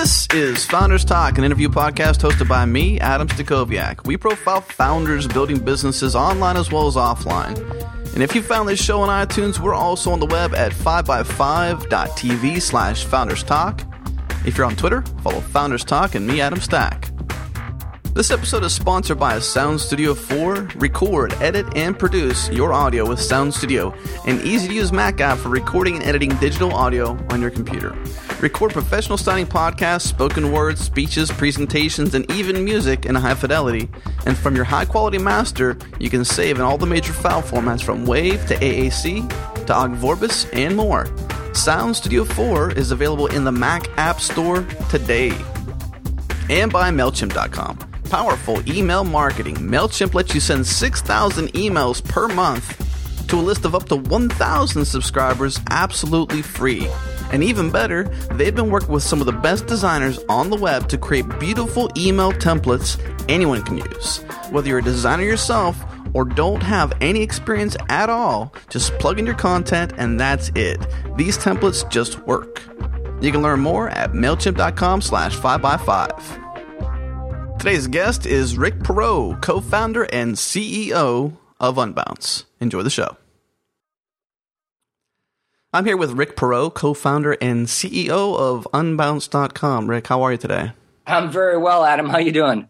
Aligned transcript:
This 0.00 0.26
is 0.32 0.64
Founders 0.64 1.04
Talk, 1.04 1.36
an 1.36 1.44
interview 1.44 1.68
podcast 1.68 2.22
hosted 2.22 2.48
by 2.48 2.64
me, 2.64 2.98
Adam 3.00 3.28
Stacoviak. 3.28 4.06
We 4.06 4.16
profile 4.16 4.62
founders 4.62 5.28
building 5.28 5.58
businesses 5.58 6.16
online 6.16 6.56
as 6.56 6.72
well 6.72 6.86
as 6.86 6.96
offline. 6.96 7.58
And 8.14 8.22
if 8.22 8.34
you 8.34 8.40
found 8.40 8.66
this 8.66 8.82
show 8.82 9.02
on 9.02 9.10
iTunes, 9.10 9.58
we're 9.58 9.74
also 9.74 10.10
on 10.10 10.18
the 10.18 10.24
web 10.24 10.54
at 10.54 10.72
5by5.tv 10.72 12.62
slash 12.62 13.04
Founders 13.04 13.42
Talk. 13.42 13.82
If 14.46 14.56
you're 14.56 14.66
on 14.66 14.74
Twitter, 14.74 15.02
follow 15.22 15.40
Founders 15.40 15.84
Talk 15.84 16.14
and 16.14 16.26
me, 16.26 16.40
Adam 16.40 16.62
Stack. 16.62 17.09
This 18.12 18.32
episode 18.32 18.64
is 18.64 18.74
sponsored 18.74 19.20
by 19.20 19.38
Sound 19.38 19.80
Studio 19.80 20.14
4. 20.14 20.70
Record, 20.74 21.32
edit, 21.34 21.76
and 21.76 21.96
produce 21.96 22.50
your 22.50 22.72
audio 22.72 23.08
with 23.08 23.20
Sound 23.20 23.54
Studio, 23.54 23.94
an 24.26 24.40
easy 24.40 24.66
to 24.66 24.74
use 24.74 24.90
Mac 24.90 25.20
app 25.20 25.38
for 25.38 25.48
recording 25.48 25.94
and 25.94 26.02
editing 26.02 26.30
digital 26.38 26.74
audio 26.74 27.16
on 27.30 27.40
your 27.40 27.50
computer. 27.50 27.96
Record 28.40 28.72
professional 28.72 29.16
sounding 29.16 29.46
podcasts, 29.46 30.08
spoken 30.08 30.50
words, 30.50 30.80
speeches, 30.80 31.30
presentations, 31.30 32.12
and 32.16 32.28
even 32.32 32.64
music 32.64 33.06
in 33.06 33.14
high 33.14 33.34
fidelity. 33.34 33.88
And 34.26 34.36
from 34.36 34.56
your 34.56 34.64
high 34.64 34.86
quality 34.86 35.18
master, 35.18 35.78
you 36.00 36.10
can 36.10 36.24
save 36.24 36.56
in 36.56 36.62
all 36.62 36.78
the 36.78 36.86
major 36.86 37.12
file 37.12 37.42
formats 37.42 37.80
from 37.80 38.04
WAV 38.04 38.44
to 38.48 38.56
AAC 38.56 39.66
to 39.66 39.72
Ogg 39.72 39.94
Vorbis 39.94 40.52
and 40.52 40.76
more. 40.76 41.06
Sound 41.54 41.94
Studio 41.94 42.24
4 42.24 42.72
is 42.72 42.90
available 42.90 43.28
in 43.28 43.44
the 43.44 43.52
Mac 43.52 43.86
App 43.96 44.20
Store 44.20 44.64
today. 44.90 45.30
And 46.48 46.72
by 46.72 46.90
MailChimp.com 46.90 47.89
powerful 48.10 48.60
email 48.68 49.04
marketing. 49.04 49.54
MailChimp 49.56 50.14
lets 50.14 50.34
you 50.34 50.40
send 50.40 50.66
6,000 50.66 51.52
emails 51.52 52.04
per 52.04 52.26
month 52.26 52.76
to 53.28 53.36
a 53.36 53.40
list 53.40 53.64
of 53.64 53.76
up 53.76 53.84
to 53.84 53.96
1,000 53.96 54.84
subscribers 54.84 55.60
absolutely 55.70 56.42
free. 56.42 56.88
And 57.32 57.44
even 57.44 57.70
better, 57.70 58.04
they've 58.32 58.54
been 58.54 58.70
working 58.70 58.90
with 58.90 59.04
some 59.04 59.20
of 59.20 59.26
the 59.26 59.32
best 59.32 59.66
designers 59.66 60.18
on 60.28 60.50
the 60.50 60.56
web 60.56 60.88
to 60.88 60.98
create 60.98 61.38
beautiful 61.38 61.88
email 61.96 62.32
templates 62.32 62.98
anyone 63.28 63.62
can 63.62 63.78
use. 63.78 64.18
Whether 64.50 64.70
you're 64.70 64.78
a 64.80 64.82
designer 64.82 65.22
yourself 65.22 65.80
or 66.12 66.24
don't 66.24 66.62
have 66.64 66.92
any 67.00 67.22
experience 67.22 67.76
at 67.88 68.10
all, 68.10 68.52
just 68.68 68.92
plug 68.98 69.20
in 69.20 69.26
your 69.26 69.36
content 69.36 69.92
and 69.96 70.18
that's 70.18 70.50
it. 70.56 70.84
These 71.16 71.38
templates 71.38 71.88
just 71.88 72.18
work. 72.26 72.60
You 73.20 73.30
can 73.30 73.42
learn 73.42 73.60
more 73.60 73.90
at 73.90 74.12
MailChimp.com 74.12 75.00
slash 75.00 75.36
5x5. 75.36 76.49
Today's 77.60 77.88
guest 77.88 78.24
is 78.24 78.56
Rick 78.56 78.78
Perreault, 78.78 79.42
co 79.42 79.60
founder 79.60 80.04
and 80.04 80.34
CEO 80.34 81.36
of 81.60 81.76
Unbounce. 81.76 82.44
Enjoy 82.58 82.82
the 82.82 82.88
show. 82.88 83.18
I'm 85.70 85.84
here 85.84 85.98
with 85.98 86.12
Rick 86.12 86.36
Perreault, 86.36 86.72
co 86.72 86.94
founder 86.94 87.36
and 87.38 87.66
CEO 87.66 88.34
of 88.34 88.66
Unbounce.com. 88.72 89.90
Rick, 89.90 90.06
how 90.06 90.22
are 90.22 90.32
you 90.32 90.38
today? 90.38 90.72
I'm 91.06 91.30
very 91.30 91.58
well, 91.58 91.84
Adam. 91.84 92.08
How 92.08 92.16
you 92.16 92.32
doing? 92.32 92.66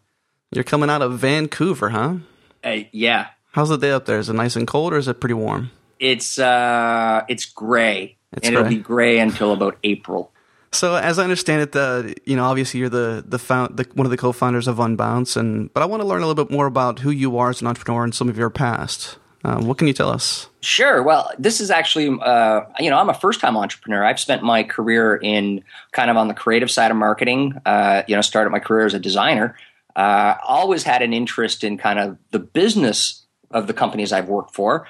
You're 0.51 0.65
coming 0.65 0.91
out 0.91 1.03
of 1.03 1.21
Vancouver, 1.21 1.91
huh? 1.91 2.17
Uh, 2.65 2.79
yeah. 2.91 3.29
How's 3.53 3.69
the 3.69 3.79
day 3.79 3.93
up 3.93 4.07
there? 4.07 4.19
Is 4.19 4.29
it 4.29 4.33
nice 4.33 4.57
and 4.57 4.67
cold 4.67 4.93
or 4.93 4.97
is 4.97 5.07
it 5.07 5.21
pretty 5.21 5.35
warm? 5.35 5.71
It's 6.01 6.37
uh 6.37 7.23
it's 7.29 7.45
gray. 7.45 8.19
It's 8.33 8.49
and 8.49 8.57
gray. 8.57 8.61
it'll 8.67 8.77
be 8.77 8.83
gray 8.83 9.19
until 9.21 9.53
about 9.53 9.79
April. 9.85 10.33
So, 10.73 10.95
as 10.95 11.19
I 11.19 11.25
understand 11.25 11.63
it, 11.63 11.73
the 11.73 12.15
you 12.25 12.37
know 12.37 12.45
obviously 12.45 12.81
you're 12.81 12.89
the 12.89 13.25
the, 13.27 13.39
found, 13.39 13.77
the 13.77 13.87
one 13.95 14.07
of 14.07 14.11
the 14.11 14.17
co-founders 14.17 14.69
of 14.69 14.77
Unbounce, 14.77 15.37
and 15.37 15.73
but 15.75 15.83
I 15.83 15.87
want 15.87 16.03
to 16.03 16.07
learn 16.07 16.23
a 16.23 16.27
little 16.27 16.45
bit 16.45 16.53
more 16.53 16.67
about 16.67 17.01
who 17.01 17.11
you 17.11 17.39
are 17.39 17.51
as 17.51 17.61
an 17.61 17.67
entrepreneur 17.67 18.05
and 18.05 18.15
some 18.15 18.29
of 18.29 18.39
your 18.39 18.51
past. 18.51 19.19
Uh, 19.43 19.61
what 19.63 19.79
can 19.79 19.87
you 19.87 19.95
tell 19.95 20.11
us? 20.11 20.49
Sure. 20.61 21.03
Well, 21.03 21.31
this 21.39 21.63
is 21.63 21.71
actually, 21.71 22.15
uh, 22.21 22.61
you 22.79 22.91
know, 22.91 22.99
I'm 22.99 23.09
a 23.09 23.15
first 23.15 23.41
time 23.41 23.57
entrepreneur. 23.57 24.05
I've 24.05 24.21
spent 24.21 24.43
my 24.43 24.63
career 24.63 25.17
in 25.17 25.65
kind 25.93 26.11
of 26.11 26.19
on 26.19 26.29
the 26.29 26.35
creative 26.35 26.71
side 26.71 26.91
of 26.91 26.97
marketing. 26.99 27.55
Uh, 27.65 28.03
you 28.07 28.15
know, 28.15 28.21
started 28.21 28.51
my 28.51 28.59
career 28.59 28.85
as 28.85 28.93
a 28.93 28.99
designer. 28.99 29.57
Uh, 29.97 30.35
always 30.47 30.83
had 30.83 31.03
an 31.03 31.13
interest 31.13 31.65
in 31.65 31.79
kind 31.79 31.99
of 31.99 32.19
the 32.31 32.39
business 32.39 33.25
of 33.51 33.67
the 33.67 33.75
companies 33.75 34.13
I've 34.13 34.29
worked 34.29 34.55
for. 34.55 34.87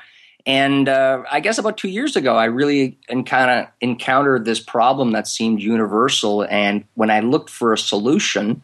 And 0.46 0.88
uh, 0.88 1.22
I 1.30 1.40
guess 1.40 1.58
about 1.58 1.76
two 1.76 1.88
years 1.88 2.16
ago, 2.16 2.36
I 2.36 2.46
really 2.46 2.98
of 3.08 3.68
encountered 3.80 4.44
this 4.44 4.60
problem 4.60 5.12
that 5.12 5.26
seemed 5.26 5.62
universal. 5.62 6.46
And 6.48 6.84
when 6.94 7.10
I 7.10 7.20
looked 7.20 7.50
for 7.50 7.72
a 7.72 7.78
solution, 7.78 8.62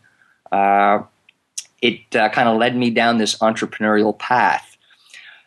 uh, 0.52 1.02
it 1.82 2.00
uh, 2.16 2.28
kind 2.30 2.48
of 2.48 2.58
led 2.58 2.76
me 2.76 2.90
down 2.90 3.18
this 3.18 3.36
entrepreneurial 3.38 4.18
path. 4.18 4.76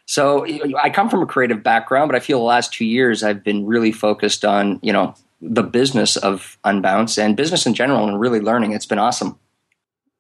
So 0.06 0.46
I 0.76 0.90
come 0.90 1.10
from 1.10 1.22
a 1.22 1.28
creative 1.28 1.62
background, 1.62 2.10
but 2.10 2.16
I 2.16 2.20
feel 2.20 2.40
the 2.40 2.46
last 2.46 2.74
two 2.74 2.86
years 2.86 3.22
I've 3.22 3.44
been 3.44 3.66
really 3.68 3.92
focused 3.92 4.44
on 4.44 4.80
you 4.82 4.92
know 4.92 5.14
the 5.42 5.64
business 5.64 6.18
of 6.18 6.58
Unbounce 6.66 7.18
and 7.18 7.38
business 7.38 7.66
in 7.66 7.74
general, 7.76 8.08
and 8.08 8.20
really 8.20 8.40
learning. 8.40 8.72
It's 8.72 8.88
been 8.88 9.00
awesome. 9.00 9.38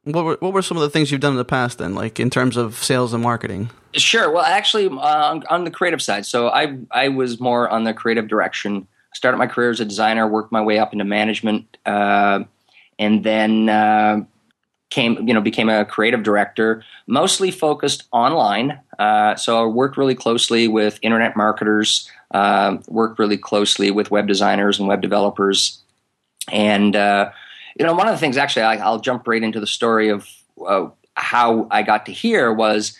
What 0.04 0.26
were, 0.26 0.38
what 0.40 0.54
were 0.54 0.62
some 0.62 0.78
of 0.78 0.82
the 0.82 0.90
things 0.90 1.12
you've 1.12 1.22
done 1.22 1.34
in 1.34 1.38
the 1.38 1.46
past 1.46 1.80
then, 1.80 1.96
like 1.96 2.20
in 2.20 2.30
terms 2.30 2.56
of 2.56 2.76
sales 2.76 3.14
and 3.14 3.24
marketing? 3.24 3.70
Sure. 3.94 4.32
Well, 4.32 4.44
actually, 4.44 4.88
uh, 4.88 5.40
on, 5.50 5.64
the 5.64 5.72
creative 5.72 6.02
side, 6.02 6.26
so 6.26 6.50
I 6.50 6.78
I 6.92 7.08
was 7.08 7.40
more 7.40 7.68
on 7.70 7.86
the 7.86 7.94
creative 7.94 8.28
direction. 8.28 8.88
Started 9.16 9.38
my 9.38 9.48
career 9.48 9.72
as 9.72 9.80
a 9.80 9.86
designer, 9.86 10.28
worked 10.28 10.52
my 10.52 10.62
way 10.62 10.78
up 10.78 10.94
into 10.94 11.06
management, 11.06 11.78
uh, 11.88 12.44
and 13.00 13.24
then 13.24 13.68
uh, 13.68 14.22
came 14.92 15.28
you 15.28 15.34
know 15.34 15.42
became 15.42 15.70
a 15.70 15.86
creative 15.86 16.22
director, 16.22 16.84
mostly 17.08 17.50
focused 17.50 18.04
online. 18.12 18.80
Uh, 19.00 19.36
so 19.36 19.64
I 19.64 19.66
worked 19.66 19.98
really 19.98 20.16
closely 20.16 20.68
with 20.68 21.00
internet 21.02 21.36
marketers, 21.36 22.08
uh, 22.32 22.78
worked 22.88 23.18
really 23.18 23.38
closely 23.38 23.90
with 23.90 24.12
web 24.12 24.28
designers 24.28 24.78
and 24.78 24.88
web 24.88 25.02
developers, 25.02 25.82
and 26.52 26.96
uh, 26.96 27.32
you 27.80 27.88
know 27.88 27.96
one 27.96 28.08
of 28.08 28.14
the 28.14 28.20
things 28.20 28.38
actually 28.38 28.62
I, 28.62 28.88
will 28.88 29.00
jump 29.00 29.28
right 29.28 29.42
into 29.42 29.60
the 29.60 29.68
story 29.68 30.10
of 30.10 30.28
how 31.16 31.68
I 31.72 31.82
got 31.82 32.06
to 32.06 32.12
here 32.12 32.54
was 32.54 32.96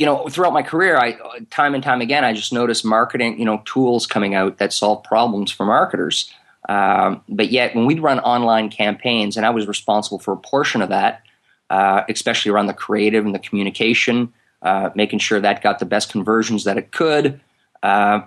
you 0.00 0.06
know, 0.06 0.26
throughout 0.28 0.54
my 0.54 0.62
career, 0.62 0.96
I 0.96 1.12
time 1.50 1.74
and 1.74 1.84
time 1.84 2.00
again, 2.00 2.24
I 2.24 2.32
just 2.32 2.54
noticed 2.54 2.86
marketing, 2.86 3.38
you 3.38 3.44
know, 3.44 3.60
tools 3.66 4.06
coming 4.06 4.34
out 4.34 4.56
that 4.56 4.72
solve 4.72 5.04
problems 5.04 5.50
for 5.50 5.66
marketers. 5.66 6.32
Um, 6.70 7.22
but 7.28 7.50
yet, 7.50 7.76
when 7.76 7.84
we'd 7.84 8.00
run 8.00 8.18
online 8.20 8.70
campaigns, 8.70 9.36
and 9.36 9.44
I 9.44 9.50
was 9.50 9.68
responsible 9.68 10.18
for 10.18 10.32
a 10.32 10.38
portion 10.38 10.80
of 10.80 10.88
that, 10.88 11.20
uh, 11.68 12.04
especially 12.08 12.50
around 12.50 12.68
the 12.68 12.72
creative 12.72 13.26
and 13.26 13.34
the 13.34 13.38
communication, 13.38 14.32
uh, 14.62 14.88
making 14.94 15.18
sure 15.18 15.38
that 15.38 15.62
got 15.62 15.80
the 15.80 15.84
best 15.84 16.10
conversions 16.10 16.64
that 16.64 16.78
it 16.78 16.92
could. 16.92 17.38
Uh, 17.82 18.22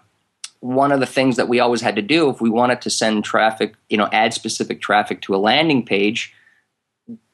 one 0.60 0.92
of 0.92 1.00
the 1.00 1.08
things 1.08 1.38
that 1.38 1.50
we 1.50 1.60
always 1.60 1.82
had 1.82 1.96
to 1.96 2.04
do 2.04 2.30
if 2.30 2.40
we 2.40 2.52
wanted 2.52 2.82
to 2.82 2.92
send 2.92 3.24
traffic, 3.24 3.74
you 3.90 3.98
know, 3.98 4.08
add 4.12 4.32
specific 4.36 4.80
traffic 4.80 5.22
to 5.22 5.34
a 5.34 5.38
landing 5.38 5.84
page 5.84 6.36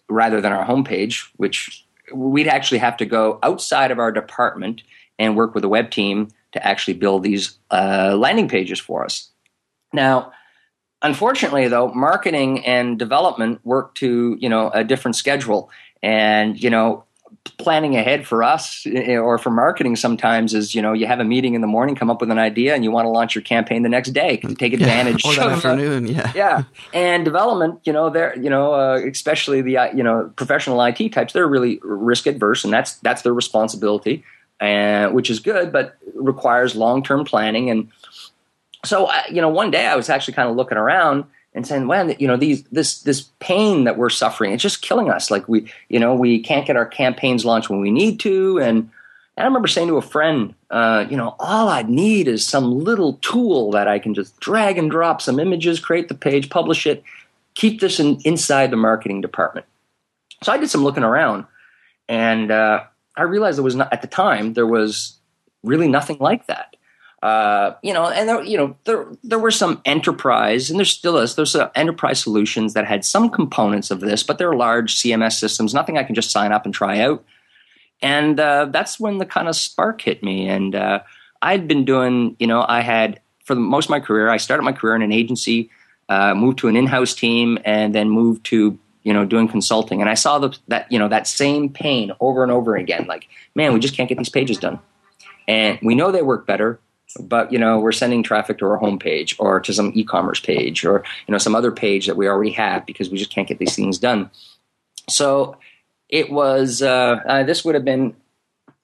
rather 0.07 0.39
than 0.39 0.53
our 0.53 0.65
homepage, 0.65 1.27
which 1.35 1.85
we'd 2.13 2.47
actually 2.47 2.77
have 2.79 2.97
to 2.97 3.05
go 3.05 3.39
outside 3.43 3.91
of 3.91 3.99
our 3.99 4.11
department 4.11 4.83
and 5.17 5.35
work 5.35 5.53
with 5.53 5.63
a 5.63 5.69
web 5.69 5.91
team 5.91 6.29
to 6.51 6.65
actually 6.65 6.93
build 6.93 7.23
these 7.23 7.57
uh, 7.71 8.15
landing 8.17 8.47
pages 8.47 8.79
for 8.79 9.03
us. 9.03 9.29
Now, 9.93 10.31
unfortunately, 11.01 11.67
though, 11.67 11.89
marketing 11.93 12.65
and 12.65 12.97
development 12.97 13.59
work 13.63 13.95
to 13.95 14.37
you 14.39 14.49
know 14.49 14.69
a 14.71 14.83
different 14.83 15.15
schedule, 15.15 15.69
and 16.01 16.61
you 16.61 16.69
know 16.69 17.03
planning 17.57 17.95
ahead 17.95 18.25
for 18.27 18.43
us 18.43 18.85
eh, 18.87 19.17
or 19.17 19.37
for 19.37 19.49
marketing 19.49 19.95
sometimes 19.95 20.53
is 20.53 20.73
you 20.73 20.81
know 20.81 20.93
you 20.93 21.07
have 21.07 21.19
a 21.19 21.23
meeting 21.23 21.53
in 21.53 21.61
the 21.61 21.67
morning 21.67 21.95
come 21.95 22.09
up 22.09 22.21
with 22.21 22.31
an 22.31 22.39
idea 22.39 22.73
and 22.73 22.83
you 22.83 22.91
want 22.91 23.05
to 23.05 23.09
launch 23.09 23.35
your 23.35 23.41
campaign 23.41 23.83
the 23.83 23.89
next 23.89 24.11
day. 24.11 24.37
To 24.37 24.55
take 24.55 24.73
advantage 24.73 25.23
yeah, 25.23 25.31
or 25.31 25.35
that 25.35 25.45
of, 25.47 25.51
afternoon 25.53 26.07
yeah. 26.07 26.31
yeah. 26.35 26.63
And 26.93 27.25
development 27.25 27.79
you 27.83 27.93
know 27.93 28.09
they're 28.09 28.37
you 28.37 28.49
know 28.49 28.73
uh, 28.73 28.99
especially 29.05 29.61
the 29.61 29.77
uh, 29.77 29.91
you 29.93 30.03
know 30.03 30.31
professional 30.35 30.81
IT 30.83 31.09
types 31.09 31.33
they're 31.33 31.47
really 31.47 31.79
risk 31.83 32.27
adverse 32.27 32.63
and 32.63 32.73
that's 32.73 32.95
that's 32.95 33.21
their 33.21 33.33
responsibility 33.33 34.23
and 34.59 35.13
which 35.13 35.29
is 35.29 35.39
good 35.39 35.71
but 35.71 35.97
requires 36.15 36.75
long-term 36.75 37.25
planning. 37.25 37.69
And 37.69 37.89
so 38.85 39.05
uh, 39.05 39.23
you 39.29 39.41
know 39.41 39.49
one 39.49 39.71
day 39.71 39.85
I 39.85 39.95
was 39.95 40.09
actually 40.09 40.33
kind 40.33 40.49
of 40.49 40.55
looking 40.55 40.77
around 40.77 41.25
and 41.53 41.65
saying, 41.65 41.87
"Man, 41.87 42.15
you 42.19 42.27
know, 42.27 42.37
these 42.37 42.63
this 42.65 43.01
this 43.01 43.29
pain 43.39 43.83
that 43.85 43.97
we're 43.97 44.09
suffering, 44.09 44.53
it's 44.53 44.63
just 44.63 44.81
killing 44.81 45.09
us. 45.09 45.31
Like 45.31 45.47
we, 45.47 45.71
you 45.89 45.99
know, 45.99 46.13
we 46.13 46.39
can't 46.39 46.67
get 46.67 46.75
our 46.75 46.85
campaigns 46.85 47.45
launched 47.45 47.69
when 47.69 47.79
we 47.79 47.91
need 47.91 48.19
to." 48.21 48.59
And, 48.59 48.89
and 49.37 49.43
I 49.43 49.45
remember 49.45 49.67
saying 49.67 49.87
to 49.87 49.97
a 49.97 50.01
friend, 50.01 50.53
uh, 50.69 51.05
"You 51.09 51.17
know, 51.17 51.35
all 51.39 51.69
I 51.69 51.83
need 51.83 52.27
is 52.27 52.45
some 52.45 52.79
little 52.79 53.13
tool 53.21 53.71
that 53.71 53.87
I 53.87 53.99
can 53.99 54.13
just 54.13 54.39
drag 54.39 54.77
and 54.77 54.91
drop 54.91 55.21
some 55.21 55.39
images, 55.39 55.79
create 55.79 56.07
the 56.07 56.15
page, 56.15 56.49
publish 56.49 56.85
it, 56.85 57.03
keep 57.55 57.81
this 57.81 57.99
in, 57.99 58.19
inside 58.25 58.71
the 58.71 58.77
marketing 58.77 59.21
department." 59.21 59.65
So 60.43 60.51
I 60.51 60.57
did 60.57 60.69
some 60.69 60.83
looking 60.83 61.03
around, 61.03 61.45
and 62.07 62.51
uh, 62.51 62.83
I 63.17 63.23
realized 63.23 63.57
there 63.57 63.63
was 63.63 63.75
not 63.75 63.91
at 63.91 64.01
the 64.01 64.07
time 64.07 64.53
there 64.53 64.67
was 64.67 65.17
really 65.63 65.87
nothing 65.87 66.17
like 66.19 66.47
that. 66.47 66.68
Uh, 67.21 67.73
you 67.83 67.93
know, 67.93 68.07
and 68.07 68.29
there, 68.29 68.41
you 68.43 68.57
know, 68.57 68.77
there 68.85 69.05
there 69.23 69.39
were 69.39 69.51
some 69.51 69.81
enterprise, 69.83 70.69
and 70.69 70.79
there 70.79 70.85
still 70.85 71.17
is. 71.17 71.35
There's 71.35 71.55
uh, 71.55 71.69
enterprise 71.75 72.21
solutions 72.21 72.73
that 72.73 72.85
had 72.85 73.03
some 73.03 73.29
components 73.29 73.91
of 73.91 73.99
this, 73.99 74.23
but 74.23 74.37
they're 74.37 74.53
large 74.53 74.95
CMS 74.95 75.33
systems. 75.33 75.73
Nothing 75.73 75.97
I 75.97 76.03
can 76.03 76.15
just 76.15 76.31
sign 76.31 76.51
up 76.53 76.63
and 76.65 76.73
try 76.73 76.99
out. 76.99 77.25
And 78.01 78.39
uh, 78.39 78.65
that's 78.71 78.99
when 78.99 79.17
the 79.17 79.25
kind 79.25 79.49
of 79.49 79.55
spark 79.57 79.99
hit 80.01 80.23
me. 80.23 80.47
And 80.47 80.73
uh, 80.73 81.01
I'd 81.41 81.67
been 81.67 81.83
doing, 81.83 82.37
you 82.39 82.47
know, 82.47 82.65
I 82.65 82.79
had 82.79 83.19
for 83.43 83.53
the, 83.55 83.61
most 83.61 83.87
of 83.87 83.89
my 83.89 83.99
career, 83.99 84.29
I 84.29 84.37
started 84.37 84.63
my 84.63 84.71
career 84.71 84.95
in 84.95 85.01
an 85.01 85.11
agency. 85.11 85.69
uh, 86.09 86.33
moved 86.33 86.57
to 86.59 86.67
an 86.67 86.75
in-house 86.75 87.13
team, 87.13 87.59
and 87.63 87.93
then 87.93 88.09
moved 88.09 88.45
to 88.47 88.77
you 89.03 89.13
know 89.13 89.25
doing 89.25 89.47
consulting. 89.47 90.01
And 90.01 90.09
I 90.09 90.15
saw 90.15 90.39
the, 90.39 90.57
that 90.67 90.91
you 90.91 90.99
know 90.99 91.07
that 91.07 91.27
same 91.27 91.69
pain 91.69 92.11
over 92.19 92.43
and 92.43 92.51
over 92.51 92.75
again. 92.75 93.05
Like, 93.07 93.27
man, 93.55 93.73
we 93.73 93.79
just 93.79 93.95
can't 93.95 94.09
get 94.09 94.17
these 94.17 94.29
pages 94.29 94.57
done, 94.57 94.79
and 95.47 95.79
we 95.81 95.95
know 95.95 96.11
they 96.11 96.21
work 96.21 96.45
better. 96.47 96.79
But 97.19 97.51
you 97.51 97.57
know 97.57 97.79
we're 97.79 97.91
sending 97.91 98.21
traffic 98.21 98.59
to 98.59 98.65
our 98.65 98.79
homepage 98.79 99.35
or 99.39 99.59
to 99.61 99.73
some 99.73 99.91
e-commerce 99.95 100.39
page 100.39 100.85
or 100.85 101.03
you 101.27 101.31
know 101.31 101.39
some 101.39 101.55
other 101.55 101.71
page 101.71 102.05
that 102.07 102.17
we 102.17 102.27
already 102.27 102.51
have 102.51 102.85
because 102.85 103.09
we 103.09 103.17
just 103.17 103.31
can't 103.31 103.47
get 103.47 103.57
these 103.57 103.75
things 103.75 103.97
done. 103.97 104.29
So 105.09 105.57
it 106.09 106.31
was 106.31 106.81
uh, 106.81 107.21
uh, 107.25 107.43
this 107.43 107.63
would 107.63 107.75
have 107.75 107.85
been 107.85 108.15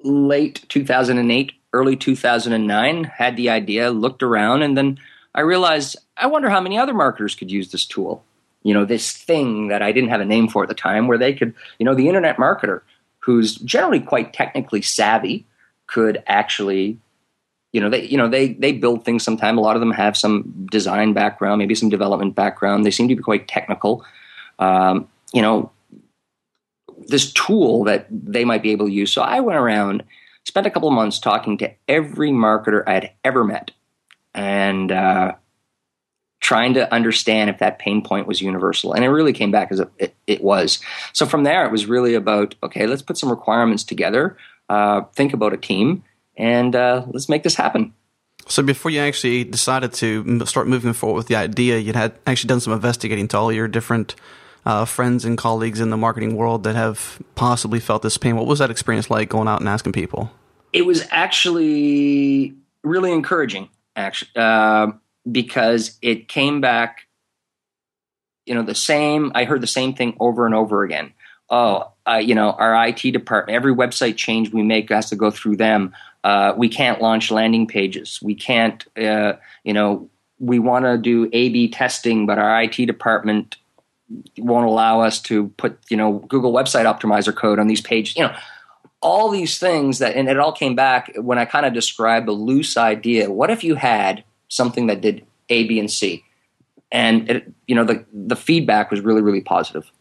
late 0.04 0.64
2008 0.70 1.52
early 1.74 1.96
2009 1.96 3.04
had 3.04 3.36
the 3.36 3.50
idea 3.50 3.90
looked 3.90 4.22
around 4.22 4.62
and 4.62 4.78
then 4.78 5.00
i 5.34 5.42
realized 5.42 5.98
i 6.16 6.28
wonder 6.28 6.50
how 6.50 6.62
many 6.62 6.78
other 6.78 6.94
marketers 6.94 7.34
could 7.34 7.50
use 7.50 7.72
this 7.72 7.86
tool 7.86 8.24
you 8.62 8.74
know 8.74 8.86
this 8.86 9.12
thing 9.12 9.68
that 9.68 9.82
i 9.82 9.92
didn't 9.92 10.12
have 10.12 10.22
a 10.22 10.26
name 10.26 10.48
for 10.48 10.62
at 10.62 10.70
the 10.70 10.76
time 10.76 11.08
where 11.08 11.18
they 11.18 11.34
could 11.34 11.56
you 11.80 11.86
know 11.86 11.96
the 11.96 12.08
internet 12.08 12.38
marketer 12.38 12.82
who's 13.20 13.56
generally 13.56 14.00
quite 14.00 14.32
technically 14.32 14.82
savvy 14.82 15.44
could 15.88 16.24
actually 16.28 17.00
you 17.76 17.82
know 17.82 17.90
they 17.90 18.06
you 18.06 18.18
know 18.18 18.30
they 18.30 18.54
they 18.54 18.72
build 18.72 19.04
things 19.06 19.24
sometime 19.24 19.58
a 19.58 19.62
lot 19.62 19.76
of 19.76 19.82
them 19.82 19.92
have 19.92 20.16
some 20.18 20.68
design 20.72 21.14
background 21.14 21.60
maybe 21.60 21.76
some 21.76 21.90
development 21.90 22.34
background 22.34 22.86
they 22.86 22.92
seem 22.92 23.08
to 23.08 23.16
be 23.16 23.22
quite 23.22 23.48
technical 23.48 24.04
um, 24.60 25.08
you 25.34 25.42
know 25.42 25.72
this 27.08 27.32
tool 27.34 27.84
that 27.86 28.08
they 28.10 28.46
might 28.46 28.64
be 28.64 28.72
able 28.72 28.88
to 28.88 28.92
use. 28.92 29.12
So 29.12 29.22
I 29.22 29.40
went 29.40 29.58
around, 29.58 30.04
spent 30.44 30.68
a 30.68 30.72
couple 30.72 30.90
months 30.92 31.20
talking 31.20 31.58
to 31.60 31.72
every 31.88 32.32
marketer 32.32 32.84
I 32.88 32.94
had 32.94 33.12
ever 33.24 33.44
met, 33.44 33.72
and 34.34 34.92
uh, 34.92 35.36
trying 36.40 36.74
to 36.76 36.92
understand 36.94 37.50
if 37.50 37.60
that 37.60 37.80
pain 37.80 38.02
point 38.02 38.28
was 38.28 38.42
universal. 38.42 38.94
And 38.94 39.04
it 39.04 39.10
really 39.10 39.34
came 39.34 39.52
back 39.52 39.72
as 39.72 39.82
it, 39.98 40.16
it, 40.28 40.44
was. 40.44 40.80
So 41.14 41.26
from 41.26 41.44
there, 41.44 41.66
it 41.66 41.72
was 41.72 41.86
really 41.86 42.16
about 42.16 42.56
okay, 42.64 42.88
let's 42.88 43.02
put 43.02 43.18
some 43.18 43.30
requirements 43.30 43.84
together, 43.84 44.38
uh, 44.70 45.02
think 45.14 45.34
about 45.34 45.54
a 45.54 45.58
team, 45.58 46.04
and 46.38 46.76
uh, 46.76 47.06
let's 47.08 47.30
make 47.30 47.44
this 47.44 47.56
happen. 47.56 47.94
So 48.48 48.62
before 48.62 48.92
you 48.92 49.00
actually 49.00 49.44
decided 49.44 49.94
to 49.94 50.46
start 50.46 50.68
moving 50.68 50.94
forward 50.94 51.18
with 51.18 51.28
the 51.28 51.36
idea, 51.36 51.80
you 51.80 51.94
had 51.94 52.14
actually 52.28 52.50
done 52.50 52.60
some 52.60 52.74
investigating 52.74 53.28
to 53.30 53.38
all 53.38 53.52
your 53.52 53.68
different 53.68 54.16
uh, 54.66 54.86
friends 54.86 55.26
and 55.26 55.38
colleagues 55.38 55.80
in 55.80 55.90
the 55.90 55.98
marketing 55.98 56.36
world 56.36 56.64
that 56.64 56.76
have 56.76 57.22
possibly 57.36 57.80
felt 57.80 58.02
this 58.02 58.18
pain. 58.18 58.36
What 58.36 58.46
was 58.46 58.60
that 58.60 58.72
experience 58.72 59.10
like 59.10 59.30
going 59.30 59.48
out 59.48 59.60
and 59.60 59.70
asking 59.70 59.94
people? 59.94 60.32
It 60.74 60.86
was 60.86 61.08
actually 61.12 62.56
really 62.84 63.12
encouraging, 63.12 63.70
actually, 63.96 64.32
uh, 64.36 64.88
because 65.32 65.98
it 66.02 66.28
came 66.28 66.62
back. 66.62 67.08
You 68.46 68.54
know, 68.54 68.64
the 68.64 68.76
same. 68.76 69.32
I 69.34 69.46
heard 69.46 69.62
the 69.62 69.68
same 69.68 69.96
thing 69.96 70.16
over 70.20 70.46
and 70.46 70.54
over 70.54 70.84
again. 70.84 71.14
Oh, 71.50 71.92
uh, 72.08 72.18
you 72.18 72.36
know, 72.36 72.52
our 72.52 72.88
IT 72.88 73.02
department. 73.12 73.56
Every 73.56 73.74
website 73.74 74.18
change 74.18 74.52
we 74.52 74.62
make 74.62 74.92
has 74.92 75.10
to 75.10 75.16
go 75.16 75.32
through 75.32 75.58
them. 75.58 75.96
Uh, 76.26 76.56
we 76.58 76.68
can't 76.68 77.00
launch 77.00 77.30
landing 77.30 77.68
pages. 77.68 78.20
We 78.20 78.34
can't. 78.34 78.84
Uh, 78.98 79.34
you 79.64 79.74
know, 79.74 80.10
we 80.40 80.58
want 80.58 80.86
to 80.86 80.98
do 80.98 81.30
A/B 81.32 81.70
testing, 81.70 82.26
but 82.26 82.40
our 82.40 82.64
IT 82.64 82.88
department 82.88 83.58
won't 84.40 84.66
allow 84.66 85.02
us 85.02 85.22
to 85.22 85.50
put 85.50 85.78
you 85.88 85.96
know 85.96 86.14
Google 86.28 86.52
Website 86.52 86.92
Optimizer 86.92 87.34
code 87.34 87.60
on 87.60 87.68
these 87.68 87.80
pages. 87.80 88.16
You 88.16 88.24
know, 88.24 88.36
all 89.02 89.30
these 89.30 89.60
things 89.60 90.00
that, 90.00 90.16
and 90.16 90.28
it 90.28 90.40
all 90.40 90.52
came 90.52 90.76
back 90.76 91.12
when 91.16 91.38
I 91.38 91.46
kind 91.46 91.64
of 91.64 91.74
described 91.74 92.28
a 92.28 92.32
loose 92.32 92.76
idea. 92.76 93.32
What 93.32 93.52
if 93.52 93.64
you 93.64 93.76
had 93.76 94.24
something 94.48 94.88
that 94.88 95.02
did 95.02 95.24
A, 95.52 95.68
B, 95.68 95.80
and 95.80 95.92
C, 95.92 96.24
and 96.92 97.30
it, 97.30 97.54
you 97.68 97.76
know 97.76 97.84
the 97.84 98.04
the 98.12 98.36
feedback 98.36 98.90
was 98.90 99.02
really 99.02 99.22
really 99.22 99.42
positive. 99.42 99.92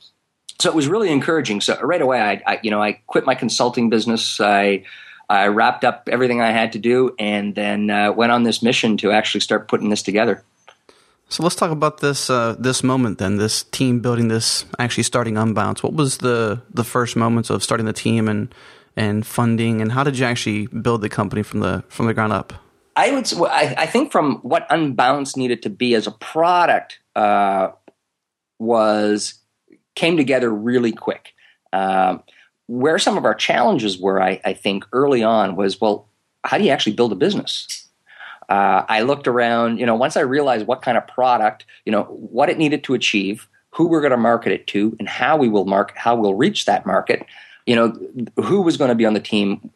So 0.58 0.70
it 0.70 0.74
was 0.74 0.88
really 0.88 1.12
encouraging. 1.12 1.60
So 1.60 1.78
right 1.82 2.00
away, 2.00 2.22
I, 2.22 2.42
I 2.46 2.60
you 2.62 2.70
know 2.70 2.82
I 2.82 2.92
quit 3.08 3.26
my 3.26 3.34
consulting 3.34 3.90
business. 3.90 4.40
I 4.40 4.84
I 5.28 5.46
wrapped 5.48 5.84
up 5.84 6.08
everything 6.10 6.40
I 6.40 6.50
had 6.50 6.72
to 6.72 6.78
do, 6.78 7.14
and 7.18 7.54
then 7.54 7.90
uh, 7.90 8.12
went 8.12 8.32
on 8.32 8.42
this 8.42 8.62
mission 8.62 8.96
to 8.98 9.10
actually 9.10 9.40
start 9.40 9.68
putting 9.68 9.90
this 9.90 10.02
together. 10.02 10.42
So 11.28 11.42
let's 11.42 11.56
talk 11.56 11.70
about 11.70 12.00
this 12.00 12.30
uh, 12.30 12.54
this 12.58 12.82
moment 12.82 13.18
then. 13.18 13.38
This 13.38 13.64
team 13.64 14.00
building 14.00 14.28
this, 14.28 14.66
actually 14.78 15.04
starting 15.04 15.34
Unbounce. 15.34 15.82
What 15.82 15.94
was 15.94 16.18
the 16.18 16.62
the 16.72 16.84
first 16.84 17.16
moments 17.16 17.50
of 17.50 17.62
starting 17.62 17.86
the 17.86 17.92
team 17.92 18.28
and 18.28 18.54
and 18.96 19.26
funding, 19.26 19.80
and 19.80 19.92
how 19.92 20.04
did 20.04 20.18
you 20.18 20.26
actually 20.26 20.66
build 20.66 21.00
the 21.00 21.08
company 21.08 21.42
from 21.42 21.60
the 21.60 21.82
from 21.88 22.06
the 22.06 22.14
ground 22.14 22.32
up? 22.32 22.52
I 22.96 23.10
would. 23.10 23.32
I, 23.50 23.74
I 23.78 23.86
think 23.86 24.12
from 24.12 24.36
what 24.42 24.68
Unbounce 24.68 25.36
needed 25.36 25.62
to 25.62 25.70
be 25.70 25.94
as 25.94 26.06
a 26.06 26.12
product 26.12 27.00
uh, 27.16 27.70
was 28.58 29.34
came 29.94 30.16
together 30.16 30.50
really 30.50 30.92
quick. 30.92 31.34
Um, 31.72 32.22
where 32.66 32.98
some 32.98 33.16
of 33.18 33.24
our 33.24 33.34
challenges 33.34 33.98
were, 33.98 34.22
I, 34.22 34.40
I 34.44 34.54
think, 34.54 34.84
early 34.92 35.22
on 35.22 35.56
was 35.56 35.80
well, 35.80 36.08
how 36.44 36.58
do 36.58 36.64
you 36.64 36.70
actually 36.70 36.94
build 36.94 37.12
a 37.12 37.16
business? 37.16 37.88
Uh, 38.48 38.84
I 38.88 39.02
looked 39.02 39.26
around, 39.26 39.78
you 39.78 39.86
know, 39.86 39.94
once 39.94 40.16
I 40.16 40.20
realized 40.20 40.66
what 40.66 40.82
kind 40.82 40.98
of 40.98 41.06
product, 41.06 41.64
you 41.84 41.92
know, 41.92 42.04
what 42.04 42.50
it 42.50 42.58
needed 42.58 42.84
to 42.84 42.94
achieve, 42.94 43.48
who 43.70 43.88
we're 43.88 44.00
going 44.00 44.10
to 44.10 44.16
market 44.16 44.52
it 44.52 44.66
to, 44.68 44.94
and 44.98 45.08
how 45.08 45.36
we 45.36 45.48
will 45.48 45.64
mark, 45.64 45.92
how 45.96 46.14
we'll 46.14 46.34
reach 46.34 46.66
that 46.66 46.84
market, 46.84 47.24
you 47.66 47.74
know, 47.74 47.98
who 48.36 48.60
was 48.60 48.76
going 48.76 48.90
to 48.90 48.94
be 48.94 49.06
on 49.06 49.14
the 49.14 49.20
team. 49.20 49.70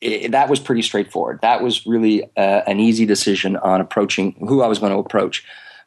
It, 0.00 0.32
that 0.32 0.48
was 0.48 0.60
pretty 0.60 0.82
straightforward. 0.82 1.40
That 1.42 1.62
was 1.62 1.86
really 1.86 2.24
uh, 2.36 2.62
an 2.66 2.78
easy 2.78 3.06
decision 3.06 3.56
on 3.56 3.80
approaching 3.80 4.36
who 4.38 4.62
I 4.62 4.66
was 4.66 4.78
going 4.78 4.92
to 4.92 4.98
approach. 4.98 5.44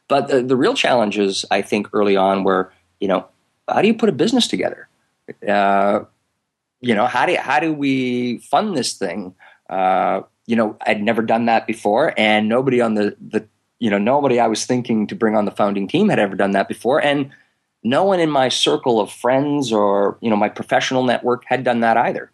But 0.08 0.28
the, 0.28 0.42
the, 0.42 0.56
real 0.56 0.74
challenges, 0.74 1.44
I 1.50 1.62
think, 1.62 1.88
early 1.92 2.16
on 2.16 2.42
were, 2.42 2.72
you 2.98 3.08
know, 3.08 3.26
how 3.68 3.82
do 3.82 3.88
you 3.88 3.94
put 3.94 4.08
a 4.08 4.12
business 4.12 4.48
together? 4.48 4.88
Uh, 5.46 6.00
you 6.80 6.94
know, 6.94 7.06
how 7.06 7.26
do 7.26 7.36
how 7.36 7.60
do 7.60 7.72
we 7.72 8.38
fund 8.38 8.76
this 8.76 8.94
thing? 8.94 9.34
Uh, 9.68 10.22
you 10.46 10.56
know, 10.56 10.76
I'd 10.80 11.02
never 11.02 11.22
done 11.22 11.46
that 11.46 11.66
before, 11.66 12.14
and 12.16 12.48
nobody 12.48 12.80
on 12.80 12.94
the 12.94 13.16
the 13.20 13.46
you 13.78 13.90
know 13.90 13.98
nobody 13.98 14.40
I 14.40 14.46
was 14.46 14.64
thinking 14.64 15.06
to 15.08 15.14
bring 15.14 15.36
on 15.36 15.44
the 15.44 15.50
founding 15.50 15.88
team 15.88 16.08
had 16.08 16.18
ever 16.18 16.36
done 16.36 16.52
that 16.52 16.68
before, 16.68 17.02
and 17.02 17.30
no 17.82 18.04
one 18.04 18.20
in 18.20 18.30
my 18.30 18.48
circle 18.48 19.00
of 19.00 19.10
friends 19.10 19.72
or 19.72 20.18
you 20.20 20.30
know 20.30 20.36
my 20.36 20.48
professional 20.48 21.04
network 21.04 21.44
had 21.46 21.64
done 21.64 21.80
that 21.80 21.96
either. 21.96 22.30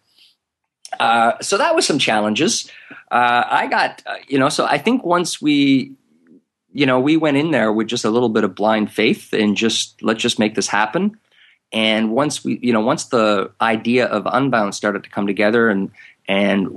Uh, 0.99 1.33
so 1.41 1.57
that 1.57 1.75
was 1.75 1.85
some 1.85 1.99
challenges. 1.99 2.69
Uh, 3.11 3.43
I 3.45 3.67
got 3.67 4.01
uh, 4.05 4.15
you 4.27 4.39
know, 4.39 4.49
so 4.49 4.65
I 4.65 4.77
think 4.77 5.03
once 5.03 5.41
we 5.41 5.93
you 6.71 6.85
know 6.85 6.99
we 6.99 7.17
went 7.17 7.37
in 7.37 7.51
there 7.51 7.73
with 7.73 7.87
just 7.87 8.05
a 8.05 8.09
little 8.09 8.29
bit 8.29 8.43
of 8.43 8.55
blind 8.55 8.91
faith 8.91 9.33
and 9.33 9.57
just 9.57 10.01
let's 10.03 10.21
just 10.21 10.39
make 10.39 10.55
this 10.55 10.67
happen. 10.67 11.17
And 11.71 12.11
once 12.11 12.43
we, 12.43 12.59
you 12.61 12.71
know, 12.71 12.81
once 12.81 13.05
the 13.05 13.51
idea 13.59 14.05
of 14.05 14.23
Unbounce 14.23 14.75
started 14.75 15.03
to 15.03 15.09
come 15.09 15.27
together, 15.27 15.69
and 15.69 15.91
and 16.27 16.67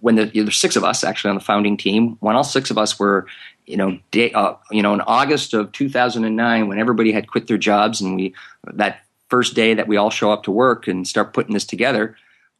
when 0.00 0.16
the, 0.16 0.26
there's 0.26 0.56
six 0.56 0.76
of 0.76 0.84
us 0.84 1.04
actually 1.04 1.30
on 1.30 1.36
the 1.36 1.44
founding 1.44 1.76
team, 1.76 2.16
when 2.20 2.36
all 2.36 2.44
six 2.44 2.70
of 2.70 2.76
us 2.76 2.98
were, 2.98 3.26
you 3.66 3.76
know, 3.76 3.98
day, 4.10 4.32
uh, 4.32 4.54
you 4.70 4.82
know, 4.82 4.92
in 4.94 5.00
August 5.02 5.54
of 5.54 5.72
2009, 5.72 6.68
when 6.68 6.78
everybody 6.78 7.12
had 7.12 7.28
quit 7.28 7.46
their 7.46 7.58
jobs, 7.58 8.00
and 8.00 8.16
we 8.16 8.34
that 8.74 9.00
first 9.28 9.54
day 9.54 9.74
that 9.74 9.88
we 9.88 9.96
all 9.96 10.10
show 10.10 10.30
up 10.30 10.44
to 10.44 10.50
work 10.50 10.86
and 10.86 11.06
start 11.06 11.32
putting 11.32 11.54
this 11.54 11.64
together, 11.64 12.16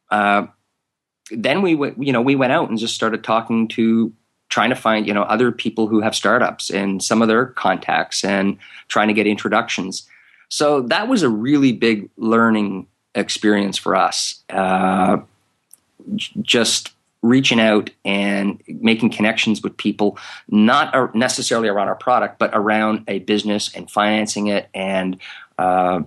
uh, 0.09 0.47
then 1.31 1.61
we 1.61 1.75
went, 1.75 2.01
you 2.01 2.13
know, 2.13 2.21
we 2.21 2.35
went 2.35 2.53
out 2.53 2.69
and 2.69 2.77
just 2.77 2.95
started 2.95 3.23
talking 3.23 3.67
to 3.69 4.13
trying 4.49 4.69
to 4.69 4.75
find 4.75 5.07
you 5.07 5.13
know 5.13 5.23
other 5.23 5.51
people 5.51 5.87
who 5.87 6.01
have 6.01 6.15
startups 6.15 6.69
and 6.69 7.03
some 7.03 7.21
of 7.21 7.27
their 7.27 7.47
contacts 7.47 8.23
and 8.23 8.57
trying 8.87 9.07
to 9.07 9.13
get 9.13 9.27
introductions. 9.27 10.07
So 10.49 10.81
that 10.83 11.07
was 11.07 11.23
a 11.23 11.29
really 11.29 11.73
big 11.73 12.09
learning 12.17 12.87
experience 13.15 13.77
for 13.77 13.95
us. 13.95 14.43
Uh, 14.49 15.17
just 16.41 16.93
reaching 17.21 17.59
out 17.59 17.89
and 18.05 18.61
making 18.67 19.09
connections 19.09 19.61
with 19.61 19.75
people, 19.75 20.17
not 20.47 21.15
necessarily 21.15 21.67
around 21.67 21.87
our 21.87 21.95
product, 21.95 22.39
but 22.39 22.51
around 22.53 23.03
a 23.07 23.19
business 23.19 23.73
and 23.75 23.89
financing 23.89 24.47
it, 24.47 24.69
and 24.73 25.17
uh, 25.57 26.01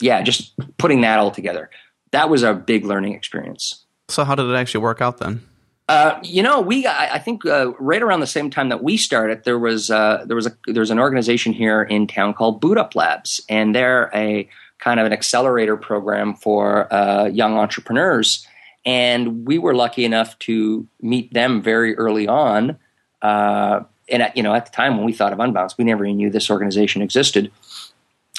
yeah, 0.00 0.22
just 0.22 0.54
putting 0.78 1.02
that 1.02 1.18
all 1.18 1.30
together. 1.30 1.70
That 2.12 2.30
was 2.30 2.42
a 2.42 2.54
big 2.54 2.84
learning 2.84 3.14
experience. 3.14 3.84
So, 4.08 4.24
how 4.24 4.34
did 4.34 4.46
it 4.46 4.54
actually 4.54 4.82
work 4.82 5.00
out 5.00 5.18
then? 5.18 5.42
Uh, 5.88 6.18
you 6.22 6.42
know, 6.42 6.60
we 6.60 6.86
I, 6.86 7.18
think 7.18 7.44
uh, 7.44 7.72
right 7.78 8.00
around 8.00 8.20
the 8.20 8.26
same 8.26 8.50
time 8.50 8.68
that 8.68 8.82
we 8.82 8.96
started, 8.96 9.44
there 9.44 9.58
was 9.58 9.90
uh, 9.90 10.24
there 10.26 10.36
was 10.36 10.46
a 10.46 10.56
there's 10.66 10.90
an 10.90 10.98
organization 10.98 11.52
here 11.52 11.82
in 11.82 12.06
town 12.06 12.34
called 12.34 12.62
Bootup 12.62 12.94
Labs, 12.94 13.40
and 13.48 13.74
they're 13.74 14.10
a 14.14 14.48
kind 14.78 15.00
of 15.00 15.06
an 15.06 15.12
accelerator 15.12 15.76
program 15.76 16.34
for 16.34 16.92
uh, 16.92 17.26
young 17.26 17.58
entrepreneurs 17.58 18.46
and 18.84 19.46
we 19.46 19.58
were 19.58 19.74
lucky 19.74 20.04
enough 20.04 20.38
to 20.40 20.86
meet 21.00 21.32
them 21.32 21.62
very 21.62 21.96
early 21.96 22.26
on. 22.26 22.78
Uh, 23.20 23.80
and 24.08 24.22
at, 24.22 24.36
you 24.36 24.42
know, 24.42 24.54
at 24.54 24.66
the 24.66 24.72
time 24.72 24.96
when 24.96 25.06
we 25.06 25.12
thought 25.12 25.32
of 25.32 25.38
Unbounce, 25.38 25.78
we 25.78 25.84
never 25.84 26.04
even 26.04 26.16
knew 26.16 26.30
this 26.30 26.50
organization 26.50 27.02
existed. 27.02 27.52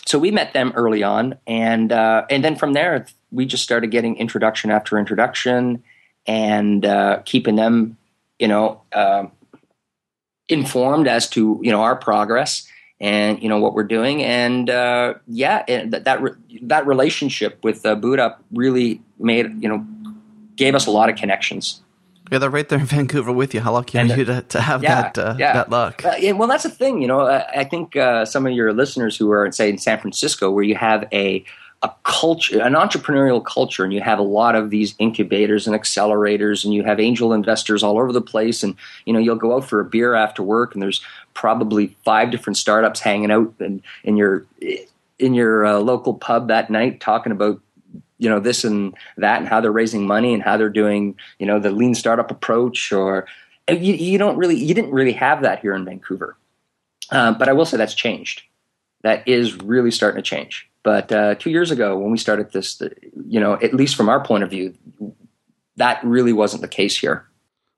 So 0.06 0.20
we 0.20 0.32
met 0.32 0.54
them 0.54 0.74
early 0.76 1.02
on, 1.02 1.40
and 1.48 1.92
and 1.92 2.44
then 2.44 2.56
from 2.56 2.74
there 2.74 3.06
we 3.32 3.46
just 3.46 3.64
started 3.64 3.88
getting 3.90 4.18
introduction 4.18 4.70
after 4.70 5.00
introduction, 5.00 5.82
and 6.26 6.86
uh, 6.86 7.22
keeping 7.26 7.56
them, 7.56 7.98
you 8.40 8.48
know, 8.48 8.82
uh, 8.92 9.26
informed 10.50 11.08
as 11.08 11.30
to 11.30 11.60
you 11.64 11.72
know 11.72 11.82
our 11.82 11.96
progress. 11.96 12.68
and 13.00 13.42
you 13.44 13.50
know 13.50 13.60
what 13.60 13.74
we're 13.74 13.84
doing. 13.84 14.24
And 14.24 14.70
uh, 14.70 15.16
yeah, 15.28 15.64
that 15.68 16.06
that, 16.06 16.22
re- 16.22 16.36
that 16.62 16.88
relationship 16.88 17.60
with 17.64 17.86
uh, 17.86 17.96
Bootup 17.96 18.38
really 18.54 19.02
made 19.20 19.62
you 19.62 19.68
know 19.68 19.86
gave 20.56 20.76
us 20.76 20.86
a 20.88 20.92
lot 20.92 21.10
of 21.10 21.16
connections. 21.18 21.82
Yeah, 22.32 22.40
they're 22.40 22.50
right 22.50 22.68
there 22.68 22.80
in 22.80 22.86
Vancouver 22.96 23.34
with 23.34 23.54
you. 23.54 23.60
How 23.60 23.74
lucky 23.74 23.98
And 23.98 24.10
are 24.12 24.18
you 24.18 24.26
to, 24.26 24.42
to 24.42 24.62
have 24.62 24.84
yeah, 24.84 25.02
that 25.02 25.18
uh, 25.18 25.36
yeah. 25.38 25.54
that 25.54 25.70
luck? 25.70 26.06
Uh, 26.06 26.16
yeah, 26.18 26.32
well, 26.32 26.48
that's 26.48 26.64
the 26.64 26.70
thing. 26.70 27.02
You 27.02 27.08
know, 27.08 27.22
uh, 27.22 27.44
I 27.56 27.66
think 27.66 27.96
uh, 27.96 28.24
some 28.26 28.48
of 28.48 28.54
your 28.54 28.72
listeners 28.74 29.18
who 29.18 29.32
are, 29.32 29.52
say, 29.52 29.70
in 29.70 29.78
San 29.78 30.00
Francisco, 30.00 30.50
where 30.50 30.64
you 30.64 30.76
have 30.76 31.06
a 31.12 31.44
a 31.84 31.94
culture, 32.04 32.62
an 32.62 32.74
entrepreneurial 32.74 33.44
culture, 33.44 33.84
and 33.84 33.94
you 33.94 34.00
have 34.00 34.18
a 34.18 34.24
lot 34.24 34.56
of 34.56 34.70
these 34.70 34.96
incubators 35.00 35.68
and 35.68 35.76
accelerators, 35.76 36.64
and 36.64 36.74
you 36.74 36.82
have 36.82 37.00
angel 37.00 37.34
investors 37.34 37.84
all 37.84 38.00
over 38.00 38.14
the 38.14 38.22
place, 38.22 38.64
and 38.64 38.76
you 39.06 39.12
know, 39.12 39.20
you'll 39.20 39.36
go 39.36 39.56
out 39.56 39.66
for 39.66 39.82
a 39.82 39.86
beer 39.86 40.14
after 40.14 40.42
work, 40.42 40.74
and 40.74 40.82
there's 40.82 41.02
probably 41.34 41.96
five 42.06 42.32
different 42.32 42.56
startups 42.56 43.02
hanging 43.02 43.32
out 43.32 43.54
in, 43.60 43.84
in 44.06 44.16
your 44.16 44.46
in 45.20 45.34
your 45.34 45.66
uh, 45.66 45.80
local 45.80 46.14
pub 46.14 46.48
that 46.48 46.70
night, 46.70 47.02
talking 47.02 47.34
about 47.34 47.60
you 48.18 48.30
know 48.30 48.40
this 48.40 48.64
and 48.64 48.96
that 49.18 49.40
and 49.40 49.50
how 49.50 49.60
they're 49.60 49.72
raising 49.72 50.08
money 50.08 50.34
and 50.34 50.42
how 50.42 50.56
they're 50.56 50.70
doing 50.70 51.16
you 51.40 51.46
know 51.46 51.60
the 51.60 51.72
lean 51.72 51.94
startup 51.94 52.32
approach 52.32 52.94
or 52.94 53.28
you, 53.70 53.94
you 53.94 54.18
don't 54.18 54.38
really 54.38 54.56
you 54.56 54.74
didn't 54.74 54.92
really 54.92 55.12
have 55.12 55.42
that 55.42 55.60
here 55.60 55.76
in 55.76 55.84
vancouver. 55.84 56.38
Uh, 57.12 57.34
but 57.34 57.50
i 57.50 57.54
will 57.54 57.66
say 57.66 57.76
that's 57.76 57.94
changed. 57.94 58.44
That 59.02 59.28
is 59.28 59.58
really 59.58 59.92
starting 59.92 60.24
to 60.24 60.28
change 60.28 60.70
but 60.84 61.12
uh, 61.12 61.36
two 61.36 61.50
years 61.50 61.72
ago 61.72 61.98
when 61.98 62.12
we 62.12 62.18
started 62.18 62.52
this 62.52 62.82
you 63.28 63.40
know 63.40 63.54
at 63.56 63.74
least 63.74 63.96
from 63.96 64.10
our 64.10 64.24
point 64.24 64.44
of 64.44 64.50
view 64.50 64.74
that 65.78 66.04
really 66.04 66.34
wasn't 66.34 66.62
the 66.62 66.68
case 66.68 66.98
here 66.98 67.26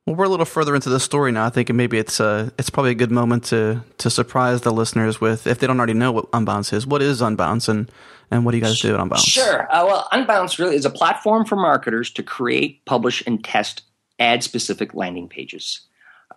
Well, 0.05 0.15
we're 0.15 0.25
a 0.25 0.29
little 0.29 0.45
further 0.45 0.75
into 0.75 0.89
the 0.89 0.99
story 0.99 1.31
now. 1.31 1.45
I 1.45 1.49
think 1.49 1.73
maybe 1.73 1.97
it's 1.97 2.19
uh, 2.19 2.49
it's 2.59 2.69
probably 2.69 2.91
a 2.91 2.95
good 2.95 3.11
moment 3.11 3.45
to 3.45 3.81
to 3.97 4.09
surprise 4.09 4.61
the 4.61 4.71
listeners 4.71 5.19
with 5.19 5.47
if 5.47 5.57
they 5.57 5.67
don't 5.67 5.79
already 5.79 5.93
know 5.93 6.11
what 6.11 6.29
Unbounce 6.31 6.73
is. 6.73 6.85
What 6.85 7.01
is 7.01 7.21
Unbounce, 7.21 7.67
and 7.69 7.91
and 8.29 8.45
what 8.45 8.51
do 8.51 8.57
you 8.57 8.63
guys 8.63 8.79
do 8.79 8.93
at 8.93 8.99
Unbounce? 8.99 9.25
Sure. 9.25 9.63
Uh, 9.73 9.85
well, 9.85 10.07
Unbounce 10.11 10.59
really 10.59 10.75
is 10.75 10.85
a 10.85 10.91
platform 10.91 11.43
for 11.45 11.55
marketers 11.55 12.11
to 12.11 12.23
create, 12.23 12.85
publish, 12.85 13.23
and 13.25 13.43
test 13.43 13.81
ad 14.19 14.43
specific 14.43 14.93
landing 14.93 15.27
pages. 15.27 15.81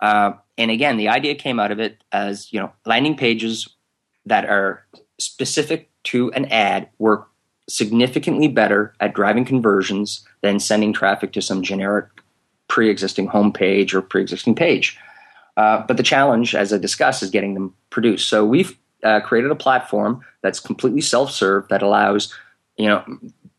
Uh, 0.01 0.31
and 0.57 0.71
again, 0.71 0.97
the 0.97 1.09
idea 1.09 1.35
came 1.35 1.59
out 1.59 1.71
of 1.71 1.79
it 1.79 2.03
as 2.11 2.51
you 2.51 2.59
know, 2.59 2.71
landing 2.85 3.15
pages 3.15 3.67
that 4.25 4.45
are 4.45 4.83
specific 5.19 5.88
to 6.05 6.31
an 6.33 6.45
ad 6.45 6.89
work 6.97 7.27
significantly 7.67 8.47
better 8.47 8.93
at 8.99 9.13
driving 9.13 9.45
conversions 9.45 10.25
than 10.41 10.59
sending 10.59 10.91
traffic 10.93 11.31
to 11.33 11.41
some 11.41 11.61
generic 11.61 12.07
pre-existing 12.67 13.27
homepage 13.27 13.93
or 13.93 14.01
pre-existing 14.01 14.55
page. 14.55 14.97
Uh, 15.57 15.83
but 15.87 15.97
the 15.97 16.03
challenge, 16.03 16.55
as 16.55 16.71
I 16.71 16.77
discussed, 16.77 17.21
is 17.21 17.29
getting 17.29 17.53
them 17.53 17.73
produced. 17.89 18.29
So 18.29 18.45
we've 18.45 18.77
uh, 19.03 19.19
created 19.19 19.51
a 19.51 19.55
platform 19.55 20.21
that's 20.41 20.59
completely 20.59 21.01
self-serve 21.01 21.67
that 21.69 21.81
allows 21.81 22.33
you 22.77 22.87
know 22.87 23.03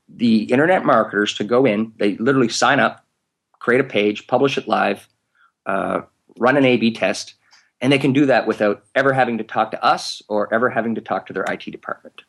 the 0.09 0.45
internet 0.45 0.85
marketers 0.85 1.35
to 1.35 1.45
go 1.45 1.67
in. 1.67 1.93
They 1.99 2.17
literally 2.17 2.49
sign 2.49 2.81
up, 2.81 3.05
create 3.59 3.81
a 3.81 3.85
page, 3.85 4.27
publish 4.27 4.59
it 4.59 4.67
live, 4.67 5.09
uh, 5.67 6.03
run 6.39 6.57
an 6.57 6.65
A/B 6.65 6.93
test, 6.93 7.35
and 7.81 7.93
they 7.93 7.99
can 7.99 8.13
do 8.13 8.27
that 8.27 8.47
without 8.47 8.85
ever 8.95 9.13
having 9.13 9.39
to 9.39 9.45
talk 9.45 9.71
to 9.71 9.85
us 9.85 10.23
or 10.29 10.53
ever 10.53 10.71
having 10.71 10.95
to 10.95 11.01
talk 11.01 11.27
to 11.27 11.33
their 11.33 11.45
IT 11.45 11.71
department. 11.71 12.23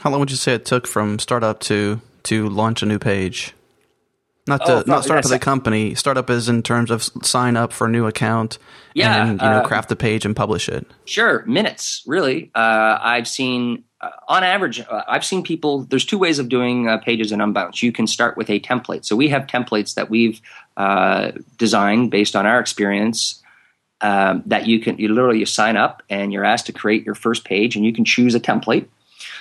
How 0.00 0.10
long 0.10 0.20
would 0.20 0.30
you 0.30 0.36
say 0.36 0.54
it 0.54 0.64
took 0.64 0.86
from 0.86 1.18
startup 1.18 1.60
to 1.60 2.00
to 2.24 2.48
launch 2.48 2.82
a 2.82 2.86
new 2.86 2.98
page? 2.98 3.54
Not 4.46 4.64
to 4.66 4.72
Oh, 4.78 4.82
not 4.86 5.04
startup 5.04 5.24
as 5.24 5.30
a 5.30 5.38
company. 5.38 5.94
Startup 5.94 6.28
is 6.30 6.48
in 6.48 6.62
terms 6.62 6.90
of 6.90 7.02
sign 7.02 7.56
up 7.56 7.72
for 7.72 7.86
a 7.86 7.90
new 7.90 8.06
account. 8.06 8.58
Yeah, 8.94 9.22
and 9.22 9.40
you 9.40 9.46
know 9.46 9.58
uh, 9.58 9.66
craft 9.66 9.88
the 9.90 9.96
page 9.96 10.24
and 10.24 10.34
publish 10.34 10.68
it. 10.68 10.86
Sure, 11.04 11.44
minutes, 11.46 12.02
really. 12.06 12.50
Uh, 12.54 12.98
I've 13.00 13.28
seen, 13.28 13.84
uh, 14.00 14.10
on 14.26 14.44
average, 14.44 14.80
uh, 14.80 15.02
I've 15.06 15.24
seen 15.24 15.42
people. 15.42 15.80
There's 15.84 16.04
two 16.04 16.16
ways 16.16 16.38
of 16.38 16.48
doing 16.48 16.88
uh, 16.88 16.98
pages 16.98 17.30
in 17.30 17.40
Unbounce. 17.40 17.82
You 17.82 17.92
can 17.92 18.06
start 18.06 18.36
with 18.36 18.48
a 18.48 18.58
template. 18.58 19.04
So 19.04 19.16
we 19.16 19.28
have 19.28 19.46
templates 19.46 19.94
that 19.94 20.08
we've 20.08 20.40
uh, 20.78 21.32
designed 21.58 22.10
based 22.10 22.34
on 22.34 22.46
our 22.46 22.58
experience. 22.58 23.42
Um, 24.00 24.44
that 24.46 24.68
you 24.68 24.78
can, 24.78 24.96
you 24.98 25.08
literally 25.08 25.40
you 25.40 25.46
sign 25.46 25.76
up 25.76 26.04
and 26.08 26.32
you're 26.32 26.44
asked 26.44 26.66
to 26.66 26.72
create 26.72 27.04
your 27.04 27.16
first 27.16 27.44
page, 27.44 27.74
and 27.76 27.84
you 27.84 27.92
can 27.92 28.04
choose 28.04 28.34
a 28.34 28.40
template. 28.40 28.86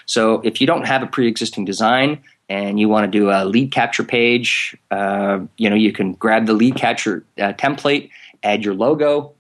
So 0.07 0.41
if 0.43 0.59
you 0.59 0.67
don't 0.67 0.87
have 0.87 1.03
a 1.03 1.07
pre-existing 1.07 1.65
design 1.65 2.23
and 2.49 2.79
you 2.79 2.89
want 2.89 3.11
to 3.11 3.19
do 3.19 3.29
a 3.29 3.45
lead 3.45 3.71
capture 3.71 4.03
page, 4.03 4.75
uh, 4.89 5.39
you 5.57 5.69
know 5.69 5.75
you 5.75 5.91
can 5.91 6.13
grab 6.13 6.47
the 6.47 6.53
lead 6.53 6.75
capture 6.75 7.23
uh, 7.37 7.53
template, 7.53 8.09
add 8.41 8.65
your 8.65 8.73
logo, 8.73 9.33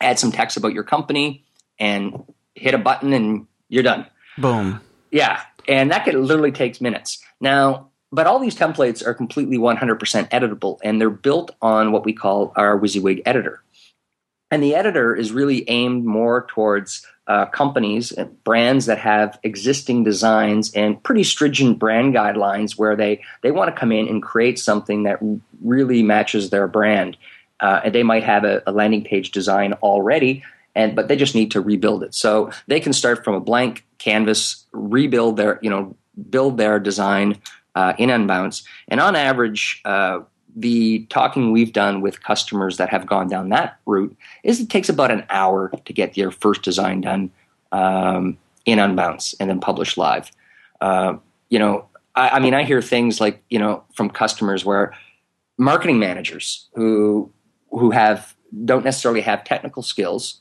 add 0.00 0.18
some 0.18 0.32
text 0.32 0.56
about 0.56 0.74
your 0.74 0.82
company, 0.82 1.44
and 1.78 2.24
hit 2.54 2.74
a 2.74 2.78
button, 2.78 3.12
and 3.12 3.46
you're 3.68 3.84
done. 3.84 4.04
Boom. 4.36 4.80
Yeah, 5.10 5.40
and 5.66 5.90
that 5.90 6.04
could 6.04 6.14
literally 6.14 6.52
takes 6.52 6.80
minutes. 6.80 7.24
Now, 7.40 7.88
but 8.12 8.26
all 8.26 8.40
these 8.40 8.56
templates 8.56 9.06
are 9.06 9.14
completely 9.14 9.56
100% 9.56 9.98
editable, 10.30 10.78
and 10.82 11.00
they're 11.00 11.10
built 11.10 11.52
on 11.62 11.92
what 11.92 12.04
we 12.04 12.12
call 12.12 12.52
our 12.56 12.78
WYSIWYG 12.78 13.22
editor. 13.24 13.62
And 14.50 14.62
the 14.62 14.74
editor 14.74 15.14
is 15.14 15.30
really 15.30 15.68
aimed 15.70 16.04
more 16.04 16.46
towards 16.48 17.06
uh, 17.30 17.46
companies 17.46 18.10
and 18.10 18.42
brands 18.42 18.86
that 18.86 18.98
have 18.98 19.38
existing 19.44 20.02
designs 20.02 20.72
and 20.74 21.00
pretty 21.04 21.22
stringent 21.22 21.78
brand 21.78 22.12
guidelines 22.12 22.76
where 22.76 22.96
they, 22.96 23.22
they 23.42 23.52
want 23.52 23.72
to 23.72 23.80
come 23.80 23.92
in 23.92 24.08
and 24.08 24.20
create 24.20 24.58
something 24.58 25.04
that 25.04 25.20
really 25.62 26.02
matches 26.02 26.50
their 26.50 26.66
brand. 26.66 27.16
Uh, 27.60 27.82
and 27.84 27.94
they 27.94 28.02
might 28.02 28.24
have 28.24 28.42
a, 28.42 28.60
a 28.66 28.72
landing 28.72 29.04
page 29.04 29.30
design 29.30 29.74
already, 29.74 30.42
and 30.74 30.96
but 30.96 31.06
they 31.06 31.14
just 31.14 31.36
need 31.36 31.52
to 31.52 31.60
rebuild 31.60 32.02
it. 32.02 32.16
So 32.16 32.50
they 32.66 32.80
can 32.80 32.92
start 32.92 33.22
from 33.22 33.36
a 33.36 33.40
blank 33.40 33.86
canvas, 33.98 34.66
rebuild 34.72 35.36
their, 35.36 35.60
you 35.62 35.70
know, 35.70 35.94
build 36.30 36.58
their 36.58 36.80
design 36.80 37.40
uh, 37.76 37.92
in 37.96 38.10
Unbounce. 38.10 38.64
And 38.88 38.98
on 38.98 39.14
average, 39.14 39.82
uh, 39.84 40.22
the 40.56 41.06
talking 41.10 41.52
we've 41.52 41.72
done 41.72 42.00
with 42.00 42.22
customers 42.22 42.76
that 42.76 42.88
have 42.88 43.06
gone 43.06 43.28
down 43.28 43.48
that 43.50 43.78
route 43.86 44.16
is 44.42 44.60
it 44.60 44.70
takes 44.70 44.88
about 44.88 45.10
an 45.10 45.24
hour 45.30 45.72
to 45.84 45.92
get 45.92 46.16
your 46.16 46.30
first 46.30 46.62
design 46.62 47.00
done 47.00 47.30
um, 47.72 48.38
in 48.66 48.78
Unbounce 48.78 49.34
and 49.40 49.48
then 49.48 49.60
published 49.60 49.96
live. 49.96 50.30
Uh, 50.80 51.16
you 51.48 51.58
know, 51.58 51.88
I, 52.14 52.30
I 52.30 52.38
mean, 52.40 52.54
I 52.54 52.64
hear 52.64 52.82
things 52.82 53.20
like 53.20 53.42
you 53.50 53.58
know 53.58 53.84
from 53.94 54.10
customers 54.10 54.64
where 54.64 54.94
marketing 55.58 55.98
managers 55.98 56.68
who 56.74 57.30
who 57.70 57.90
have 57.90 58.34
don't 58.64 58.84
necessarily 58.84 59.20
have 59.20 59.44
technical 59.44 59.82
skills 59.82 60.40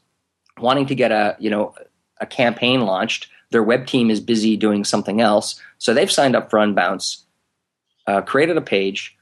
wanting 0.59 0.85
to 0.87 0.95
get 0.95 1.11
a 1.11 1.35
you 1.39 1.49
know 1.49 1.75
a 2.21 2.25
campaign 2.25 2.81
launched 2.81 3.27
their 3.51 3.63
web 3.63 3.85
team 3.85 4.09
is 4.09 4.19
busy 4.19 4.55
doing 4.55 4.83
something 4.83 5.21
else 5.21 5.61
so 5.77 5.93
they've 5.93 6.11
signed 6.11 6.35
up 6.35 6.49
for 6.49 6.57
unbounce 6.57 7.23
uh, 8.07 8.21
created 8.21 8.57
a 8.57 8.61
page 8.61 9.17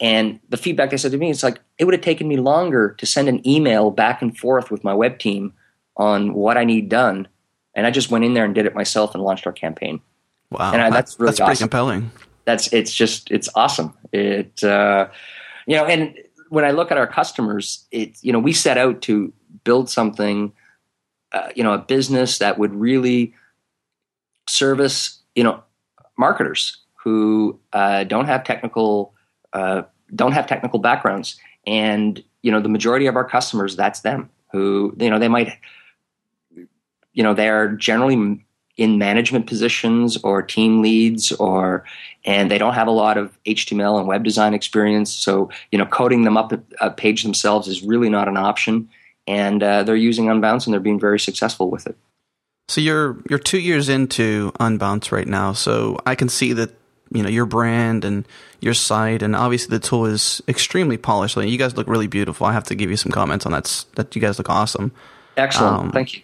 and 0.00 0.40
the 0.48 0.56
feedback 0.56 0.90
they 0.90 0.96
said 0.96 1.12
to 1.12 1.18
me 1.18 1.30
is 1.30 1.42
like 1.42 1.60
it 1.78 1.84
would 1.84 1.94
have 1.94 2.00
taken 2.02 2.26
me 2.26 2.36
longer 2.36 2.94
to 2.98 3.06
send 3.06 3.28
an 3.28 3.46
email 3.46 3.90
back 3.90 4.22
and 4.22 4.36
forth 4.38 4.70
with 4.70 4.82
my 4.84 4.94
web 4.94 5.18
team 5.18 5.52
on 5.96 6.34
what 6.34 6.56
i 6.56 6.64
need 6.64 6.88
done 6.88 7.28
and 7.74 7.86
i 7.86 7.90
just 7.90 8.10
went 8.10 8.24
in 8.24 8.34
there 8.34 8.44
and 8.44 8.54
did 8.54 8.66
it 8.66 8.74
myself 8.74 9.14
and 9.14 9.22
launched 9.22 9.46
our 9.46 9.52
campaign 9.52 10.00
Wow, 10.50 10.72
And 10.72 10.82
I- 10.82 10.90
that's 10.90 11.18
really 11.20 11.28
that's 11.30 11.38
pretty 11.40 11.52
awesome. 11.52 11.64
compelling. 11.68 12.10
that's 12.44 12.72
it's 12.72 12.92
just 12.92 13.30
it's 13.30 13.48
awesome 13.54 13.94
it 14.12 14.62
uh, 14.64 15.08
you 15.66 15.76
know 15.76 15.84
and 15.84 16.14
when 16.48 16.64
i 16.64 16.70
look 16.72 16.90
at 16.90 16.98
our 16.98 17.06
customers 17.06 17.84
it 17.92 18.16
you 18.22 18.32
know 18.32 18.38
we 18.40 18.52
set 18.52 18.76
out 18.78 19.02
to 19.02 19.32
build 19.64 19.88
something 19.90 20.52
uh, 21.32 21.48
you 21.54 21.62
know 21.62 21.72
a 21.74 21.78
business 21.78 22.38
that 22.38 22.58
would 22.58 22.74
really 22.74 23.34
service 24.48 25.20
you 25.34 25.44
know 25.44 25.62
marketers 26.18 26.78
who 27.04 27.58
uh, 27.72 28.04
don't 28.04 28.26
have 28.26 28.44
technical 28.44 29.14
uh, 29.52 29.82
don't 30.14 30.32
have 30.32 30.46
technical 30.46 30.78
backgrounds. 30.78 31.38
And 31.66 32.22
you 32.42 32.50
know 32.50 32.60
the 32.60 32.68
majority 32.68 33.06
of 33.06 33.16
our 33.16 33.24
customers 33.24 33.76
that's 33.76 34.00
them 34.00 34.30
who 34.52 34.94
you 34.98 35.10
know 35.10 35.18
they 35.18 35.28
might 35.28 35.58
you 37.12 37.22
know 37.22 37.34
they're 37.34 37.72
generally 37.72 38.44
in 38.76 38.98
management 38.98 39.46
positions 39.46 40.16
or 40.22 40.42
team 40.42 40.80
leads 40.80 41.32
or 41.32 41.84
and 42.24 42.50
they 42.50 42.56
don't 42.56 42.74
have 42.74 42.88
a 42.88 42.92
lot 42.92 43.18
of 43.18 43.36
html 43.44 43.98
and 43.98 44.08
web 44.08 44.24
design 44.24 44.54
experience. 44.54 45.12
So 45.12 45.50
you 45.70 45.78
know 45.78 45.86
coding 45.86 46.24
them 46.24 46.36
up 46.36 46.52
a, 46.80 46.90
page 46.90 47.22
themselves 47.22 47.68
is 47.68 47.82
really 47.82 48.08
not 48.08 48.28
an 48.28 48.36
option. 48.36 48.88
And 49.26 49.62
uh, 49.62 49.82
they're 49.84 49.96
using 49.96 50.26
unbounce 50.26 50.66
and 50.66 50.72
they're 50.72 50.80
being 50.80 50.98
very 50.98 51.20
successful 51.20 51.70
with 51.70 51.86
it. 51.86 51.96
So 52.68 52.80
you're 52.80 53.18
you're 53.28 53.38
two 53.38 53.58
years 53.58 53.88
into 53.88 54.52
Unbounce 54.58 55.12
right 55.12 55.26
now. 55.26 55.52
So 55.52 55.98
I 56.06 56.14
can 56.14 56.28
see 56.28 56.52
that 56.54 56.70
you 57.12 57.22
know 57.22 57.28
your 57.28 57.46
brand 57.46 58.04
and 58.04 58.26
your 58.60 58.74
site, 58.74 59.22
and 59.22 59.34
obviously 59.34 59.76
the 59.76 59.84
tool 59.84 60.06
is 60.06 60.42
extremely 60.48 60.96
polished. 60.96 61.36
Like, 61.36 61.48
you 61.48 61.58
guys 61.58 61.76
look 61.76 61.88
really 61.88 62.06
beautiful. 62.06 62.46
I 62.46 62.52
have 62.52 62.64
to 62.64 62.74
give 62.74 62.90
you 62.90 62.96
some 62.96 63.12
comments 63.12 63.46
on 63.46 63.52
that. 63.52 63.84
That 63.96 64.14
you 64.14 64.22
guys 64.22 64.38
look 64.38 64.50
awesome. 64.50 64.92
excellent 65.36 65.76
Um, 65.76 65.90
thank 65.92 66.14
you 66.14 66.22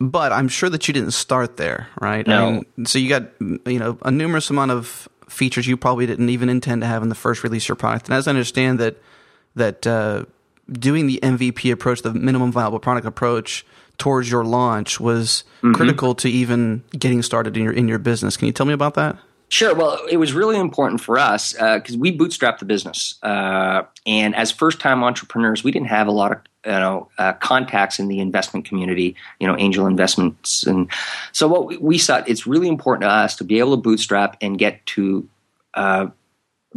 But 0.00 0.32
I'm 0.32 0.48
sure 0.48 0.68
that 0.68 0.88
you 0.88 0.94
didn't 0.94 1.12
start 1.12 1.56
there, 1.56 1.88
right? 2.00 2.26
No. 2.26 2.46
I 2.46 2.50
mean, 2.50 2.86
so 2.86 2.98
you 2.98 3.08
got 3.08 3.24
you 3.40 3.78
know 3.78 3.98
a 4.02 4.10
numerous 4.10 4.50
amount 4.50 4.70
of 4.70 5.08
features 5.28 5.66
you 5.66 5.76
probably 5.76 6.06
didn't 6.06 6.30
even 6.30 6.48
intend 6.48 6.82
to 6.82 6.86
have 6.86 7.02
in 7.02 7.08
the 7.08 7.14
first 7.14 7.42
release 7.42 7.64
of 7.64 7.68
your 7.70 7.76
product. 7.76 8.08
And 8.08 8.14
as 8.14 8.26
I 8.26 8.30
understand 8.30 8.78
that 8.80 8.96
that 9.54 9.86
uh, 9.86 10.24
doing 10.70 11.06
the 11.06 11.20
MVP 11.22 11.72
approach, 11.72 12.02
the 12.02 12.12
minimum 12.12 12.52
viable 12.52 12.78
product 12.78 13.06
approach, 13.06 13.64
towards 13.98 14.30
your 14.30 14.44
launch 14.44 15.00
was 15.00 15.44
mm-hmm. 15.58 15.72
critical 15.72 16.14
to 16.16 16.28
even 16.28 16.82
getting 16.90 17.22
started 17.22 17.56
in 17.56 17.64
your 17.64 17.72
in 17.72 17.88
your 17.88 17.98
business. 17.98 18.36
Can 18.36 18.46
you 18.46 18.52
tell 18.52 18.66
me 18.66 18.72
about 18.72 18.94
that? 18.94 19.16
Sure. 19.48 19.74
Well, 19.74 20.04
it 20.10 20.16
was 20.16 20.32
really 20.32 20.58
important 20.58 21.00
for 21.00 21.18
us 21.18 21.52
because 21.52 21.94
uh, 21.94 21.98
we 21.98 22.16
bootstrapped 22.16 22.58
the 22.58 22.64
business, 22.64 23.14
uh, 23.22 23.82
and 24.04 24.34
as 24.34 24.50
first-time 24.50 25.04
entrepreneurs, 25.04 25.62
we 25.62 25.70
didn't 25.70 25.86
have 25.88 26.08
a 26.08 26.12
lot 26.12 26.32
of 26.32 26.38
you 26.64 26.72
know 26.72 27.08
uh, 27.18 27.32
contacts 27.34 28.00
in 28.00 28.08
the 28.08 28.18
investment 28.18 28.64
community, 28.64 29.14
you 29.38 29.46
know, 29.46 29.56
angel 29.56 29.86
investments, 29.86 30.66
and 30.66 30.90
so 31.30 31.46
what 31.46 31.66
we, 31.68 31.76
we 31.76 31.96
saw 31.96 32.24
it's 32.26 32.44
really 32.44 32.66
important 32.66 33.02
to 33.02 33.08
us 33.08 33.36
to 33.36 33.44
be 33.44 33.60
able 33.60 33.76
to 33.76 33.80
bootstrap 33.80 34.36
and 34.40 34.58
get 34.58 34.84
to 34.86 35.28
uh, 35.74 36.08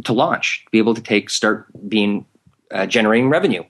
to 0.04 0.12
launch, 0.12 0.64
be 0.70 0.78
able 0.78 0.94
to 0.94 1.02
take 1.02 1.28
start 1.28 1.66
being 1.88 2.24
uh, 2.70 2.86
generating 2.86 3.30
revenue. 3.30 3.64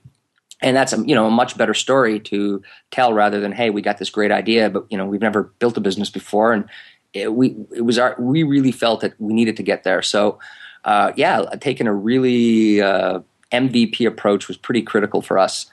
And 0.61 0.77
that's 0.77 0.93
a 0.93 1.03
you 1.07 1.15
know 1.15 1.25
a 1.25 1.31
much 1.31 1.57
better 1.57 1.73
story 1.73 2.19
to 2.19 2.61
tell 2.91 3.13
rather 3.13 3.39
than 3.39 3.51
hey 3.51 3.71
we 3.71 3.81
got 3.81 3.97
this 3.97 4.11
great 4.11 4.31
idea 4.31 4.69
but 4.69 4.85
you 4.91 4.97
know 4.97 5.07
we've 5.07 5.21
never 5.21 5.51
built 5.57 5.75
a 5.75 5.81
business 5.81 6.11
before. 6.11 6.53
And 6.53 6.69
it, 7.13 7.33
we 7.33 7.55
it 7.75 7.81
was 7.81 7.97
our 7.97 8.15
we 8.19 8.43
really 8.43 8.71
felt 8.71 9.01
that 9.01 9.13
we 9.19 9.33
needed 9.33 9.57
to 9.57 9.63
get 9.63 9.83
there 9.83 10.01
so 10.01 10.39
uh, 10.85 11.11
yeah 11.15 11.45
taking 11.59 11.87
a 11.87 11.93
really 11.93 12.81
uh, 12.81 13.19
MVP 13.51 14.07
approach 14.07 14.47
was 14.47 14.57
pretty 14.57 14.81
critical 14.81 15.21
for 15.21 15.37
us 15.37 15.69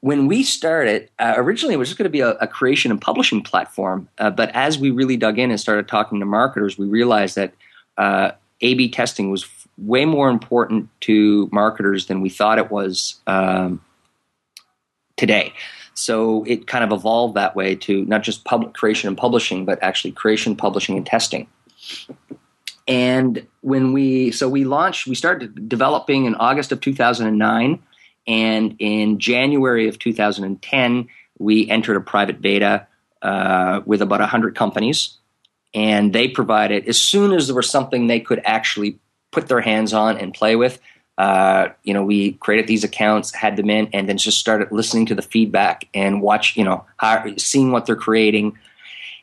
when 0.00 0.26
we 0.26 0.42
started 0.42 1.10
uh, 1.18 1.34
originally 1.36 1.74
it 1.74 1.78
was 1.78 1.88
just 1.88 1.98
going 1.98 2.04
to 2.04 2.10
be 2.10 2.20
a, 2.20 2.32
a, 2.32 2.46
creation 2.46 2.90
and 2.90 3.00
publishing 3.00 3.42
platform 3.42 4.08
uh, 4.18 4.30
but 4.30 4.50
as 4.54 4.78
we 4.78 4.90
really 4.90 5.16
dug 5.16 5.38
in 5.38 5.50
and 5.50 5.60
started 5.60 5.88
talking 5.88 6.20
to 6.20 6.26
marketers 6.26 6.76
we 6.76 6.86
realized 6.86 7.36
that 7.36 7.52
uh, 7.98 8.32
A/B 8.60 8.90
testing 8.90 9.30
was 9.30 9.46
way 9.78 10.04
more 10.04 10.28
important 10.28 10.88
to 11.02 11.48
marketers 11.52 12.06
than 12.06 12.20
we 12.20 12.28
thought 12.28 12.58
it 12.58 12.70
was 12.70 13.16
um, 13.26 13.80
today. 15.16 15.52
So 15.96 16.44
it 16.44 16.66
kind 16.66 16.84
of 16.84 16.92
evolved 16.92 17.34
that 17.34 17.56
way 17.56 17.74
to 17.74 18.04
not 18.04 18.22
just 18.22 18.44
public 18.44 18.74
creation 18.74 19.08
and 19.08 19.16
publishing, 19.16 19.64
but 19.64 19.82
actually 19.82 20.12
creation, 20.12 20.54
publishing, 20.54 20.96
and 20.96 21.06
testing. 21.06 21.48
And 22.86 23.46
when 23.62 23.92
we 23.92 24.30
so 24.30 24.48
we 24.48 24.64
launched, 24.64 25.06
we 25.06 25.14
started 25.14 25.68
developing 25.68 26.26
in 26.26 26.34
August 26.36 26.70
of 26.70 26.80
2009, 26.80 27.82
and 28.26 28.76
in 28.78 29.18
January 29.18 29.88
of 29.88 29.98
2010, 29.98 31.08
we 31.38 31.68
entered 31.68 31.96
a 31.96 32.00
private 32.00 32.40
beta 32.40 32.86
uh, 33.22 33.80
with 33.86 34.02
about 34.02 34.20
100 34.20 34.54
companies, 34.54 35.16
and 35.74 36.12
they 36.12 36.28
provided 36.28 36.86
as 36.86 37.00
soon 37.00 37.32
as 37.32 37.46
there 37.46 37.56
was 37.56 37.70
something 37.70 38.06
they 38.06 38.20
could 38.20 38.42
actually 38.44 38.98
put 39.32 39.48
their 39.48 39.60
hands 39.60 39.92
on 39.92 40.18
and 40.18 40.32
play 40.32 40.56
with, 40.56 40.78
uh, 41.18 41.68
you 41.82 41.94
know, 41.94 42.04
we 42.04 42.32
created 42.32 42.66
these 42.66 42.84
accounts, 42.84 43.34
had 43.34 43.56
them 43.56 43.70
in, 43.70 43.88
and 43.92 44.08
then 44.08 44.18
just 44.18 44.38
started 44.38 44.70
listening 44.70 45.06
to 45.06 45.14
the 45.14 45.22
feedback 45.22 45.88
and 45.94 46.20
watch, 46.20 46.56
you 46.56 46.64
know, 46.64 46.84
how, 46.98 47.24
seeing 47.38 47.72
what 47.72 47.86
they're 47.86 47.96
creating. 47.96 48.58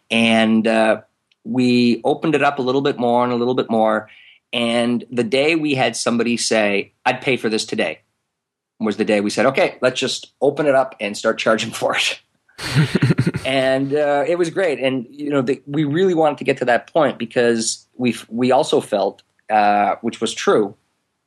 And 0.09 0.67
uh, 0.67 1.01
we 1.43 2.01
opened 2.03 2.35
it 2.35 2.41
up 2.41 2.57
a 2.57 2.61
little 2.61 2.81
bit 2.81 2.97
more 2.97 3.23
and 3.23 3.31
a 3.31 3.35
little 3.35 3.53
bit 3.53 3.69
more. 3.69 4.09
And 4.51 5.03
the 5.11 5.23
day 5.23 5.55
we 5.55 5.75
had 5.75 5.95
somebody 5.95 6.37
say, 6.37 6.93
I'd 7.05 7.21
pay 7.21 7.37
for 7.37 7.49
this 7.49 7.65
today, 7.65 8.01
was 8.79 8.97
the 8.97 9.05
day 9.05 9.21
we 9.21 9.29
said, 9.29 9.45
okay, 9.47 9.77
let's 9.81 9.99
just 9.99 10.33
open 10.41 10.65
it 10.65 10.75
up 10.75 10.95
and 10.99 11.15
start 11.15 11.37
charging 11.37 11.71
for 11.71 11.95
it. 11.95 12.19
and 13.45 13.93
uh, 13.93 14.23
it 14.27 14.37
was 14.37 14.49
great. 14.49 14.79
And, 14.79 15.05
you 15.09 15.29
know, 15.29 15.41
the, 15.41 15.61
we 15.67 15.83
really 15.83 16.13
wanted 16.15 16.39
to 16.39 16.43
get 16.43 16.57
to 16.57 16.65
that 16.65 16.91
point 16.91 17.19
because 17.19 17.87
we 17.95 18.15
we 18.29 18.51
also 18.51 18.79
felt, 18.81 19.21
uh, 19.49 19.95
which 20.01 20.21
was 20.21 20.33
true, 20.33 20.75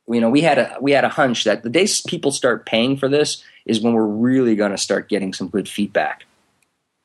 you 0.07 0.21
know 0.21 0.29
we 0.29 0.41
had 0.41 0.57
a 0.57 0.77
we 0.81 0.91
had 0.91 1.03
a 1.03 1.09
hunch 1.09 1.43
that 1.43 1.63
the 1.63 1.69
day 1.69 1.87
people 2.07 2.31
start 2.31 2.65
paying 2.65 2.97
for 2.97 3.07
this 3.09 3.43
is 3.65 3.81
when 3.81 3.93
we're 3.93 4.05
really 4.05 4.55
going 4.55 4.71
to 4.71 4.77
start 4.77 5.09
getting 5.09 5.33
some 5.33 5.49
good 5.49 5.67
feedback. 5.67 6.25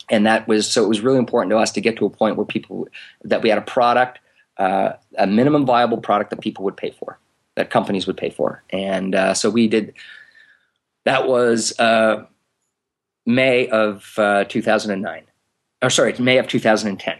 And 0.09 0.26
that 0.26 0.47
was 0.47 0.71
so 0.71 0.85
it 0.85 0.88
was 0.88 1.00
really 1.00 1.18
important 1.18 1.50
to 1.50 1.59
us 1.59 1.73
to 1.73 1.80
get 1.80 1.97
to 1.99 2.06
a 2.06 2.11
point 2.11 2.37
where 2.37 2.47
people 2.47 2.88
that 3.23 3.42
we 3.42 3.49
had 3.49 3.59
a 3.59 3.62
product 3.62 4.18
uh, 4.59 4.92
a 5.18 5.26
minimum 5.26 5.64
viable 5.64 5.98
product 5.98 6.31
that 6.31 6.40
people 6.40 6.64
would 6.64 6.76
pay 6.76 6.90
for 6.90 7.18
that 7.57 7.70
companies 7.70 8.07
would 8.07 8.16
pay 8.16 8.31
for. 8.31 8.62
And 8.70 9.14
uh, 9.14 9.35
so 9.35 9.50
we 9.50 9.68
did 9.68 9.94
that 11.05 11.26
was 11.26 11.79
uh, 11.79 12.26
may 13.26 13.68
of 13.68 14.14
uh, 14.18 14.44
2009 14.44 15.24
or 15.83 15.90
sorry 15.90 16.14
may 16.18 16.38
of 16.38 16.48
2010 16.48 17.16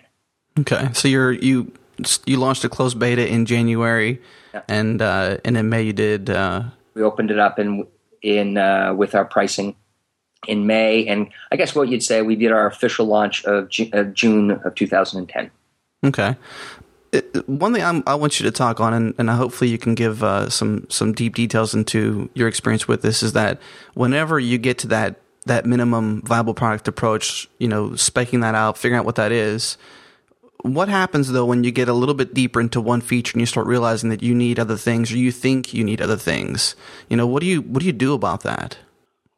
okay 0.61 0.89
so 0.93 1.09
you're 1.09 1.33
you 1.33 1.73
you 2.27 2.37
launched 2.37 2.65
a 2.65 2.69
closed 2.69 2.99
beta 2.99 3.27
in 3.27 3.47
january 3.47 4.21
yeah. 4.53 4.63
And 4.69 5.01
uh, 5.03 5.39
and 5.45 5.57
in 5.57 5.69
May 5.69 5.83
you 5.83 5.93
did. 5.93 6.31
Uh, 6.31 6.65
we 6.95 7.03
opened 7.03 7.31
it 7.31 7.39
up 7.39 7.59
in 7.59 7.87
in 8.23 8.59
uh, 8.59 8.95
with 8.95 9.15
our 9.15 9.25
pricing 9.25 9.77
in 10.47 10.67
May, 10.67 11.07
and 11.07 11.29
I 11.51 11.57
guess 11.57 11.75
what 11.75 11.89
you'd 11.89 12.03
say 12.03 12.23
we 12.23 12.37
did 12.37 12.53
our 12.53 12.67
official 12.67 13.07
launch 13.07 13.45
of, 13.45 13.69
Ju- 13.69 13.91
of 13.93 14.13
June 14.13 14.51
of 14.51 14.75
2010. 14.75 15.51
Okay. 16.05 16.37
It, 17.13 17.49
one 17.49 17.73
thing 17.73 17.85
I'm, 17.85 18.03
i 18.07 18.15
want 18.15 18.41
you 18.41 18.45
to 18.45 18.51
talk 18.51 18.81
on, 18.81 18.93
and, 18.93 19.15
and 19.19 19.31
hopefully 19.31 19.71
you 19.71 19.79
can 19.79 19.95
give 19.95 20.25
uh, 20.25 20.51
some 20.51 20.87
some 20.91 21.13
deep 21.13 21.35
details 21.35 21.75
into 21.75 22.29
your 22.35 22.49
experience 22.49 22.89
with 22.89 23.03
this, 23.03 23.23
is 23.23 23.33
that 23.33 23.61
whenever 23.95 24.39
you 24.39 24.59
get 24.59 24.79
to 24.79 24.89
that 24.89 25.21
that 25.47 25.67
minimum 25.67 26.23
viable 26.23 26.55
product 26.55 26.89
approach, 26.89 27.49
you 27.59 27.69
know, 27.69 27.91
speccing 27.91 28.43
that 28.43 28.55
out, 28.55 28.79
figuring 28.79 28.99
out 28.99 29.05
what 29.05 29.17
that 29.17 29.33
is, 29.33 29.77
what 30.63 30.89
happens 30.89 31.33
though 31.33 31.45
when 31.45 31.65
you 31.65 31.73
get 31.73 31.89
a 31.89 31.93
little 31.93 32.15
bit 32.15 32.35
deeper 32.35 32.61
into 32.61 32.81
one 32.81 33.01
feature 33.01 33.33
and 33.35 33.41
you 33.41 33.47
start 33.47 33.67
realizing 33.67 34.11
that 34.11 34.23
you 34.23 34.35
need 34.35 34.59
other 34.59 34.77
things 34.77 35.11
or 35.13 35.17
you 35.17 35.33
think 35.33 35.75
you 35.75 35.85
need 35.85 36.01
other 36.01 36.17
things? 36.17 36.77
You 37.09 37.17
know, 37.17 37.27
what 37.27 37.41
do 37.41 37.47
you 37.47 37.63
what 37.63 37.81
do 37.81 37.87
you 37.87 37.93
do 37.93 38.15
about 38.15 38.43
that? 38.43 38.79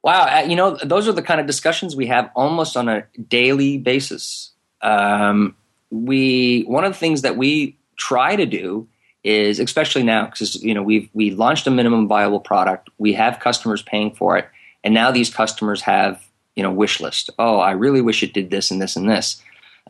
Wow, 0.03 0.27
uh, 0.27 0.41
you 0.47 0.55
know, 0.55 0.77
those 0.85 1.09
are 1.09 1.13
the 1.13 1.23
kind 1.23 1.41
of 1.41 1.47
discussions 1.47 1.97
we 1.97 2.07
have 2.07 2.31
almost 2.37 2.77
on 2.77 2.91
a 2.91 3.07
daily 3.29 3.79
basis. 3.79 4.53
Um, 4.83 5.57
we 5.91 6.65
one 6.67 6.85
of 6.85 6.93
the 6.93 6.99
things 6.99 7.23
that 7.23 7.39
we 7.39 7.79
try 7.97 8.37
to 8.37 8.45
do 8.45 8.87
is, 9.23 9.59
especially 9.59 10.03
now, 10.03 10.27
because 10.27 10.63
you 10.63 10.75
know 10.75 10.83
we've 10.83 11.09
we 11.15 11.31
launched 11.31 11.67
a 11.67 11.71
minimum 11.71 12.07
viable 12.07 12.41
product, 12.41 12.91
we 12.99 13.15
have 13.15 13.41
customers 13.41 13.83
paying 13.83 14.15
for 14.15 14.37
it, 14.37 14.47
and 14.83 14.93
now 14.93 15.11
these 15.11 15.33
customers 15.33 15.81
have 15.81 16.23
you 16.55 16.63
know 16.63 16.71
wish 16.71 17.01
list. 17.01 17.31
Oh, 17.39 17.59
I 17.59 17.71
really 17.71 18.03
wish 18.03 18.23
it 18.23 18.35
did 18.35 18.51
this 18.51 18.71
and 18.71 18.83
this 18.83 18.97
and 18.97 19.09
this. 19.09 19.43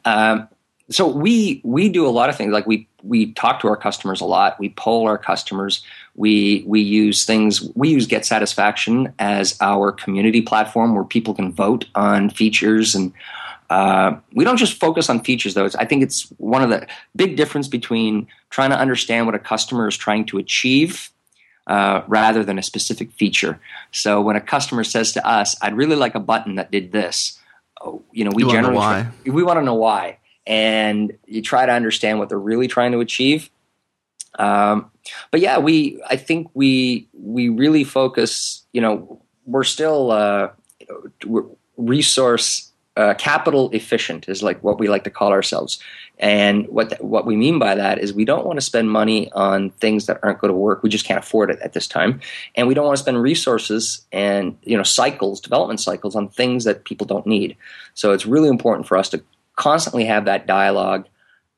Um, 0.04 0.48
so 0.90 1.08
we 1.08 1.60
we 1.64 1.88
do 1.88 2.06
a 2.06 2.10
lot 2.10 2.28
of 2.28 2.36
things 2.36 2.52
like 2.52 2.66
we 2.66 2.88
we 3.02 3.32
talk 3.32 3.60
to 3.60 3.68
our 3.68 3.76
customers 3.76 4.20
a 4.20 4.24
lot. 4.24 4.58
We 4.58 4.70
poll 4.70 5.06
our 5.08 5.18
customers. 5.18 5.82
We 6.14 6.64
we 6.66 6.80
use 6.80 7.24
things 7.24 7.66
we 7.74 7.90
use 7.90 8.06
get 8.06 8.26
satisfaction 8.26 9.12
as 9.18 9.56
our 9.60 9.92
community 9.92 10.42
platform 10.42 10.94
where 10.94 11.04
people 11.04 11.34
can 11.34 11.52
vote 11.52 11.86
on 11.94 12.30
features 12.30 12.94
and 12.94 13.12
uh, 13.70 14.16
we 14.34 14.44
don't 14.44 14.58
just 14.58 14.78
focus 14.78 15.08
on 15.08 15.24
features 15.24 15.54
though. 15.54 15.68
I 15.78 15.86
think 15.86 16.02
it's 16.02 16.24
one 16.36 16.62
of 16.62 16.68
the 16.68 16.86
big 17.16 17.36
difference 17.36 17.66
between 17.66 18.26
trying 18.50 18.70
to 18.70 18.78
understand 18.78 19.26
what 19.26 19.34
a 19.34 19.38
customer 19.38 19.88
is 19.88 19.96
trying 19.96 20.26
to 20.26 20.38
achieve 20.38 21.10
uh, 21.66 22.02
rather 22.06 22.44
than 22.44 22.58
a 22.58 22.62
specific 22.62 23.10
feature. 23.12 23.58
So 23.90 24.20
when 24.20 24.36
a 24.36 24.40
customer 24.40 24.84
says 24.84 25.12
to 25.12 25.26
us 25.26 25.56
i'd 25.62 25.74
really 25.74 25.96
like 25.96 26.14
a 26.14 26.20
button 26.20 26.56
that 26.56 26.70
did 26.70 26.92
this 26.92 27.40
oh, 27.80 28.02
you 28.12 28.24
know 28.24 28.30
we 28.34 28.44
you 28.44 28.50
generally 28.50 29.06
we 29.24 29.42
want 29.42 29.58
to 29.58 29.62
know 29.62 29.74
why 29.74 30.18
and 30.46 31.16
you 31.26 31.42
try 31.42 31.66
to 31.66 31.72
understand 31.72 32.18
what 32.18 32.28
they're 32.28 32.38
really 32.38 32.68
trying 32.68 32.92
to 32.92 33.00
achieve. 33.00 33.50
Um, 34.38 34.90
but 35.30 35.40
yeah, 35.40 35.58
we 35.58 36.02
I 36.08 36.16
think 36.16 36.50
we 36.54 37.08
we 37.12 37.48
really 37.48 37.84
focus. 37.84 38.64
You 38.72 38.80
know, 38.80 39.22
we're 39.46 39.64
still 39.64 40.10
uh, 40.10 40.50
resource 41.76 42.72
uh, 42.96 43.14
capital 43.14 43.70
efficient 43.72 44.28
is 44.28 44.42
like 44.42 44.62
what 44.62 44.78
we 44.78 44.88
like 44.88 45.04
to 45.04 45.10
call 45.10 45.32
ourselves. 45.32 45.80
And 46.18 46.68
what 46.68 46.90
th- 46.90 47.00
what 47.00 47.26
we 47.26 47.34
mean 47.34 47.58
by 47.58 47.74
that 47.74 47.98
is 47.98 48.14
we 48.14 48.24
don't 48.24 48.46
want 48.46 48.56
to 48.56 48.60
spend 48.60 48.88
money 48.88 49.32
on 49.32 49.70
things 49.70 50.06
that 50.06 50.20
aren't 50.22 50.38
going 50.38 50.52
to 50.52 50.56
work. 50.56 50.84
We 50.84 50.90
just 50.90 51.04
can't 51.04 51.18
afford 51.18 51.50
it 51.50 51.58
at 51.60 51.72
this 51.72 51.88
time, 51.88 52.20
and 52.54 52.68
we 52.68 52.74
don't 52.74 52.86
want 52.86 52.96
to 52.96 53.02
spend 53.02 53.20
resources 53.20 54.06
and 54.12 54.56
you 54.62 54.76
know 54.76 54.84
cycles, 54.84 55.40
development 55.40 55.80
cycles, 55.80 56.14
on 56.14 56.28
things 56.28 56.62
that 56.64 56.84
people 56.84 57.04
don't 57.04 57.26
need. 57.26 57.56
So 57.94 58.12
it's 58.12 58.26
really 58.26 58.48
important 58.48 58.86
for 58.86 58.96
us 58.96 59.08
to 59.08 59.24
constantly 59.56 60.04
have 60.04 60.24
that 60.24 60.46
dialogue 60.46 61.06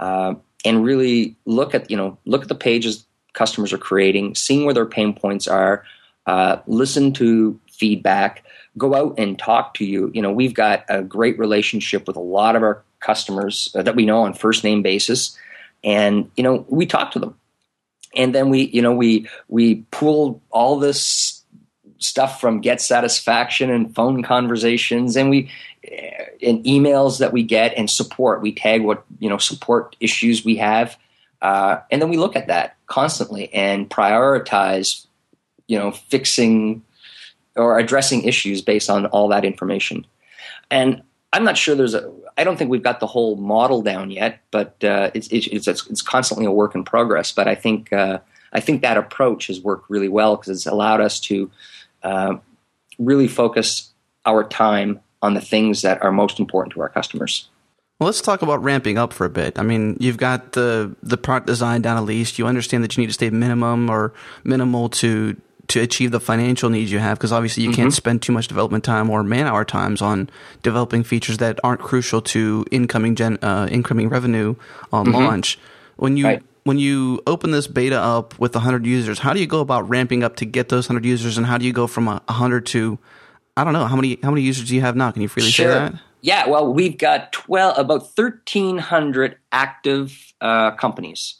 uh, 0.00 0.34
and 0.64 0.84
really 0.84 1.36
look 1.44 1.74
at 1.74 1.90
you 1.90 1.96
know 1.96 2.18
look 2.24 2.42
at 2.42 2.48
the 2.48 2.54
pages 2.54 3.06
customers 3.36 3.72
are 3.72 3.78
creating, 3.78 4.34
seeing 4.34 4.64
where 4.64 4.74
their 4.74 4.86
pain 4.86 5.12
points 5.12 5.46
are, 5.46 5.84
uh, 6.26 6.56
listen 6.66 7.12
to 7.12 7.60
feedback, 7.70 8.42
go 8.76 8.94
out 8.94 9.14
and 9.18 9.38
talk 9.38 9.74
to 9.74 9.84
you. 9.84 10.10
You 10.12 10.22
know, 10.22 10.32
we've 10.32 10.54
got 10.54 10.84
a 10.88 11.02
great 11.02 11.38
relationship 11.38 12.08
with 12.08 12.16
a 12.16 12.20
lot 12.20 12.56
of 12.56 12.62
our 12.62 12.82
customers 12.98 13.68
uh, 13.74 13.82
that 13.82 13.94
we 13.94 14.06
know 14.06 14.22
on 14.22 14.34
first 14.34 14.64
name 14.64 14.82
basis, 14.82 15.38
and 15.84 16.28
you 16.36 16.42
know 16.42 16.66
we 16.68 16.86
talk 16.86 17.12
to 17.12 17.20
them, 17.20 17.38
and 18.16 18.34
then 18.34 18.48
we 18.48 18.62
you 18.68 18.82
know 18.82 18.92
we 18.92 19.28
we 19.48 19.76
pull 19.92 20.42
all 20.50 20.78
this 20.78 21.35
stuff 21.98 22.40
from 22.40 22.60
get 22.60 22.80
satisfaction 22.80 23.70
and 23.70 23.94
phone 23.94 24.22
conversations 24.22 25.16
and 25.16 25.30
we 25.30 25.50
in 26.40 26.62
emails 26.64 27.18
that 27.18 27.32
we 27.32 27.42
get 27.42 27.72
and 27.76 27.88
support. 27.88 28.42
We 28.42 28.52
tag 28.52 28.82
what 28.82 29.04
you 29.18 29.28
know 29.28 29.38
support 29.38 29.96
issues 30.00 30.44
we 30.44 30.56
have, 30.56 30.96
uh, 31.42 31.78
and 31.90 32.00
then 32.00 32.08
we 32.08 32.16
look 32.16 32.36
at 32.36 32.48
that 32.48 32.76
constantly 32.86 33.52
and 33.52 33.88
prioritize, 33.88 35.06
you 35.66 35.78
know, 35.78 35.92
fixing 35.92 36.82
or 37.54 37.78
addressing 37.78 38.24
issues 38.24 38.62
based 38.62 38.90
on 38.90 39.06
all 39.06 39.28
that 39.28 39.44
information. 39.44 40.06
And 40.70 41.02
I'm 41.32 41.44
not 41.44 41.56
sure 41.56 41.74
there's 41.74 41.94
a. 41.94 42.12
I 42.38 42.44
don't 42.44 42.56
think 42.56 42.70
we've 42.70 42.82
got 42.82 43.00
the 43.00 43.06
whole 43.06 43.36
model 43.36 43.80
down 43.82 44.10
yet, 44.10 44.40
but 44.50 44.82
uh, 44.84 45.10
it's, 45.14 45.28
it's, 45.28 45.46
it's 45.46 45.86
it's 45.88 46.02
constantly 46.02 46.46
a 46.46 46.50
work 46.50 46.74
in 46.74 46.84
progress. 46.84 47.32
But 47.32 47.48
I 47.48 47.54
think 47.54 47.92
uh, 47.92 48.18
I 48.52 48.60
think 48.60 48.82
that 48.82 48.96
approach 48.96 49.46
has 49.46 49.60
worked 49.60 49.88
really 49.88 50.08
well 50.08 50.36
because 50.36 50.50
it's 50.50 50.66
allowed 50.66 51.00
us 51.00 51.20
to 51.20 51.50
uh, 52.06 52.38
really 52.98 53.26
focus 53.26 53.92
our 54.24 54.44
time 54.44 55.00
on 55.22 55.34
the 55.34 55.40
things 55.40 55.82
that 55.82 56.02
are 56.02 56.12
most 56.12 56.38
important 56.38 56.72
to 56.74 56.80
our 56.80 56.88
customers. 56.88 57.48
Well, 57.98 58.06
let's 58.06 58.20
talk 58.20 58.42
about 58.42 58.62
ramping 58.62 58.98
up 58.98 59.12
for 59.12 59.24
a 59.24 59.30
bit. 59.30 59.58
I 59.58 59.62
mean, 59.62 59.96
you've 59.98 60.18
got 60.18 60.52
the 60.52 60.94
the 61.02 61.16
product 61.16 61.46
design 61.46 61.82
down 61.82 61.96
at 61.96 62.04
least. 62.04 62.38
You 62.38 62.46
understand 62.46 62.84
that 62.84 62.96
you 62.96 63.02
need 63.02 63.08
to 63.08 63.14
stay 63.14 63.30
minimum 63.30 63.90
or 63.90 64.12
minimal 64.44 64.88
to 65.00 65.36
to 65.68 65.80
achieve 65.80 66.12
the 66.12 66.20
financial 66.20 66.70
needs 66.70 66.92
you 66.92 67.00
have 67.00 67.18
because 67.18 67.32
obviously 67.32 67.64
you 67.64 67.70
mm-hmm. 67.70 67.82
can't 67.82 67.92
spend 67.92 68.22
too 68.22 68.32
much 68.32 68.46
development 68.46 68.84
time 68.84 69.10
or 69.10 69.24
man 69.24 69.46
hour 69.46 69.64
times 69.64 70.00
on 70.00 70.30
developing 70.62 71.02
features 71.02 71.38
that 71.38 71.58
aren't 71.64 71.80
crucial 71.80 72.20
to 72.22 72.64
incoming 72.70 73.16
gen, 73.16 73.38
uh, 73.42 73.66
incoming 73.70 74.08
revenue 74.08 74.54
on 74.92 75.06
mm-hmm. 75.06 75.16
launch. 75.16 75.58
When 75.96 76.16
you 76.16 76.26
right. 76.26 76.42
When 76.66 76.80
you 76.80 77.22
open 77.28 77.52
this 77.52 77.68
beta 77.68 77.96
up 77.96 78.36
with 78.40 78.56
100 78.56 78.84
users, 78.86 79.20
how 79.20 79.32
do 79.32 79.38
you 79.38 79.46
go 79.46 79.60
about 79.60 79.88
ramping 79.88 80.24
up 80.24 80.34
to 80.36 80.44
get 80.44 80.68
those 80.68 80.88
100 80.88 81.06
users 81.06 81.38
and 81.38 81.46
how 81.46 81.56
do 81.58 81.64
you 81.64 81.72
go 81.72 81.86
from 81.86 82.06
100 82.06 82.66
to 82.66 82.98
I 83.56 83.62
don't 83.62 83.72
know 83.72 83.86
how 83.86 83.94
many 83.94 84.18
how 84.20 84.30
many 84.30 84.42
users 84.42 84.68
do 84.68 84.74
you 84.74 84.80
have 84.80 84.96
now? 84.96 85.12
Can 85.12 85.22
you 85.22 85.28
freely 85.28 85.50
sure. 85.50 85.66
share 85.66 85.74
that? 85.90 85.94
Yeah, 86.22 86.48
well, 86.48 86.74
we've 86.74 86.98
got 86.98 87.32
12 87.32 87.78
about 87.78 88.00
1300 88.16 89.36
active 89.52 90.34
uh, 90.40 90.72
companies 90.72 91.36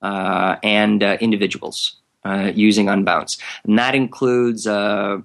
uh, 0.00 0.56
and 0.62 1.02
uh, 1.02 1.18
individuals 1.20 1.96
uh, 2.24 2.50
using 2.54 2.86
Unbounce. 2.86 3.38
And 3.64 3.78
that 3.78 3.94
includes 3.94 4.66
uh, 4.66 5.18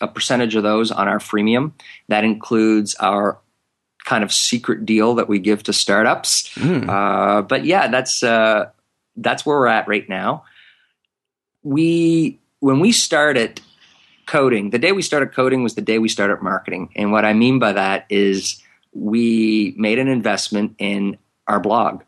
a 0.00 0.06
percentage 0.06 0.54
of 0.54 0.62
those 0.62 0.92
on 0.92 1.08
our 1.08 1.18
freemium. 1.18 1.72
That 2.06 2.22
includes 2.22 2.94
our 3.00 3.40
kind 4.04 4.22
of 4.22 4.32
secret 4.32 4.86
deal 4.86 5.16
that 5.16 5.28
we 5.28 5.40
give 5.40 5.64
to 5.64 5.72
startups. 5.72 6.54
Mm. 6.54 6.88
Uh, 6.88 7.42
but 7.42 7.64
yeah, 7.64 7.88
that's 7.88 8.22
uh, 8.22 8.70
that's 9.16 9.44
where 9.44 9.58
we're 9.58 9.66
at 9.66 9.88
right 9.88 10.08
now. 10.08 10.44
We 11.62 12.40
when 12.60 12.80
we 12.80 12.92
started 12.92 13.60
coding, 14.26 14.70
the 14.70 14.78
day 14.78 14.92
we 14.92 15.02
started 15.02 15.32
coding 15.32 15.62
was 15.62 15.74
the 15.74 15.82
day 15.82 15.98
we 15.98 16.08
started 16.08 16.42
marketing. 16.42 16.90
And 16.96 17.12
what 17.12 17.24
I 17.24 17.32
mean 17.32 17.58
by 17.58 17.72
that 17.72 18.06
is 18.08 18.62
we 18.92 19.74
made 19.76 19.98
an 19.98 20.08
investment 20.08 20.74
in 20.78 21.18
our 21.46 21.60
blog. 21.60 22.02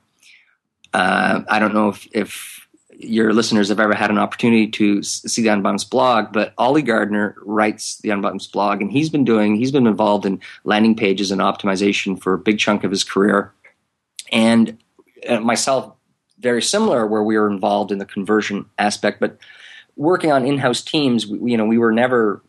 Uh, 0.93 1.43
I 1.49 1.59
don't 1.59 1.75
know 1.75 1.89
if, 1.89 2.07
if 2.13 2.69
your 2.97 3.33
listeners 3.33 3.69
have 3.69 3.81
ever 3.81 3.95
had 3.95 4.11
an 4.11 4.19
opportunity 4.19 4.69
to 4.69 5.03
see 5.03 5.43
the 5.43 5.49
Unbounce 5.49 5.89
blog, 5.89 6.33
but 6.33 6.55
Oli 6.57 6.83
Gardner 6.83 7.35
writes 7.43 7.99
the 7.99 8.11
Unbounce 8.11 8.51
blog, 8.51 8.81
and 8.81 8.93
he's 8.93 9.11
been 9.11 9.25
doing 9.25 9.57
he's 9.57 9.73
been 9.73 9.87
involved 9.87 10.25
in 10.25 10.41
landing 10.63 10.95
pages 10.95 11.31
and 11.31 11.41
optimization 11.41 12.21
for 12.21 12.35
a 12.35 12.39
big 12.39 12.59
chunk 12.59 12.85
of 12.85 12.91
his 12.91 13.03
career, 13.03 13.53
and 14.31 14.79
uh, 15.29 15.41
myself 15.41 15.94
very 16.39 16.63
similar, 16.63 17.07
where 17.07 17.23
we 17.23 17.39
were 17.39 17.51
involved 17.51 17.93
in 17.93 17.99
the 17.99 18.05
conversion 18.05 18.67
aspect, 18.79 19.21
but 19.21 19.39
working 19.97 20.33
on 20.33 20.47
in-house 20.47 20.83
teams, 20.83 21.27
we, 21.27 21.53
you 21.53 21.57
know, 21.57 21.65
we 21.65 21.79
were 21.79 21.93
never 21.93 22.43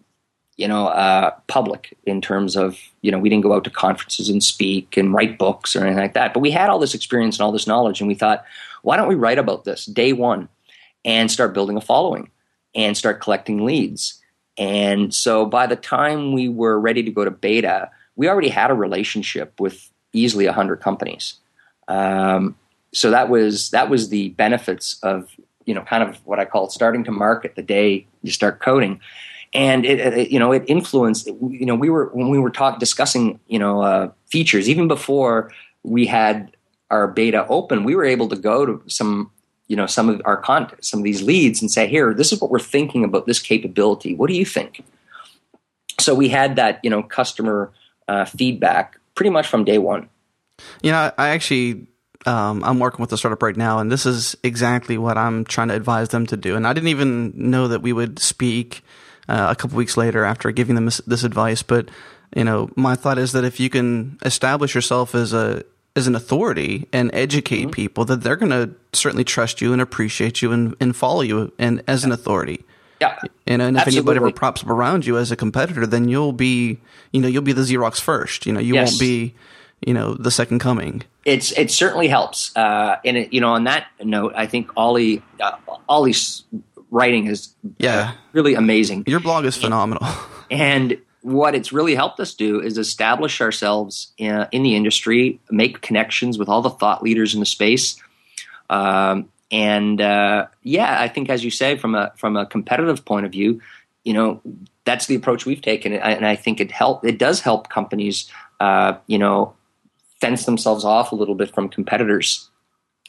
you 0.58 0.68
know 0.68 0.88
uh, 0.88 1.32
public 1.48 1.98
in 2.06 2.22
terms 2.22 2.56
of 2.56 2.80
you 3.02 3.12
know 3.12 3.20
we 3.20 3.30
didn't 3.30 3.44
go 3.44 3.54
out 3.54 3.66
to 3.66 3.70
conferences 3.70 4.30
and 4.30 4.44
speak 4.44 4.96
and 4.96 5.14
write 5.14 5.38
books 5.38 5.76
or 5.76 5.82
anything 5.82 6.02
like 6.02 6.14
that, 6.14 6.34
but 6.34 6.40
we 6.40 6.52
had 6.52 6.70
all 6.70 6.80
this 6.80 6.96
experience 6.96 7.38
and 7.38 7.44
all 7.44 7.52
this 7.52 7.68
knowledge, 7.68 8.00
and 8.00 8.08
we 8.08 8.16
thought 8.16 8.46
why 8.82 8.98
don't 8.98 9.08
we 9.08 9.16
write 9.16 9.40
about 9.40 9.64
this 9.64 9.86
day 9.86 10.14
one 10.14 10.48
and 11.04 11.32
start 11.32 11.54
building 11.54 11.76
a 11.76 11.82
following 11.82 12.30
and 12.76 12.96
start 12.96 13.20
collecting 13.20 13.66
leads? 13.66 14.22
And 14.58 15.14
so 15.14 15.46
by 15.46 15.68
the 15.68 15.76
time 15.76 16.34
we 16.34 16.48
were 16.48 16.80
ready 16.80 17.02
to 17.04 17.12
go 17.12 17.26
to 17.26 17.32
beta, 17.32 17.90
we 18.16 18.30
already 18.30 18.50
had 18.50 18.70
a 18.70 18.76
relationship 18.76 19.60
with 19.60 19.90
easily 20.14 20.46
100 20.46 20.78
companies. 20.78 21.36
Um, 21.88 22.56
so 22.96 23.12
that 23.12 23.30
was 23.30 23.70
that 23.72 23.90
was 23.90 24.08
the 24.08 24.30
benefits 24.30 24.98
of 25.04 25.30
you 25.66 25.74
know 25.74 25.82
kind 25.82 26.02
of 26.02 26.16
what 26.26 26.40
I 26.40 26.46
call 26.46 26.70
starting 26.70 27.04
to 27.04 27.12
market 27.12 27.56
the 27.56 27.62
day 27.62 28.08
you 28.22 28.32
start 28.32 28.62
coding, 28.62 29.02
and 29.54 29.86
it, 29.86 30.00
it 30.00 30.32
you 30.32 30.40
know 30.40 30.54
it 30.54 30.64
influenced 30.68 31.28
you 31.28 31.66
know 31.66 31.76
we 31.76 31.90
were 31.90 32.06
when 32.14 32.30
we 32.30 32.40
were 32.40 32.50
talk 32.50 32.80
discussing 32.80 33.40
you 33.48 33.60
know 33.60 33.82
uh, 33.82 34.12
features 34.28 34.70
even 34.70 34.88
before 34.88 35.52
we 35.84 36.06
had 36.06 36.56
our 36.90 37.08
beta 37.08 37.46
open, 37.48 37.84
we 37.84 37.96
were 37.96 38.06
able 38.06 38.30
to 38.30 38.36
go 38.38 38.66
to 38.66 38.82
some 38.88 39.30
you 39.68 39.76
know 39.76 39.88
some 39.88 40.08
of 40.08 40.22
our 40.24 40.38
content, 40.38 40.86
some 40.86 41.02
of 41.02 41.04
these 41.04 41.22
leads, 41.22 41.62
and 41.62 41.70
say, 41.70 41.88
"Here, 41.88 42.14
this 42.14 42.32
is 42.32 42.40
what 42.40 42.50
we're 42.50 42.60
thinking 42.60 43.04
about 43.04 43.26
this 43.26 43.42
capability. 43.42 44.16
What 44.16 44.30
do 44.30 44.36
you 44.36 44.46
think?" 44.46 44.86
So 46.00 46.16
we 46.16 46.30
had 46.30 46.56
that 46.56 46.80
you 46.82 46.90
know 46.90 47.04
customer 47.04 47.74
uh, 48.08 48.24
feedback 48.24 48.98
pretty 49.16 49.32
much 49.32 49.48
from 49.48 49.66
day 49.66 49.80
one. 49.80 50.08
You 50.82 50.92
know, 50.92 51.12
I 51.18 51.30
actually 51.30 51.88
um, 52.26 52.64
I'm 52.64 52.80
working 52.80 53.02
with 53.02 53.12
a 53.14 53.18
startup 53.18 53.44
right 53.44 53.56
now, 53.56 53.80
and 53.80 53.92
this 53.92 54.06
is 54.06 54.36
exactly 54.44 54.98
what 54.98 55.18
I'm 55.18 55.46
trying 55.46 55.68
to 55.70 55.76
advise 55.76 56.10
them 56.10 56.26
to 56.28 56.38
do. 56.38 56.56
And 56.56 56.68
I 56.68 56.74
didn't 56.74 56.90
even 56.90 57.34
know 57.36 57.68
that 57.68 57.82
we 57.82 57.94
would 57.94 58.20
speak 58.20 58.84
uh, 59.28 59.48
a 59.50 59.56
couple 59.56 59.78
weeks 59.78 59.98
later 59.98 60.24
after 60.24 60.52
giving 60.52 60.76
them 60.76 60.86
this, 60.86 60.98
this, 61.08 61.24
advice. 61.24 61.64
But 61.64 61.90
you 62.36 62.44
know, 62.44 62.70
my 62.76 62.96
thought 62.96 63.18
is 63.18 63.32
that 63.34 63.44
if 63.44 63.60
you 63.60 63.70
can 63.70 64.18
establish 64.24 64.76
yourself 64.76 65.16
as 65.16 65.34
a 65.34 65.64
as 65.96 66.08
an 66.08 66.16
authority 66.16 66.88
and 66.92 67.10
educate 67.14 67.62
mm-hmm. 67.62 67.72
people 67.72 68.06
that 68.06 68.18
they're 68.18 68.36
going 68.36 68.52
to 68.52 68.76
certainly 68.92 69.24
trust 69.24 69.62
you 69.62 69.72
and 69.72 69.82
appreciate 69.82 70.42
you 70.42 70.52
and, 70.52 70.76
and 70.82 70.94
follow 70.96 71.22
you 71.22 71.54
and 71.58 71.82
as 71.88 72.04
an 72.04 72.12
authority. 72.12 72.66
Yeah. 73.00 73.18
And, 73.48 73.62
and 73.62 73.78
if 73.78 73.84
Absolutely. 73.84 74.12
anybody 74.12 74.18
ever 74.18 74.36
props 74.36 74.64
up 74.64 74.70
around 74.70 75.06
you 75.06 75.18
as 75.18 75.32
a 75.32 75.38
competitor, 75.38 75.88
then 75.88 76.10
you'll 76.10 76.34
be, 76.34 76.80
you 77.12 77.22
know, 77.22 77.30
you'll 77.30 77.44
be 77.44 77.54
the 77.54 77.62
Xerox 77.62 78.02
first. 78.02 78.46
You 78.46 78.52
know, 78.52 78.60
you 78.60 78.74
yes. 78.74 78.92
won't 78.92 79.00
be, 79.00 79.36
you 79.82 79.94
know, 79.94 80.14
the 80.14 80.32
second 80.32 80.60
coming. 80.60 81.04
It's 81.26 81.52
it 81.54 81.72
certainly 81.72 82.08
helps. 82.08 82.56
Uh, 82.56 82.98
and 83.04 83.18
it, 83.18 83.34
you 83.34 83.42
know, 83.42 83.50
on 83.50 83.64
that 83.66 83.88
note, 84.04 84.34
I 84.36 84.46
think 84.46 84.70
Oli 84.78 85.24
uh, 85.40 85.52
Oli's 85.90 86.44
writing 86.92 87.28
is 87.28 87.54
yeah 87.78 88.14
really 88.34 88.54
amazing. 88.54 89.04
Your 89.08 89.20
blog 89.20 89.46
is 89.46 89.58
phenomenal. 89.58 90.08
And 90.52 91.02
what 91.26 91.56
it's 91.56 91.74
really 91.74 91.96
helped 91.96 92.20
us 92.20 92.36
do 92.36 92.62
is 92.62 92.78
establish 92.78 93.42
ourselves 93.42 94.14
in, 94.20 94.46
in 94.52 94.62
the 94.62 94.76
industry, 94.76 95.40
make 95.50 95.82
connections 95.82 96.38
with 96.38 96.48
all 96.48 96.62
the 96.62 96.70
thought 96.70 97.02
leaders 97.02 97.34
in 97.34 97.40
the 97.40 97.48
space. 97.48 97.96
Um, 98.70 99.30
and 99.50 100.00
uh, 100.00 100.46
yeah, 100.62 101.02
I 101.02 101.08
think, 101.08 101.32
as 101.32 101.44
you 101.44 101.50
say, 101.50 101.78
from 101.78 101.96
a 101.96 102.14
from 102.16 102.38
a 102.38 102.46
competitive 102.46 103.06
point 103.06 103.26
of 103.26 103.32
view, 103.32 103.60
you 104.04 104.14
know, 104.14 104.40
that's 104.86 105.08
the 105.08 105.16
approach 105.16 105.48
we've 105.48 105.62
taken, 105.62 105.94
and 105.94 106.26
I 106.26 106.36
think 106.36 106.60
it 106.60 106.72
help. 106.72 107.04
It 107.04 107.18
does 107.18 107.42
help 107.42 107.70
companies, 107.70 108.30
uh, 108.60 108.94
you 109.08 109.18
know, 109.18 109.56
fence 110.22 110.46
themselves 110.46 110.84
off 110.86 111.12
a 111.12 111.16
little 111.16 111.36
bit 111.36 111.54
from 111.54 111.70
competitors. 111.70 112.50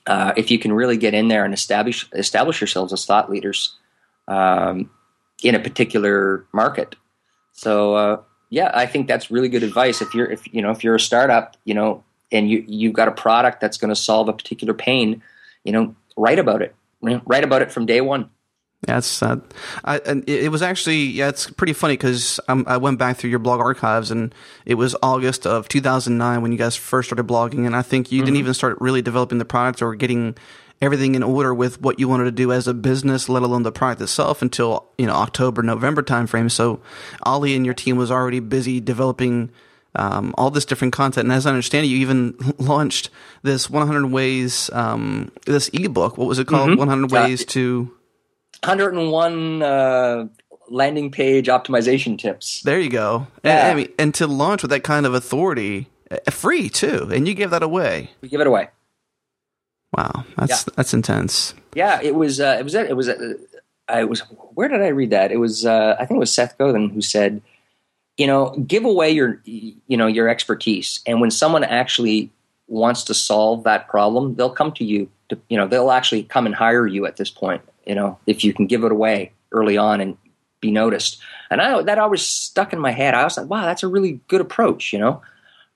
Uh, 0.07 0.33
if 0.37 0.51
you 0.51 0.59
can 0.59 0.73
really 0.73 0.97
get 0.97 1.14
in 1.14 1.29
there 1.29 1.45
and 1.45 1.53
establish 1.53 2.09
establish 2.12 2.61
yourselves 2.61 2.92
as 2.92 3.05
thought 3.05 3.31
leaders 3.31 3.77
um, 4.29 4.90
in 5.42 5.55
a 5.55 5.61
particular 5.61 6.47
market. 6.53 6.95
So 7.53 7.95
uh, 7.95 8.21
yeah, 8.51 8.71
I 8.75 8.87
think 8.87 9.09
that's 9.09 9.31
really 9.31 9.49
good 9.49 9.62
advice. 9.62 10.01
If 10.01 10.14
you're 10.14 10.31
if 10.31 10.53
you 10.53 10.62
know 10.62 10.71
if 10.71 10.85
you're 10.85 10.95
a 10.95 11.01
startup, 11.01 11.57
you 11.64 11.75
know, 11.75 12.05
and 12.31 12.49
you 12.49 12.64
you've 12.66 12.92
got 12.92 13.09
a 13.09 13.12
product 13.12 13.61
that's 13.61 13.79
going 13.79 13.88
to 13.88 13.97
solve 13.97 14.29
a 14.29 14.33
particular 14.33 14.75
pain, 14.75 15.23
you 15.64 15.73
know, 15.73 15.95
write 16.16 16.38
about 16.38 16.62
it. 16.62 16.75
Write 17.03 17.45
about 17.45 17.62
it 17.62 17.71
from 17.71 17.87
day 17.87 18.01
one. 18.01 18.31
Yeah, 18.87 18.99
it's 18.99 19.23
uh, 19.23 19.41
I, 19.85 19.99
and 20.01 20.29
it 20.29 20.51
was 20.51 20.62
actually 20.62 21.05
yeah, 21.07 21.29
it's 21.29 21.51
pretty 21.51 21.73
funny 21.73 21.95
because 21.95 22.39
I 22.49 22.77
went 22.77 22.99
back 22.99 23.17
through 23.17 23.31
your 23.31 23.39
blog 23.39 23.61
archives 23.61 24.11
and 24.11 24.35
it 24.65 24.75
was 24.75 24.95
August 25.03 25.47
of 25.47 25.67
2009 25.69 26.43
when 26.43 26.53
you 26.53 26.59
guys 26.59 26.77
first 26.77 27.09
started 27.09 27.27
blogging, 27.27 27.67
and 27.67 27.75
I 27.75 27.83
think 27.83 28.12
you 28.12 28.19
mm-hmm. 28.19 28.27
didn't 28.27 28.39
even 28.39 28.55
start 28.55 28.81
really 28.81 29.03
developing 29.03 29.39
the 29.39 29.45
product 29.45 29.83
or 29.83 29.95
getting 29.95 30.37
everything 30.83 31.15
in 31.15 31.23
order 31.23 31.55
with 31.55 31.81
what 31.81 31.99
you 31.99 32.07
wanted 32.07 32.25
to 32.25 32.31
do 32.31 32.53
as 32.53 32.69
a 32.69 32.75
business, 32.75 33.29
let 33.29 33.43
alone 33.43 33.62
the 33.62 33.73
product 33.73 34.03
itself, 34.03 34.43
until 34.43 34.87
you 34.99 35.07
know 35.07 35.15
October, 35.15 35.62
November 35.62 36.03
timeframe. 36.03 36.51
So 36.51 36.81
Oli 37.25 37.57
and 37.57 37.65
your 37.65 37.75
team 37.75 37.97
was 37.97 38.11
already 38.11 38.41
busy 38.41 38.81
developing 38.81 39.51
um, 39.95 40.35
all 40.37 40.51
this 40.51 40.65
different 40.65 40.93
content. 40.93 41.25
And 41.25 41.33
as 41.33 41.47
I 41.47 41.51
understand 41.51 41.87
it, 41.87 41.89
you 41.89 41.99
even 41.99 42.37
launched 42.59 43.11
this 43.43 43.71
100 43.71 44.07
ways, 44.09 44.71
um, 44.73 45.33
this 45.47 45.69
ebook. 45.73 46.19
What 46.19 46.29
was 46.29 46.39
it 46.39 46.47
called? 46.47 46.71
Mm-hmm. 46.71 46.79
100 46.79 47.11
ways 47.11 47.43
uh, 47.43 47.47
to 47.49 47.96
101 48.66 49.62
uh, 49.62 50.29
landing 50.68 51.11
page 51.11 51.46
optimization 51.46 52.18
tips. 52.18 52.62
There 52.62 52.81
you 52.81 52.90
go. 52.90 53.26
Yeah. 53.44 53.68
And, 53.68 53.72
I 53.72 53.74
mean, 53.74 53.92
and 53.98 54.14
to 54.14 54.26
launch 54.26 54.62
with 54.62 54.70
that 54.70 54.85
kind 54.85 55.07
of 55.07 55.14
authority, 55.14 55.88
uh, 56.11 56.31
free 56.31 56.68
too, 56.68 57.09
and 57.12 57.26
you 57.26 57.35
give 57.35 57.50
that 57.50 57.62
away. 57.62 58.11
We 58.20 58.29
give 58.29 58.40
it 58.40 58.46
away. 58.46 58.68
Wow, 59.96 60.24
that's 60.37 60.66
yeah. 60.66 60.72
that's 60.76 60.92
intense. 60.92 61.55
Yeah, 61.74 62.00
it 62.02 62.14
was. 62.14 62.40
Uh, 62.40 62.57
it 62.59 62.64
was. 62.64 62.74
It 62.74 62.96
was. 62.96 63.09
Uh, 63.09 63.35
I 63.88 64.05
was. 64.05 64.20
Where 64.55 64.68
did 64.68 64.83
I 64.83 64.88
read 64.88 65.11
that? 65.11 65.33
It 65.33 65.38
was. 65.38 65.64
Uh, 65.64 65.96
I 65.98 66.05
think 66.05 66.16
it 66.16 66.20
was 66.20 66.33
Seth 66.33 66.59
Godin 66.59 66.90
who 66.90 67.00
said, 67.00 67.40
"You 68.16 68.26
know, 68.26 68.50
give 68.66 68.85
away 68.85 69.11
your, 69.11 69.40
you 69.44 69.96
know, 69.96 70.07
your 70.07 70.29
expertise, 70.29 71.00
and 71.07 71.20
when 71.20 71.31
someone 71.31 71.64
actually 71.64 72.31
wants 72.68 73.05
to 73.05 73.14
solve 73.14 73.62
that 73.64 73.88
problem, 73.88 74.35
they'll 74.35 74.50
come 74.50 74.72
to 74.72 74.85
you. 74.85 75.09
To, 75.29 75.38
you 75.48 75.57
know, 75.57 75.66
they'll 75.66 75.90
actually 75.90 76.24
come 76.24 76.46
and 76.46 76.55
hire 76.55 76.87
you 76.87 77.07
at 77.07 77.16
this 77.16 77.31
point. 77.31 77.62
You 77.87 77.94
know, 77.94 78.18
if 78.27 78.44
you 78.44 78.53
can 78.53 78.66
give 78.66 78.85
it 78.85 78.92
away 78.92 79.33
early 79.53 79.77
on 79.77 80.01
and 80.01 80.16
be 80.61 80.70
noticed. 80.70 81.18
And 81.51 81.61
I 81.61 81.83
that 81.83 81.99
always 81.99 82.22
stuck 82.22 82.72
in 82.72 82.79
my 82.79 82.90
head. 82.90 83.14
I 83.14 83.25
was 83.25 83.37
like, 83.37 83.49
wow, 83.49 83.64
that's 83.64 83.83
a 83.83 83.88
really 83.88 84.20
good 84.29 84.40
approach. 84.40 84.92
You 84.92 84.99
know, 84.99 85.22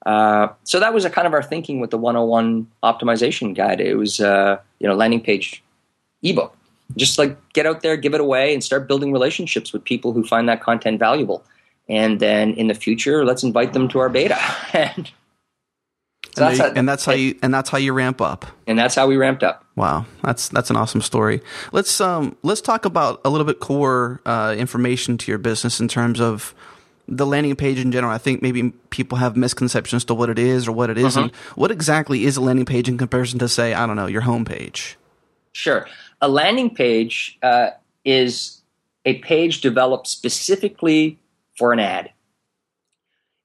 Uh, 0.06 0.48
so 0.64 0.80
that 0.80 0.94
was 0.94 1.04
a 1.04 1.10
kind 1.10 1.26
of 1.26 1.34
our 1.34 1.42
thinking 1.42 1.78
with 1.78 1.90
the 1.90 1.98
101 1.98 2.66
optimization 2.82 3.54
guide. 3.54 3.80
It 3.80 3.96
was 3.96 4.20
uh, 4.20 4.58
you 4.78 4.88
know 4.88 4.94
landing 4.94 5.20
page 5.20 5.62
ebook. 6.22 6.56
Just 6.96 7.18
like 7.18 7.36
get 7.52 7.66
out 7.66 7.82
there, 7.82 7.96
give 7.96 8.14
it 8.14 8.20
away, 8.20 8.52
and 8.52 8.64
start 8.64 8.88
building 8.88 9.12
relationships 9.12 9.72
with 9.72 9.84
people 9.84 10.12
who 10.12 10.24
find 10.24 10.48
that 10.48 10.60
content 10.62 10.98
valuable. 10.98 11.44
And 11.88 12.18
then 12.18 12.54
in 12.54 12.66
the 12.68 12.74
future, 12.74 13.24
let's 13.24 13.42
invite 13.42 13.72
them 13.72 13.88
to 13.88 13.98
our 13.98 14.08
beta. 14.08 14.38
and, 14.72 15.10
so 16.34 16.46
and, 16.46 16.58
that's, 16.58 16.58
they, 16.58 16.78
and 16.78 16.88
that's 16.88 17.04
how 17.04 17.12
you 17.12 17.38
and 17.42 17.52
that's 17.52 17.70
how 17.70 17.78
you 17.78 17.92
ramp 17.92 18.20
up. 18.20 18.46
And 18.66 18.78
that's 18.78 18.94
how 18.94 19.06
we 19.06 19.16
ramped 19.16 19.42
up. 19.42 19.64
Wow, 19.76 20.06
that's 20.22 20.48
that's 20.48 20.70
an 20.70 20.76
awesome 20.76 21.00
story. 21.00 21.40
Let's 21.72 22.00
um 22.00 22.36
let's 22.42 22.60
talk 22.60 22.84
about 22.84 23.20
a 23.24 23.30
little 23.30 23.46
bit 23.46 23.60
core 23.60 24.20
uh, 24.26 24.54
information 24.58 25.18
to 25.18 25.30
your 25.30 25.38
business 25.38 25.80
in 25.80 25.88
terms 25.88 26.20
of 26.20 26.54
the 27.08 27.26
landing 27.26 27.56
page 27.56 27.78
in 27.78 27.90
general. 27.90 28.12
I 28.12 28.18
think 28.18 28.40
maybe 28.40 28.70
people 28.90 29.18
have 29.18 29.36
misconceptions 29.36 30.04
to 30.04 30.14
what 30.14 30.30
it 30.30 30.38
is 30.38 30.68
or 30.68 30.72
what 30.72 30.90
it 30.90 30.98
isn't. 30.98 31.30
Uh-huh. 31.32 31.52
What 31.56 31.72
exactly 31.72 32.24
is 32.24 32.36
a 32.36 32.40
landing 32.40 32.66
page 32.66 32.88
in 32.88 32.96
comparison 32.96 33.40
to, 33.40 33.48
say, 33.48 33.74
I 33.74 33.84
don't 33.84 33.96
know, 33.96 34.06
your 34.06 34.22
homepage? 34.22 34.94
Sure. 35.52 35.88
A 36.20 36.28
landing 36.28 36.72
page 36.72 37.36
uh, 37.42 37.70
is 38.04 38.62
a 39.04 39.18
page 39.18 39.60
developed 39.60 40.06
specifically 40.06 41.18
for 41.58 41.72
an 41.72 41.80
ad. 41.80 42.12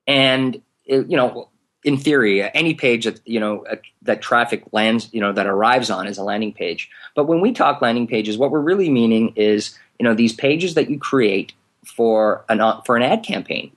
And, 0.06 0.62
you 0.86 1.18
know, 1.18 1.50
in 1.86 1.98
theory, 1.98 2.42
any 2.56 2.74
page 2.74 3.06
that 3.06 3.22
you 3.26 3.40
know 3.40 3.64
uh, 3.68 3.76
that 4.02 4.22
traffic 4.22 4.64
lands, 4.74 5.08
you 5.14 5.22
know, 5.22 5.32
that 5.32 5.46
arrives 5.46 5.90
on 5.90 6.08
is 6.08 6.18
a 6.18 6.24
landing 6.24 6.52
page. 6.52 6.90
But 7.16 7.26
when 7.26 7.40
we 7.40 7.54
talk 7.54 7.82
landing 7.82 8.08
pages, 8.08 8.38
what 8.38 8.52
we're 8.52 8.60
really 8.60 8.90
meaning 8.90 9.34
is, 9.36 9.78
you 10.00 10.04
know, 10.04 10.16
these 10.16 10.34
pages 10.34 10.74
that 10.74 10.90
you 10.90 10.98
create 10.98 11.54
for 11.86 12.44
an 12.50 12.60
uh, 12.60 12.82
for 12.82 12.98
an 12.98 13.04
ad 13.04 13.24
campaign. 13.24 13.72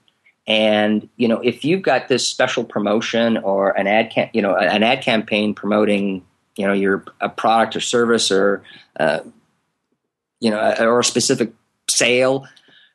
And 0.47 1.07
you 1.17 1.27
know, 1.27 1.39
if 1.39 1.63
you've 1.63 1.83
got 1.83 2.07
this 2.07 2.27
special 2.27 2.63
promotion 2.63 3.37
or 3.37 3.77
an 3.77 3.85
ad, 3.85 4.09
cam- 4.09 4.31
you 4.33 4.41
know, 4.41 4.55
an 4.55 4.81
ad 4.81 5.03
campaign 5.03 5.53
promoting, 5.53 6.25
you 6.55 6.65
know, 6.65 6.73
your 6.73 7.05
a 7.21 7.29
product 7.29 7.75
or 7.75 7.79
service 7.79 8.31
or, 8.31 8.63
uh, 8.99 9.19
you 10.39 10.49
know, 10.49 10.75
or 10.79 10.99
a 10.99 11.03
specific 11.03 11.53
sale, 11.87 12.47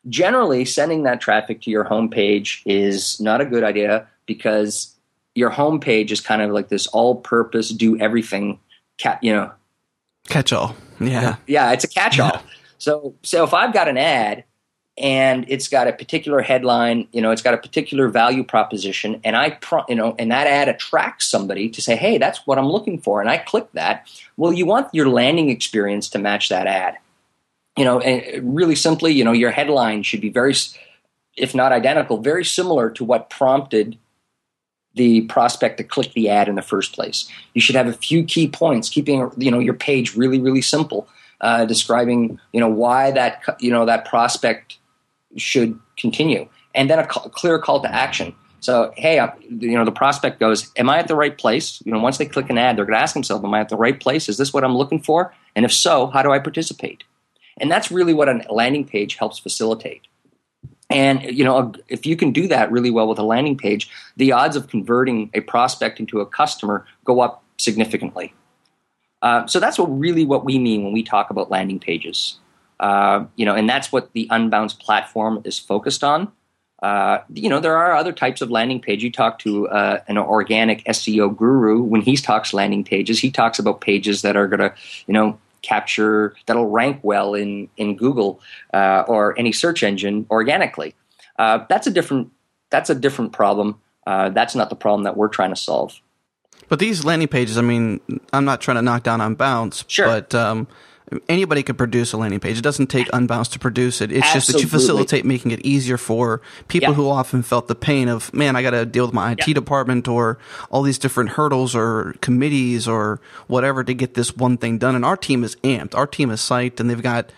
generally 0.08 0.64
sending 0.64 1.04
that 1.04 1.20
traffic 1.20 1.62
to 1.62 1.70
your 1.70 1.84
homepage 1.84 2.62
is 2.66 3.20
not 3.20 3.40
a 3.40 3.44
good 3.44 3.62
idea 3.62 4.08
because 4.26 4.93
your 5.34 5.50
homepage 5.50 6.10
is 6.10 6.20
kind 6.20 6.42
of 6.42 6.50
like 6.50 6.68
this 6.68 6.86
all-purpose, 6.86 7.70
do 7.70 7.98
everything, 7.98 8.60
cat, 8.98 9.18
you 9.22 9.32
know, 9.32 9.52
catch-all. 10.28 10.76
Yeah, 11.00 11.36
yeah, 11.46 11.72
it's 11.72 11.84
a 11.84 11.88
catch-all. 11.88 12.30
Yeah. 12.34 12.40
So, 12.78 13.14
so 13.22 13.44
if 13.44 13.54
I've 13.54 13.72
got 13.72 13.88
an 13.88 13.96
ad 13.98 14.44
and 14.96 15.44
it's 15.48 15.68
got 15.68 15.88
a 15.88 15.92
particular 15.92 16.40
headline, 16.40 17.08
you 17.12 17.20
know, 17.20 17.30
it's 17.32 17.42
got 17.42 17.54
a 17.54 17.58
particular 17.58 18.08
value 18.08 18.44
proposition, 18.44 19.20
and 19.24 19.34
I, 19.34 19.50
pro- 19.50 19.84
you 19.88 19.96
know, 19.96 20.14
and 20.18 20.30
that 20.30 20.46
ad 20.46 20.68
attracts 20.68 21.26
somebody 21.26 21.68
to 21.70 21.82
say, 21.82 21.96
"Hey, 21.96 22.18
that's 22.18 22.46
what 22.46 22.58
I'm 22.58 22.68
looking 22.68 23.00
for," 23.00 23.20
and 23.20 23.28
I 23.28 23.38
click 23.38 23.66
that. 23.72 24.06
Well, 24.36 24.52
you 24.52 24.66
want 24.66 24.88
your 24.92 25.08
landing 25.08 25.50
experience 25.50 26.08
to 26.10 26.18
match 26.18 26.48
that 26.48 26.66
ad. 26.66 26.98
You 27.76 27.84
know, 27.84 27.98
and 27.98 28.54
really 28.56 28.76
simply, 28.76 29.12
you 29.12 29.24
know, 29.24 29.32
your 29.32 29.50
headline 29.50 30.04
should 30.04 30.20
be 30.20 30.28
very, 30.28 30.54
if 31.36 31.56
not 31.56 31.72
identical, 31.72 32.18
very 32.18 32.44
similar 32.44 32.88
to 32.90 33.04
what 33.04 33.30
prompted 33.30 33.98
the 34.94 35.22
prospect 35.22 35.78
to 35.78 35.84
click 35.84 36.12
the 36.12 36.28
ad 36.28 36.48
in 36.48 36.54
the 36.54 36.62
first 36.62 36.92
place. 36.92 37.28
You 37.54 37.60
should 37.60 37.74
have 37.74 37.86
a 37.86 37.92
few 37.92 38.24
key 38.24 38.48
points, 38.48 38.88
keeping 38.88 39.30
you 39.36 39.50
know 39.50 39.58
your 39.58 39.74
page 39.74 40.14
really, 40.14 40.40
really 40.40 40.62
simple, 40.62 41.08
uh, 41.40 41.64
describing 41.64 42.38
you 42.52 42.60
know 42.60 42.68
why 42.68 43.10
that 43.10 43.42
you 43.60 43.70
know 43.70 43.84
that 43.86 44.04
prospect 44.04 44.78
should 45.36 45.78
continue, 45.96 46.48
and 46.74 46.88
then 46.88 46.98
a, 46.98 47.02
a 47.02 47.30
clear 47.30 47.58
call 47.58 47.80
to 47.80 47.92
action. 47.92 48.34
So, 48.60 48.94
hey, 48.96 49.18
uh, 49.18 49.28
you 49.50 49.76
know, 49.76 49.84
the 49.84 49.92
prospect 49.92 50.40
goes, 50.40 50.72
"Am 50.76 50.88
I 50.88 50.98
at 50.98 51.08
the 51.08 51.16
right 51.16 51.36
place?" 51.36 51.82
You 51.84 51.92
know, 51.92 51.98
once 51.98 52.18
they 52.18 52.26
click 52.26 52.48
an 52.48 52.56
ad, 52.56 52.78
they're 52.78 52.86
going 52.86 52.96
to 52.96 53.02
ask 53.02 53.14
themselves, 53.14 53.44
"Am 53.44 53.52
I 53.52 53.60
at 53.60 53.68
the 53.68 53.76
right 53.76 53.98
place? 53.98 54.28
Is 54.28 54.38
this 54.38 54.54
what 54.54 54.64
I'm 54.64 54.76
looking 54.76 55.00
for? 55.00 55.34
And 55.54 55.64
if 55.64 55.72
so, 55.72 56.06
how 56.06 56.22
do 56.22 56.32
I 56.32 56.38
participate?" 56.38 57.04
And 57.58 57.70
that's 57.70 57.90
really 57.90 58.14
what 58.14 58.28
a 58.28 58.44
landing 58.52 58.84
page 58.84 59.16
helps 59.16 59.38
facilitate. 59.38 60.02
And 60.90 61.22
you 61.22 61.44
know, 61.44 61.72
if 61.88 62.06
you 62.06 62.16
can 62.16 62.32
do 62.32 62.46
that 62.48 62.70
really 62.70 62.90
well 62.90 63.08
with 63.08 63.18
a 63.18 63.22
landing 63.22 63.56
page, 63.56 63.90
the 64.16 64.32
odds 64.32 64.56
of 64.56 64.68
converting 64.68 65.30
a 65.34 65.40
prospect 65.40 65.98
into 65.98 66.20
a 66.20 66.26
customer 66.26 66.86
go 67.04 67.20
up 67.20 67.42
significantly. 67.56 68.34
Uh, 69.22 69.46
so 69.46 69.58
that's 69.58 69.78
what 69.78 69.86
really 69.86 70.24
what 70.24 70.44
we 70.44 70.58
mean 70.58 70.84
when 70.84 70.92
we 70.92 71.02
talk 71.02 71.30
about 71.30 71.50
landing 71.50 71.80
pages. 71.80 72.38
Uh, 72.78 73.24
you 73.36 73.46
know, 73.46 73.54
and 73.54 73.68
that's 73.68 73.90
what 73.90 74.12
the 74.12 74.28
Unbounce 74.30 74.78
platform 74.78 75.40
is 75.44 75.58
focused 75.58 76.04
on. 76.04 76.30
Uh, 76.82 77.22
you 77.32 77.48
know, 77.48 77.60
there 77.60 77.76
are 77.76 77.94
other 77.94 78.12
types 78.12 78.42
of 78.42 78.50
landing 78.50 78.78
page. 78.78 79.02
You 79.02 79.10
talk 79.10 79.38
to 79.38 79.66
uh, 79.68 80.00
an 80.06 80.18
organic 80.18 80.84
SEO 80.84 81.34
guru 81.34 81.82
when 81.82 82.02
he 82.02 82.16
talks 82.16 82.52
landing 82.52 82.84
pages. 82.84 83.20
He 83.20 83.30
talks 83.30 83.58
about 83.58 83.80
pages 83.80 84.20
that 84.20 84.36
are 84.36 84.46
going 84.46 84.60
to, 84.60 84.74
you 85.06 85.14
know, 85.14 85.38
capture 85.64 86.36
that'll 86.46 86.66
rank 86.66 87.00
well 87.02 87.34
in 87.34 87.68
in 87.76 87.96
Google 87.96 88.40
uh, 88.72 89.04
or 89.08 89.38
any 89.38 89.52
search 89.52 89.82
engine 89.82 90.26
organically. 90.30 90.94
Uh, 91.38 91.64
that's 91.68 91.86
a 91.86 91.90
different 91.90 92.30
that's 92.70 92.90
a 92.90 92.94
different 92.94 93.32
problem. 93.32 93.80
Uh, 94.06 94.28
that's 94.28 94.54
not 94.54 94.68
the 94.68 94.76
problem 94.76 95.04
that 95.04 95.16
we're 95.16 95.28
trying 95.28 95.50
to 95.50 95.56
solve. 95.56 96.00
But 96.68 96.78
these 96.78 97.04
landing 97.04 97.28
pages, 97.28 97.58
I 97.58 97.62
mean, 97.62 98.00
I'm 98.32 98.44
not 98.44 98.60
trying 98.60 98.76
to 98.76 98.82
knock 98.82 99.02
down 99.02 99.20
Unbounce, 99.20 99.84
sure. 99.88 100.06
but 100.06 100.34
um, 100.34 100.66
anybody 101.28 101.62
could 101.62 101.76
produce 101.76 102.12
a 102.12 102.16
landing 102.16 102.40
page. 102.40 102.58
It 102.58 102.62
doesn't 102.62 102.86
take 102.86 103.08
Unbounce 103.08 103.50
to 103.52 103.58
produce 103.58 104.00
it. 104.00 104.10
It's 104.10 104.24
Absolutely. 104.26 104.38
just 104.38 104.52
that 104.52 104.60
you 104.62 104.68
facilitate 104.68 105.24
making 105.24 105.50
it 105.50 105.60
easier 105.60 105.98
for 105.98 106.40
people 106.68 106.90
yeah. 106.90 106.94
who 106.94 107.08
often 107.08 107.42
felt 107.42 107.68
the 107.68 107.74
pain 107.74 108.08
of, 108.08 108.32
man, 108.32 108.56
I 108.56 108.62
got 108.62 108.70
to 108.70 108.86
deal 108.86 109.04
with 109.04 109.14
my 109.14 109.32
IT 109.32 109.46
yeah. 109.46 109.54
department 109.54 110.08
or 110.08 110.38
all 110.70 110.82
these 110.82 110.98
different 110.98 111.30
hurdles 111.30 111.74
or 111.74 112.14
committees 112.20 112.88
or 112.88 113.20
whatever 113.46 113.84
to 113.84 113.94
get 113.94 114.14
this 114.14 114.34
one 114.36 114.56
thing 114.56 114.78
done. 114.78 114.94
And 114.94 115.04
our 115.04 115.16
team 115.16 115.44
is 115.44 115.56
amped. 115.56 115.94
Our 115.94 116.06
team 116.06 116.30
is 116.30 116.40
psyched 116.40 116.80
and 116.80 116.88
they've 116.88 117.02
got, 117.02 117.30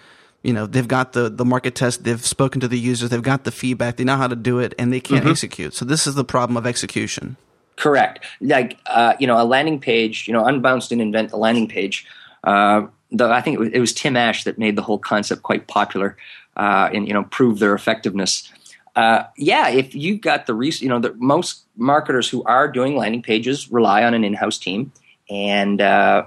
you 0.42 0.52
know, 0.52 0.66
they've 0.66 0.88
got 0.88 1.12
the, 1.12 1.28
the 1.28 1.44
market 1.44 1.74
test. 1.74 2.04
They've 2.04 2.24
spoken 2.24 2.60
to 2.60 2.68
the 2.68 2.78
users. 2.78 3.10
They've 3.10 3.22
got 3.22 3.44
the 3.44 3.52
feedback. 3.52 3.96
They 3.96 4.04
know 4.04 4.16
how 4.16 4.28
to 4.28 4.36
do 4.36 4.60
it 4.60 4.74
and 4.78 4.92
they 4.92 5.00
can't 5.00 5.22
mm-hmm. 5.22 5.30
execute. 5.30 5.74
So 5.74 5.84
this 5.84 6.06
is 6.06 6.14
the 6.14 6.24
problem 6.24 6.56
of 6.56 6.66
execution. 6.66 7.36
Correct. 7.74 8.24
Like, 8.40 8.78
uh, 8.86 9.14
you 9.18 9.26
know, 9.26 9.40
a 9.40 9.44
landing 9.44 9.80
page, 9.80 10.26
you 10.26 10.32
know, 10.32 10.44
Unbounce 10.44 10.88
didn't 10.88 11.02
invent 11.02 11.30
the 11.30 11.36
landing 11.36 11.68
page. 11.68 12.06
Uh, 12.42 12.86
the, 13.10 13.26
I 13.26 13.40
think 13.40 13.54
it 13.54 13.60
was, 13.60 13.68
it 13.70 13.80
was, 13.80 13.92
Tim 13.92 14.16
Ash 14.16 14.44
that 14.44 14.58
made 14.58 14.76
the 14.76 14.82
whole 14.82 14.98
concept 14.98 15.42
quite 15.42 15.66
popular 15.66 16.16
uh, 16.56 16.90
and 16.92 17.06
you 17.06 17.14
know 17.14 17.24
proved 17.24 17.60
their 17.60 17.74
effectiveness. 17.74 18.50
Uh, 18.94 19.24
yeah, 19.36 19.68
if 19.68 19.94
you've 19.94 20.20
got 20.20 20.46
the 20.46 20.54
res- 20.54 20.80
you 20.80 20.88
know 20.88 20.98
the, 20.98 21.14
most 21.14 21.64
marketers 21.76 22.28
who 22.28 22.42
are 22.44 22.68
doing 22.70 22.96
landing 22.96 23.22
pages 23.22 23.70
rely 23.70 24.02
on 24.04 24.14
an 24.14 24.24
in-house 24.24 24.58
team, 24.58 24.92
and 25.30 25.80
uh, 25.80 26.26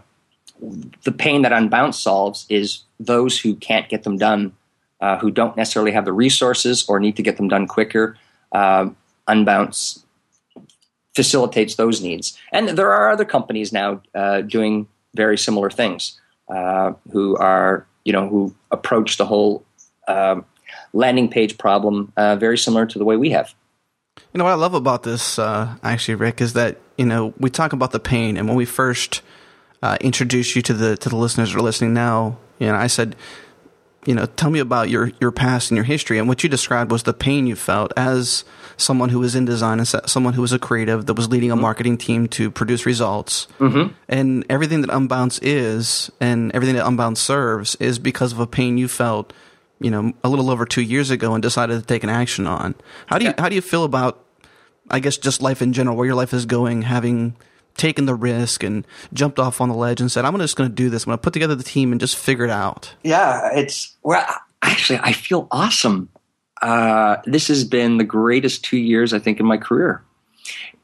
the 1.04 1.12
pain 1.12 1.42
that 1.42 1.52
Unbounce 1.52 1.96
solves 1.96 2.46
is 2.50 2.84
those 3.00 3.40
who 3.40 3.56
can't 3.56 3.90
get 3.90 4.04
them 4.04 4.18
done, 4.18 4.54
uh, 5.02 5.18
who 5.18 5.32
don't 5.32 5.58
necessarily 5.58 5.92
have 5.92 6.06
the 6.06 6.14
resources 6.14 6.86
or 6.88 7.00
need 7.00 7.16
to 7.16 7.24
get 7.24 7.38
them 7.38 7.48
done 7.48 7.68
quicker. 7.68 8.18
Uh, 8.52 8.90
Unbounce 9.28 10.04
facilitates 11.16 11.76
those 11.76 12.02
needs, 12.02 12.38
and 12.54 12.70
there 12.70 12.92
are 12.92 13.10
other 13.10 13.26
companies 13.26 13.74
now 13.74 14.02
uh, 14.16 14.42
doing 14.42 14.88
very 15.16 15.38
similar 15.38 15.70
things 15.70 16.20
uh, 16.50 16.94
who 17.12 17.36
are 17.38 17.86
you 18.06 18.14
know 18.14 18.28
who 18.28 18.56
approach 18.72 19.18
the 19.18 19.26
whole 19.26 19.64
um, 20.08 20.46
landing 20.94 21.30
page 21.30 21.58
problem 21.58 22.12
uh, 22.18 22.36
very 22.36 22.58
similar 22.58 22.86
to 22.86 23.00
the 23.00 23.06
way 23.06 23.18
we 23.18 23.30
have. 23.32 23.54
You 24.34 24.38
know 24.38 24.44
what 24.44 24.52
I 24.52 24.56
love 24.56 24.74
about 24.74 25.04
this 25.04 25.40
uh, 25.40 25.76
actually, 25.84 26.16
Rick, 26.16 26.42
is 26.42 26.54
that 26.54 26.78
you 26.98 27.06
know 27.06 27.34
we 27.40 27.50
talk 27.50 27.74
about 27.74 27.92
the 27.92 28.00
pain, 28.00 28.38
and 28.38 28.48
when 28.48 28.58
we 28.58 28.66
first 28.66 29.22
uh, 29.82 29.98
introduced 30.02 30.56
you 30.56 30.62
to 30.64 30.74
the 30.74 30.98
to 30.98 31.10
the 31.10 31.16
listeners 31.16 31.52
who 31.52 31.60
are 31.60 31.64
listening 31.64 31.94
now, 31.94 32.38
you 32.60 32.68
know, 32.68 32.76
I 32.76 32.88
said, 32.88 33.16
you 34.06 34.16
know, 34.16 34.26
tell 34.26 34.50
me 34.50 34.60
about 34.60 34.90
your 34.90 35.12
your 35.20 35.32
past 35.32 35.72
and 35.72 35.76
your 35.76 35.84
history, 35.84 36.18
and 36.20 36.28
what 36.28 36.44
you 36.44 36.50
described 36.50 36.92
was 36.92 37.04
the 37.04 37.14
pain 37.14 37.48
you 37.48 37.56
felt 37.56 37.92
as 37.98 38.44
someone 38.78 39.10
who 39.10 39.20
was 39.20 39.36
in 39.36 39.46
design 39.46 39.80
and 39.80 39.88
someone 39.88 40.34
who 40.34 40.42
was 40.42 40.54
a 40.54 40.60
creative 40.60 41.06
that 41.06 41.16
was 41.16 41.30
leading 41.30 41.52
a 41.52 41.54
mm-hmm. 41.54 41.64
marketing 41.64 41.98
team 41.98 42.28
to 42.28 42.50
produce 42.50 42.86
results. 42.86 43.48
Mm-hmm. 43.60 43.94
And 44.08 44.46
everything 44.50 44.82
that 44.82 44.90
Unbounce 44.90 45.40
is 45.42 46.10
and 46.22 46.52
everything 46.54 46.76
that 46.76 46.86
Unbounce 46.86 47.18
serves 47.18 47.76
is 47.76 48.00
because 48.00 48.32
of 48.32 48.40
a 48.40 48.48
pain 48.48 48.78
you 48.78 48.88
felt, 48.88 49.34
you 49.82 49.92
know, 49.92 50.14
a 50.24 50.30
little 50.30 50.50
over 50.50 50.66
two 50.66 50.82
years 50.82 51.10
ago 51.10 51.34
and 51.34 51.42
decided 51.42 51.80
to 51.80 51.86
take 51.86 52.04
an 52.04 52.10
action 52.10 52.48
on. 52.48 52.76
How 53.08 53.18
do 53.18 53.26
you, 53.26 53.32
yeah. 53.32 53.42
how 53.42 53.50
do 53.50 53.56
you 53.56 53.62
feel 53.62 53.84
about, 53.84 54.24
I 54.90 55.02
guess, 55.02 55.18
just 55.18 55.42
life 55.42 55.62
in 55.62 55.74
general, 55.74 55.98
where 55.98 56.06
your 56.06 56.16
life 56.16 56.34
is 56.34 56.46
going, 56.46 56.84
having 56.84 57.36
taken 57.80 58.06
the 58.06 58.16
risk 58.16 58.64
and 58.64 58.86
jumped 59.14 59.40
off 59.40 59.62
on 59.62 59.70
the 59.70 59.76
ledge 59.76 60.02
and 60.02 60.12
said, 60.12 60.26
I'm 60.26 60.38
just 60.38 60.56
going 60.56 60.70
to 60.70 60.76
do 60.76 60.90
this. 60.90 61.04
I'm 61.04 61.10
going 61.10 61.18
to 61.18 61.24
put 61.24 61.34
together 61.34 61.56
the 61.56 61.64
team 61.64 61.92
and 61.92 62.00
just 62.00 62.16
figure 62.16 62.46
it 62.46 62.52
out. 62.52 62.94
Yeah, 63.04 63.50
it's 63.54 63.98
well, 64.04 64.26
actually, 64.62 65.00
I 65.00 65.14
feel 65.14 65.48
awesome 65.50 66.10
uh, 66.62 67.18
this 67.26 67.48
has 67.48 67.64
been 67.64 67.98
the 67.98 68.04
greatest 68.04 68.64
two 68.64 68.78
years 68.78 69.14
I 69.14 69.20
think 69.20 69.40
in 69.40 69.46
my 69.46 69.58
career. 69.58 70.04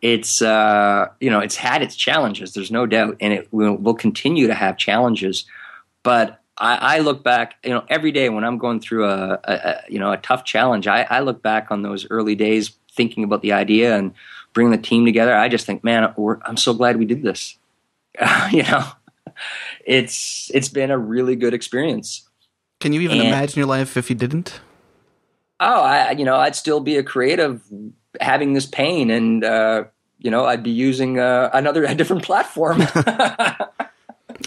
It's 0.01 0.41
uh, 0.41 1.07
you 1.19 1.29
know 1.29 1.39
it's 1.39 1.55
had 1.55 1.81
its 1.81 1.95
challenges. 1.95 2.53
There's 2.53 2.71
no 2.71 2.85
doubt, 2.85 3.17
and 3.19 3.33
it 3.33 3.47
will, 3.51 3.75
will 3.75 3.95
continue 3.95 4.47
to 4.47 4.53
have 4.53 4.77
challenges. 4.77 5.45
But 6.03 6.41
I, 6.57 6.97
I, 6.97 6.99
look 6.99 7.23
back, 7.23 7.55
you 7.63 7.71
know, 7.71 7.83
every 7.89 8.11
day 8.11 8.29
when 8.29 8.43
I'm 8.43 8.59
going 8.59 8.79
through 8.79 9.05
a, 9.05 9.39
a, 9.43 9.53
a 9.53 9.81
you 9.89 9.99
know 9.99 10.11
a 10.11 10.17
tough 10.17 10.43
challenge, 10.45 10.87
I, 10.87 11.07
I, 11.09 11.21
look 11.21 11.41
back 11.41 11.71
on 11.71 11.81
those 11.81 12.05
early 12.09 12.35
days, 12.35 12.71
thinking 12.91 13.23
about 13.23 13.41
the 13.41 13.53
idea 13.53 13.97
and 13.97 14.13
bring 14.55 14.71
the 14.71 14.77
team 14.77 15.05
together. 15.05 15.35
I 15.35 15.49
just 15.49 15.67
think, 15.67 15.83
man, 15.83 16.11
I'm 16.43 16.57
so 16.57 16.73
glad 16.73 16.97
we 16.97 17.05
did 17.05 17.21
this. 17.21 17.57
You 18.51 18.63
know, 18.63 18.85
it's 19.85 20.49
it's 20.53 20.69
been 20.69 20.89
a 20.89 20.97
really 20.97 21.35
good 21.35 21.53
experience. 21.53 22.27
Can 22.79 22.93
you 22.93 23.01
even 23.01 23.19
and, 23.19 23.27
imagine 23.27 23.59
your 23.59 23.67
life 23.67 23.97
if 23.97 24.09
you 24.09 24.15
didn't? 24.15 24.61
Oh, 25.59 25.81
I 25.81 26.11
you 26.11 26.23
know 26.23 26.37
I'd 26.37 26.55
still 26.55 26.79
be 26.79 26.95
a 26.95 27.03
creative 27.03 27.61
having 28.21 28.53
this 28.53 28.65
pain, 28.65 29.11
and 29.11 29.43
uh, 29.43 29.83
you 30.19 30.31
know 30.31 30.45
I'd 30.45 30.63
be 30.63 30.71
using 30.71 31.19
uh, 31.19 31.49
another 31.53 31.83
a 31.87 31.93
different 31.93 32.23
platform. 32.23 32.81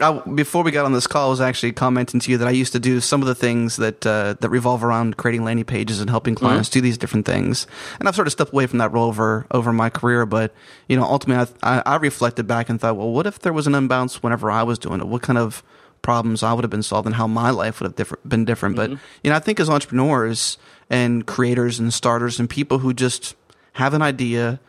I, 0.00 0.20
before 0.20 0.62
we 0.62 0.70
got 0.70 0.84
on 0.84 0.92
this 0.92 1.06
call, 1.06 1.26
I 1.26 1.30
was 1.30 1.40
actually 1.40 1.72
commenting 1.72 2.20
to 2.20 2.30
you 2.30 2.38
that 2.38 2.48
I 2.48 2.52
used 2.52 2.72
to 2.72 2.80
do 2.80 3.00
some 3.00 3.20
of 3.20 3.28
the 3.28 3.34
things 3.34 3.76
that 3.76 4.06
uh, 4.06 4.34
that 4.40 4.48
revolve 4.48 4.84
around 4.84 5.16
creating 5.16 5.44
landing 5.44 5.64
pages 5.64 6.00
and 6.00 6.08
helping 6.11 6.34
clients 6.34 6.68
mm-hmm. 6.68 6.78
do 6.78 6.82
these 6.82 6.98
different 6.98 7.26
things. 7.26 7.66
And 7.98 8.08
I've 8.08 8.14
sort 8.14 8.26
of 8.26 8.32
stepped 8.32 8.52
away 8.52 8.66
from 8.66 8.78
that 8.78 8.92
role 8.92 9.08
over 9.08 9.46
over 9.50 9.72
my 9.72 9.90
career. 9.90 10.26
But 10.26 10.52
you 10.88 10.96
know, 10.96 11.04
ultimately, 11.04 11.54
I, 11.62 11.82
I 11.84 11.96
reflected 11.96 12.46
back 12.46 12.68
and 12.68 12.80
thought, 12.80 12.96
well, 12.96 13.11
what 13.11 13.26
if 13.26 13.40
there 13.40 13.52
was 13.52 13.66
an 13.66 13.72
unbounce 13.72 14.16
whenever 14.16 14.50
I 14.50 14.62
was 14.62 14.78
doing 14.78 15.00
it? 15.00 15.06
What 15.06 15.22
kind 15.22 15.38
of 15.38 15.62
problems 16.02 16.42
I 16.42 16.52
would 16.52 16.64
have 16.64 16.70
been 16.70 16.82
solved 16.82 17.06
and 17.06 17.16
how 17.16 17.26
my 17.26 17.50
life 17.50 17.80
would 17.80 17.87
have 17.87 17.96
different, 17.96 18.28
been 18.28 18.44
different. 18.44 18.76
Mm-hmm. 18.76 18.94
But 18.94 19.00
you 19.22 19.30
know, 19.30 19.37
I 19.37 19.40
think 19.40 19.61
as 19.61 19.68
entrepreneurs 19.68 20.58
and 20.88 21.26
creators 21.26 21.78
and 21.78 21.92
starters 21.92 22.38
and 22.38 22.48
people 22.48 22.78
who 22.78 22.94
just 22.94 23.34
have 23.74 23.94
an 23.94 24.02
idea, 24.02 24.61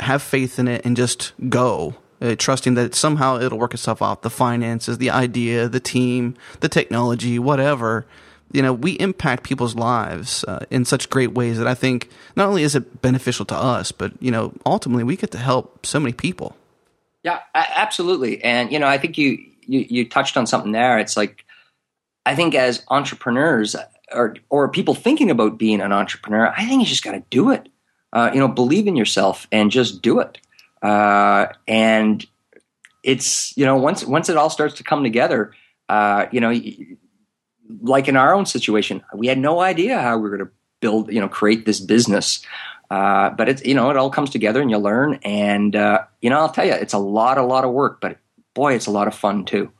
have 0.00 0.22
faith 0.22 0.58
in 0.58 0.68
it, 0.68 0.84
and 0.84 0.96
just 0.96 1.32
go 1.48 1.94
uh, 2.20 2.34
trusting 2.36 2.74
that 2.74 2.94
somehow 2.94 3.38
it'll 3.38 3.58
work 3.58 3.74
itself 3.74 4.02
out. 4.02 4.22
The 4.22 4.30
finances, 4.30 4.98
the 4.98 5.10
idea, 5.10 5.68
the 5.68 5.80
team, 5.80 6.34
the 6.60 6.68
technology, 6.68 7.38
whatever. 7.38 8.06
You 8.52 8.62
know, 8.62 8.72
we 8.72 8.92
impact 8.92 9.42
people's 9.42 9.74
lives 9.74 10.42
uh, 10.44 10.64
in 10.70 10.84
such 10.84 11.10
great 11.10 11.32
ways 11.32 11.58
that 11.58 11.66
I 11.66 11.74
think 11.74 12.08
not 12.34 12.48
only 12.48 12.62
is 12.62 12.74
it 12.74 13.02
beneficial 13.02 13.44
to 13.46 13.54
us, 13.54 13.92
but 13.92 14.12
you 14.20 14.30
know, 14.30 14.52
ultimately 14.64 15.04
we 15.04 15.16
get 15.16 15.30
to 15.32 15.38
help 15.38 15.84
so 15.84 16.00
many 16.00 16.12
people. 16.12 16.56
Yeah, 17.22 17.40
absolutely. 17.54 18.42
And 18.42 18.72
you 18.72 18.78
know, 18.78 18.86
I 18.86 18.98
think 18.98 19.18
you 19.18 19.38
you, 19.66 19.86
you 19.88 20.08
touched 20.08 20.36
on 20.36 20.46
something 20.46 20.72
there. 20.72 20.98
It's 20.98 21.16
like 21.16 21.44
I 22.24 22.34
think 22.34 22.54
as 22.54 22.82
entrepreneurs 22.88 23.76
or 24.12 24.36
or 24.48 24.68
people 24.68 24.94
thinking 24.94 25.30
about 25.30 25.58
being 25.58 25.80
an 25.80 25.92
entrepreneur, 25.92 26.52
I 26.56 26.66
think 26.66 26.80
you 26.80 26.86
just 26.86 27.04
got 27.04 27.12
to 27.12 27.22
do 27.30 27.50
it. 27.50 27.68
Uh, 28.12 28.30
you 28.32 28.40
know, 28.40 28.48
believe 28.48 28.86
in 28.86 28.96
yourself 28.96 29.46
and 29.52 29.70
just 29.70 30.00
do 30.00 30.20
it. 30.20 30.38
Uh, 30.82 31.46
and 31.66 32.24
it's 33.02 33.56
you 33.56 33.64
know 33.64 33.76
once 33.76 34.04
once 34.04 34.28
it 34.28 34.36
all 34.36 34.50
starts 34.50 34.74
to 34.74 34.84
come 34.84 35.02
together, 35.02 35.52
uh, 35.88 36.26
you 36.30 36.40
know, 36.40 36.52
like 37.80 38.08
in 38.08 38.16
our 38.16 38.34
own 38.34 38.46
situation, 38.46 39.02
we 39.14 39.26
had 39.26 39.38
no 39.38 39.60
idea 39.60 40.00
how 40.00 40.16
we 40.16 40.28
were 40.28 40.36
going 40.36 40.48
to 40.48 40.52
build, 40.80 41.12
you 41.12 41.20
know, 41.20 41.28
create 41.28 41.66
this 41.66 41.80
business. 41.80 42.44
Uh, 42.90 43.30
but 43.30 43.48
it's 43.48 43.64
you 43.64 43.74
know 43.74 43.90
it 43.90 43.96
all 43.96 44.08
comes 44.08 44.30
together 44.30 44.62
and 44.62 44.70
you 44.70 44.78
learn 44.78 45.18
and 45.22 45.76
uh, 45.76 46.02
you 46.22 46.30
know 46.30 46.38
I'll 46.38 46.48
tell 46.48 46.64
you 46.64 46.72
it's 46.72 46.94
a 46.94 46.98
lot 46.98 47.36
a 47.36 47.42
lot 47.42 47.66
of 47.66 47.72
work 47.72 48.00
but 48.00 48.16
boy 48.54 48.72
it's 48.72 48.86
a 48.86 48.90
lot 48.90 49.06
of 49.06 49.14
fun 49.14 49.44
too. 49.44 49.70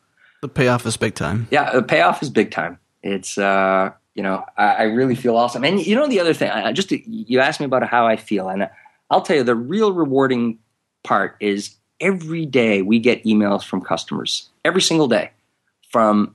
The 0.43 0.49
payoff 0.49 0.85
is 0.85 0.99
big 0.99 1.15
time. 1.15 1.49
Yeah, 1.51 1.73
the 1.73 1.83
payoff 1.83 2.23
is 2.23 2.29
big 2.29 2.51
time. 2.51 2.79
It's 3.03 3.39
uh, 3.39 3.93
you 4.15 4.23
know 4.23 4.45
I, 4.59 4.65
I 4.65 4.83
really 4.83 5.15
feel 5.15 5.37
awesome 5.37 5.65
and 5.65 5.85
you 5.85 5.95
know 5.95 6.07
the 6.07 6.21
other 6.21 6.35
thing 6.35 6.51
I 6.51 6.71
just 6.73 6.91
you 6.91 7.41
asked 7.41 7.61
me 7.61 7.67
about 7.67 7.89
how 7.89 8.07
I 8.07 8.17
feel 8.17 8.49
and 8.51 8.69
I'll 9.11 9.23
tell 9.23 9.37
you 9.37 9.43
the 9.43 9.55
real 9.55 9.95
rewarding 9.95 10.59
part 11.05 11.37
is 11.41 11.77
every 12.01 12.47
day 12.47 12.83
we 12.83 12.99
get 12.99 13.25
emails 13.25 13.65
from 13.65 13.81
customers, 13.81 14.49
every 14.65 14.83
single 14.83 15.09
day 15.09 15.31
from 15.91 16.35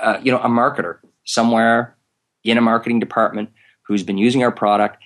uh, 0.00 0.18
you 0.22 0.32
know 0.32 0.38
a 0.38 0.48
marketer 0.48 0.98
somewhere 1.24 1.96
in 2.44 2.58
a 2.58 2.60
marketing 2.60 3.00
department 3.00 3.50
who's 3.82 4.02
been 4.02 4.18
using 4.18 4.42
our 4.42 4.52
product 4.52 4.98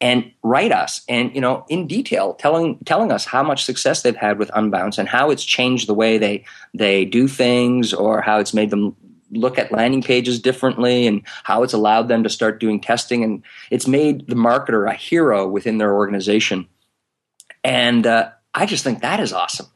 and 0.00 0.30
write 0.42 0.72
us 0.72 1.00
and 1.08 1.34
you 1.34 1.40
know 1.40 1.64
in 1.68 1.86
detail 1.86 2.34
telling 2.34 2.78
telling 2.84 3.10
us 3.10 3.24
how 3.24 3.42
much 3.42 3.64
success 3.64 4.02
they've 4.02 4.16
had 4.16 4.38
with 4.38 4.50
unbounce 4.50 4.98
and 4.98 5.08
how 5.08 5.30
it's 5.30 5.44
changed 5.44 5.88
the 5.88 5.94
way 5.94 6.18
they 6.18 6.44
they 6.74 7.04
do 7.06 7.26
things 7.26 7.94
or 7.94 8.20
how 8.20 8.38
it's 8.38 8.52
made 8.52 8.68
them 8.68 8.94
look 9.30 9.58
at 9.58 9.72
landing 9.72 10.02
pages 10.02 10.40
differently 10.40 11.06
and 11.06 11.22
how 11.44 11.62
it's 11.62 11.72
allowed 11.72 12.08
them 12.08 12.22
to 12.22 12.28
start 12.28 12.60
doing 12.60 12.80
testing. 12.80 13.24
And 13.24 13.42
it's 13.70 13.86
made 13.86 14.26
the 14.26 14.34
marketer 14.34 14.88
a 14.88 14.94
hero 14.94 15.48
within 15.48 15.78
their 15.78 15.94
organization 15.94 16.68
and 17.66 18.06
uh, 18.06 18.30
I 18.54 18.66
just 18.66 18.84
think 18.84 19.02
that 19.02 19.20
is 19.20 19.32
awesome. 19.32 19.66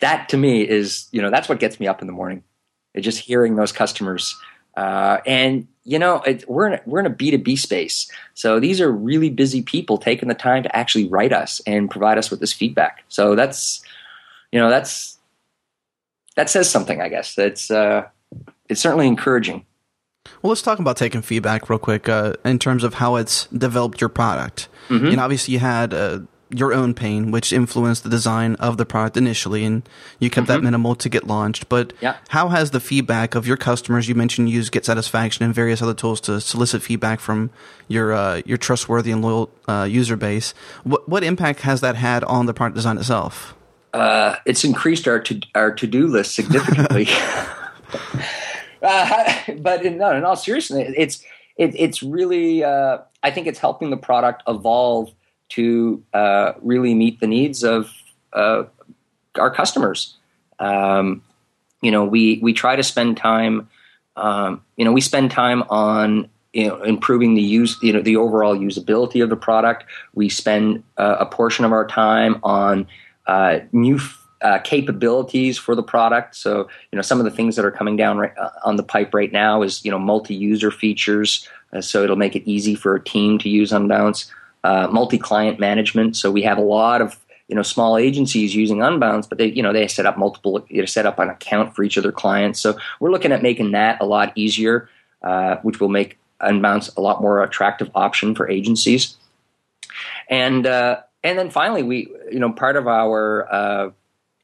That 0.00 0.28
to 0.28 0.36
me 0.36 0.62
is, 0.62 1.08
you 1.10 1.22
know, 1.22 1.30
that's 1.30 1.48
what 1.48 1.58
gets 1.58 1.80
me 1.80 1.88
up 1.88 2.00
in 2.00 2.06
the 2.06 2.12
morning. 2.12 2.44
Just 3.00 3.18
hearing 3.20 3.56
those 3.56 3.72
customers. 3.72 4.36
Uh, 4.76 5.18
and 5.26 5.66
you 5.84 5.98
know, 5.98 6.20
it, 6.22 6.44
we're 6.48 6.68
in 6.68 6.74
a, 6.74 6.80
we're 6.84 7.00
in 7.00 7.06
a 7.06 7.10
B 7.10 7.30
two 7.30 7.38
B 7.38 7.56
space, 7.56 8.10
so 8.34 8.60
these 8.60 8.80
are 8.80 8.92
really 8.92 9.30
busy 9.30 9.62
people 9.62 9.96
taking 9.96 10.28
the 10.28 10.34
time 10.34 10.62
to 10.62 10.76
actually 10.76 11.08
write 11.08 11.32
us 11.32 11.62
and 11.66 11.90
provide 11.90 12.18
us 12.18 12.30
with 12.30 12.40
this 12.40 12.52
feedback. 12.52 13.02
So 13.08 13.34
that's, 13.34 13.82
you 14.52 14.60
know, 14.60 14.68
that's 14.68 15.18
that 16.36 16.50
says 16.50 16.70
something. 16.70 17.00
I 17.00 17.08
guess 17.08 17.38
it's 17.38 17.70
uh, 17.70 18.06
it's 18.68 18.80
certainly 18.80 19.06
encouraging. 19.06 19.64
Well, 20.42 20.50
let's 20.50 20.62
talk 20.62 20.78
about 20.78 20.96
taking 20.96 21.22
feedback 21.22 21.70
real 21.70 21.78
quick 21.78 22.08
uh, 22.08 22.34
in 22.44 22.58
terms 22.58 22.84
of 22.84 22.94
how 22.94 23.16
it's 23.16 23.46
developed 23.46 24.00
your 24.00 24.10
product. 24.10 24.68
Mm-hmm. 24.88 25.06
You 25.06 25.16
know, 25.16 25.22
obviously 25.24 25.54
you 25.54 25.60
had 25.60 25.94
uh, 25.94 26.20
your 26.50 26.72
own 26.72 26.94
pain, 26.94 27.30
which 27.30 27.52
influenced 27.52 28.04
the 28.04 28.10
design 28.10 28.54
of 28.56 28.76
the 28.76 28.86
product 28.86 29.16
initially, 29.16 29.64
and 29.64 29.88
you 30.18 30.30
kept 30.30 30.46
mm-hmm. 30.46 30.54
that 30.54 30.62
minimal 30.62 30.94
to 30.96 31.08
get 31.08 31.26
launched. 31.26 31.68
But 31.68 31.92
yeah. 32.00 32.16
how 32.28 32.48
has 32.48 32.70
the 32.70 32.80
feedback 32.80 33.34
of 33.34 33.46
your 33.46 33.56
customers? 33.56 34.08
You 34.08 34.14
mentioned 34.14 34.48
use 34.50 34.70
Get 34.70 34.84
Satisfaction 34.84 35.44
and 35.44 35.54
various 35.54 35.82
other 35.82 35.94
tools 35.94 36.20
to 36.22 36.40
solicit 36.40 36.82
feedback 36.82 37.20
from 37.20 37.50
your 37.88 38.12
uh, 38.12 38.42
your 38.44 38.58
trustworthy 38.58 39.10
and 39.10 39.22
loyal 39.22 39.50
uh, 39.66 39.86
user 39.88 40.16
base. 40.16 40.54
What 40.84 41.08
what 41.08 41.24
impact 41.24 41.60
has 41.60 41.80
that 41.80 41.96
had 41.96 42.24
on 42.24 42.46
the 42.46 42.54
product 42.54 42.76
design 42.76 42.98
itself? 42.98 43.54
Uh, 43.92 44.36
it's 44.44 44.64
increased 44.64 45.08
our 45.08 45.20
to 45.20 45.40
our 45.54 45.72
to 45.72 45.86
do 45.86 46.06
list 46.06 46.34
significantly. 46.34 47.08
Uh, 48.80 49.34
but 49.58 49.84
in, 49.84 49.98
no, 49.98 50.16
in 50.16 50.24
all 50.24 50.36
seriousness, 50.36 50.94
it's 50.96 51.24
it, 51.56 51.74
it's 51.74 52.02
really 52.02 52.62
uh, 52.62 52.98
I 53.22 53.30
think 53.30 53.46
it's 53.46 53.58
helping 53.58 53.90
the 53.90 53.96
product 53.96 54.42
evolve 54.46 55.12
to 55.50 56.02
uh, 56.12 56.52
really 56.62 56.94
meet 56.94 57.20
the 57.20 57.26
needs 57.26 57.64
of 57.64 57.90
uh, 58.32 58.64
our 59.38 59.50
customers. 59.50 60.16
Um, 60.58 61.22
you 61.82 61.90
know, 61.90 62.04
we 62.04 62.38
we 62.42 62.52
try 62.52 62.76
to 62.76 62.82
spend 62.82 63.16
time. 63.16 63.68
Um, 64.16 64.62
you 64.76 64.84
know, 64.84 64.92
we 64.92 65.00
spend 65.00 65.30
time 65.30 65.62
on 65.70 66.28
you 66.52 66.68
know 66.68 66.82
improving 66.82 67.34
the 67.34 67.42
use 67.42 67.76
you 67.82 67.92
know 67.92 68.02
the 68.02 68.16
overall 68.16 68.56
usability 68.56 69.22
of 69.22 69.30
the 69.30 69.36
product. 69.36 69.84
We 70.14 70.28
spend 70.28 70.82
uh, 70.96 71.16
a 71.20 71.26
portion 71.26 71.64
of 71.64 71.72
our 71.72 71.86
time 71.86 72.40
on 72.42 72.86
uh, 73.26 73.60
new. 73.72 74.00
Uh, 74.40 74.60
capabilities 74.60 75.58
for 75.58 75.74
the 75.74 75.82
product. 75.82 76.36
So, 76.36 76.68
you 76.92 76.96
know, 76.96 77.02
some 77.02 77.18
of 77.18 77.24
the 77.24 77.30
things 77.32 77.56
that 77.56 77.64
are 77.64 77.72
coming 77.72 77.96
down 77.96 78.18
right, 78.18 78.30
uh, 78.38 78.50
on 78.62 78.76
the 78.76 78.84
pipe 78.84 79.12
right 79.12 79.32
now 79.32 79.62
is, 79.62 79.84
you 79.84 79.90
know, 79.90 79.98
multi-user 79.98 80.70
features. 80.70 81.48
so 81.80 82.04
it'll 82.04 82.14
make 82.14 82.36
it 82.36 82.48
easy 82.48 82.76
for 82.76 82.94
a 82.94 83.02
team 83.02 83.40
to 83.40 83.48
use 83.48 83.72
Unbounce 83.72 84.30
uh, 84.64 84.88
multi-client 84.90 85.58
management. 85.58 86.16
So 86.16 86.30
we 86.30 86.42
have 86.42 86.58
a 86.58 86.62
lot 86.62 87.00
of 87.00 87.18
you 87.48 87.56
know 87.56 87.62
small 87.62 87.96
agencies 87.96 88.54
using 88.54 88.78
Unbounce, 88.78 89.28
but 89.28 89.38
they 89.38 89.46
you 89.46 89.62
know 89.62 89.72
they 89.72 89.88
set 89.88 90.06
up 90.06 90.18
multiple 90.18 90.64
you 90.68 90.80
know, 90.80 90.86
set 90.86 91.06
up 91.06 91.18
an 91.18 91.30
account 91.30 91.74
for 91.74 91.82
each 91.82 91.96
of 91.96 92.02
their 92.02 92.12
clients. 92.12 92.60
So 92.60 92.78
we're 93.00 93.10
looking 93.10 93.32
at 93.32 93.42
making 93.42 93.72
that 93.72 94.00
a 94.00 94.06
lot 94.06 94.32
easier, 94.36 94.88
uh, 95.22 95.56
which 95.62 95.80
will 95.80 95.88
make 95.88 96.18
Unbounce 96.40 96.96
a 96.96 97.00
lot 97.00 97.20
more 97.20 97.42
attractive 97.42 97.90
option 97.94 98.34
for 98.34 98.48
agencies. 98.48 99.16
And 100.28 100.66
uh, 100.66 101.00
and 101.24 101.38
then 101.38 101.50
finally, 101.50 101.82
we 101.82 102.08
you 102.30 102.38
know 102.38 102.52
part 102.52 102.76
of 102.76 102.86
our 102.86 103.52
uh, 103.52 103.90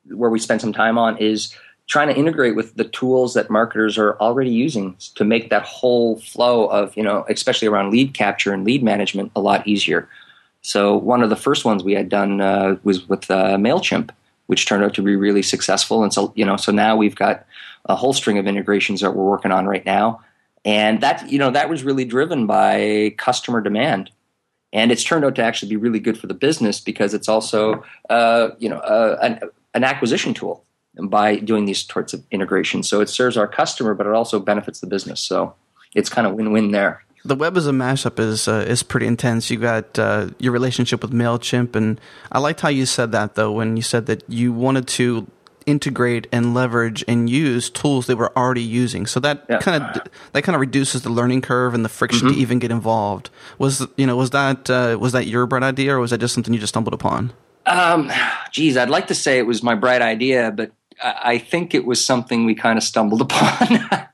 where 0.07 0.31
we 0.31 0.39
spend 0.39 0.61
some 0.61 0.73
time 0.73 0.99
on 0.99 1.19
is 1.19 1.55
trying 1.87 2.09
to 2.09 2.17
integrate 2.17 2.57
with 2.57 2.75
the 2.77 2.85
tools 2.85 3.35
that 3.35 3.51
marketers 3.51 3.99
are 3.99 4.19
already 4.19 4.51
using 4.51 4.97
to 5.15 5.25
make 5.25 5.51
that 5.51 5.63
whole 5.65 6.19
flow 6.21 6.67
of 6.67 6.97
you 6.97 7.03
know 7.03 7.25
especially 7.29 7.69
around 7.69 7.91
lead 7.91 8.15
capture 8.15 8.53
and 8.53 8.65
lead 8.65 8.83
management 8.83 9.33
a 9.37 9.41
lot 9.41 9.67
easier. 9.67 10.09
So 10.63 10.97
one 10.97 11.23
of 11.23 11.29
the 11.29 11.37
first 11.37 11.65
ones 11.65 11.85
we 11.85 11.93
had 11.93 12.09
done 12.09 12.41
uh, 12.41 12.77
was 12.85 13.09
with 13.09 13.31
uh, 13.31 13.57
mailchimp 13.57 14.11
which 14.47 14.67
turned 14.67 14.85
out 14.85 14.93
to 14.93 15.01
be 15.01 15.17
really 15.17 15.41
successful. 15.43 16.03
And 16.03 16.13
so 16.13 16.33
you 16.37 16.45
know 16.45 16.57
so 16.57 16.73
now 16.73 16.97
we've 16.97 17.17
got 17.17 17.47
a 17.87 17.95
whole 17.95 18.13
string 18.13 18.39
of 18.39 18.47
integrations 18.47 19.01
that 19.01 19.15
we're 19.15 19.25
working 19.25 19.53
on 19.53 19.67
right 19.67 19.85
now. 19.85 20.21
And 20.65 21.03
that 21.03 21.31
you 21.31 21.39
know 21.39 21.51
that 21.51 21.69
was 21.69 21.85
really 21.85 22.05
driven 22.05 22.47
by 22.47 23.15
customer 23.19 23.61
demand. 23.61 24.11
And 24.73 24.91
it's 24.91 25.05
turned 25.05 25.25
out 25.25 25.37
to 25.37 25.43
actually 25.43 25.69
be 25.69 25.77
really 25.77 26.01
good 26.01 26.19
for 26.19 26.27
the 26.27 26.35
business 26.35 26.81
because 26.81 27.15
it's 27.15 27.29
also 27.29 27.85
uh, 28.09 28.51
you 28.59 28.69
know 28.71 28.79
uh, 28.79 29.19
an, 29.23 29.51
an 29.75 29.85
acquisition 29.85 30.33
tool 30.33 30.65
by 31.03 31.37
doing 31.37 31.65
these 31.65 31.85
sorts 31.85 32.13
of 32.13 32.25
integrations. 32.31 32.89
So 32.89 33.01
it 33.01 33.09
serves 33.09 33.37
our 33.37 33.49
customer, 33.49 33.95
but 33.95 34.07
it 34.07 34.13
also 34.13 34.39
benefits 34.39 34.81
the 34.81 34.87
business. 34.87 35.21
So 35.21 35.55
it's 35.95 36.09
kind 36.09 36.27
of 36.27 36.35
win-win 36.35 36.71
there. 36.71 37.05
The 37.27 37.35
web 37.35 37.57
as 37.57 37.67
a 37.67 37.73
mashup 37.73 38.19
is 38.19 38.49
uh, 38.49 38.67
is 38.69 38.83
pretty 38.83 39.07
intense. 39.07 39.51
You 39.51 39.57
got 39.57 39.99
uh, 39.99 40.29
your 40.39 40.53
relationship 40.53 41.01
with 41.01 41.11
Mailchimp, 41.11 41.75
and 41.75 41.99
I 42.31 42.39
liked 42.39 42.61
how 42.61 42.69
you 42.69 42.85
said 42.85 43.13
that 43.13 43.35
though 43.35 43.51
when 43.51 43.79
you 43.79 43.83
said 43.83 44.05
that 44.07 44.23
you 44.29 44.53
wanted 44.53 44.87
to 44.89 45.27
integrate 45.67 46.27
and 46.33 46.53
leverage 46.53 47.03
and 47.09 47.29
use 47.31 47.71
tools 47.71 48.07
they 48.07 48.15
were 48.15 48.37
already 48.37 48.63
using. 48.63 49.07
So 49.07 49.21
that 49.21 49.47
yeah. 49.49 49.59
kind 49.59 49.83
of 49.83 50.03
that 50.33 50.43
kind 50.43 50.55
of 50.55 50.61
reduces 50.61 51.01
the 51.03 51.09
learning 51.11 51.41
curve 51.41 51.75
and 51.75 51.85
the 51.85 51.89
friction 51.89 52.29
mm-hmm. 52.29 52.37
to 52.37 52.43
even 52.43 52.59
get 52.59 52.71
involved. 52.71 53.31
Was 53.59 53.87
you 53.97 54.07
know 54.07 54.17
was 54.17 54.31
that 54.31 54.69
uh, 54.69 54.99
was 55.01 55.13
that 55.13 55.27
your 55.27 55.47
bright 55.47 55.63
idea 55.63 55.95
or 55.95 56.01
was 56.01 56.11
that 56.11 56.19
just 56.19 56.35
something 56.35 56.53
you 56.53 56.61
just 56.61 56.73
stumbled 56.73 56.95
upon? 56.95 57.33
Um, 57.67 58.13
geez, 58.53 58.77
I'd 58.77 58.91
like 58.91 59.07
to 59.07 59.15
say 59.15 59.39
it 59.39 59.47
was 59.47 59.63
my 59.63 59.75
bright 59.75 60.03
idea, 60.03 60.51
but 60.51 60.73
I, 61.03 61.39
think 61.39 61.75
it 61.75 61.85
was 61.85 62.05
something 62.05 62.45
we 62.45 62.55
kind 62.55 62.77
of 62.77 62.85
stumbled 62.85 63.21
upon. 63.33 64.09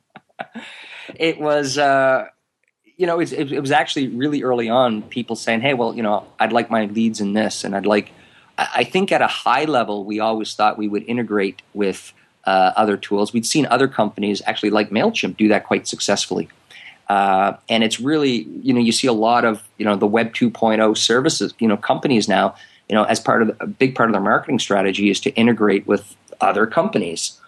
it 1.15 1.41
was. 1.41 1.79
Uh, 1.79 2.27
you 2.97 3.07
know, 3.07 3.19
it, 3.19 3.33
it, 3.33 3.61
was 3.61 3.71
actually 3.71 4.09
really 4.09 4.43
early 4.43 4.69
on. 4.69 5.03
People 5.03 5.35
saying, 5.37 5.63
"Hey, 5.63 5.75
well, 5.75 5.95
you 5.95 6.03
know, 6.03 6.27
I'd 6.39 6.53
like 6.53 6.71
my 6.71 6.85
leads 6.85 7.21
in 7.21 7.33
this, 7.33 7.65
and 7.65 7.75
I'd 7.75 7.87
like." 7.87 8.13
I 8.59 8.85
think 8.85 9.11
at 9.11 9.23
a 9.23 9.27
high 9.27 9.65
level, 9.65 10.05
we 10.05 10.21
always 10.21 10.53
thought 10.55 10.77
we 10.77 10.87
would 10.87 11.05
integrate 11.05 11.63
with 11.73 12.13
uh, 12.45 12.73
other 12.77 12.99
tools. 12.99 13.33
We'd 13.33 13.47
seen 13.47 13.67
other 13.67 13.89
companies, 13.89 14.43
actually 14.45 14.71
like 14.71 14.91
Mailchimp, 14.91 15.39
do 15.39 15.49
that 15.49 15.67
quite 15.67 15.89
successfully. 15.89 16.49
Uh, 17.09 17.57
and 17.69 17.83
it's 17.83 18.01
really, 18.01 18.47
you 18.63 18.73
know, 18.73 18.81
you 18.81 18.93
see 18.93 19.09
a 19.09 19.13
lot 19.13 19.45
of, 19.45 19.67
you 19.79 19.85
know, 19.85 19.97
the 19.97 20.07
Web 20.07 20.33
2.0 20.33 20.97
services, 20.97 21.53
you 21.59 21.67
know, 21.67 21.77
companies 21.77 22.29
now, 22.29 22.55
you 22.89 22.95
know, 22.95 23.03
as 23.05 23.19
part 23.19 23.43
of 23.43 23.49
the, 23.49 23.65
a 23.65 23.67
big 23.67 23.95
part 23.95 24.09
of 24.09 24.13
their 24.13 24.23
marketing 24.23 24.59
strategy 24.59 25.11
is 25.11 25.21
to 25.21 25.31
integrate 25.31 25.87
with 25.87 26.17
other 26.41 26.67
companies. 26.67 27.41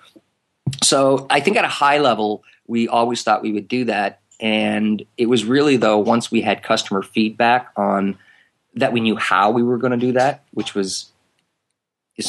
So 0.83 1.27
I 1.31 1.41
think 1.41 1.57
at 1.57 1.65
a 1.65 1.69
high 1.69 1.99
level, 1.99 2.45
we 2.67 2.89
always 2.89 3.23
thought 3.23 3.43
we 3.43 3.53
would 3.53 3.69
do 3.69 3.85
that. 3.87 4.21
And 4.41 5.05
it 5.17 5.27
was 5.27 5.45
really 5.45 5.77
though 5.77 5.99
once 5.99 6.31
we 6.31 6.41
had 6.41 6.63
customer 6.63 7.03
feedback 7.03 7.71
on 7.77 8.19
that 8.75 8.93
we 8.93 9.01
knew 9.01 9.17
how 9.17 9.51
we 9.51 9.63
were 9.63 9.79
going 9.79 9.93
to 9.93 9.97
do 9.97 10.13
that, 10.13 10.43
which 10.53 10.75
was 10.75 11.11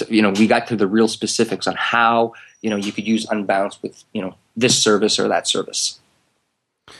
you 0.08 0.22
know 0.22 0.32
we 0.32 0.48
got 0.48 0.68
to 0.68 0.76
the 0.76 0.88
real 0.88 1.08
specifics 1.08 1.68
on 1.68 1.76
how 1.76 2.34
you 2.62 2.70
know 2.70 2.76
you 2.76 2.92
could 2.92 3.08
use 3.08 3.26
Unbounce 3.26 3.82
with 3.82 4.04
you 4.14 4.22
know 4.22 4.36
this 4.56 4.82
service 4.82 5.20
or 5.20 5.28
that 5.28 5.48
service. 5.48 6.00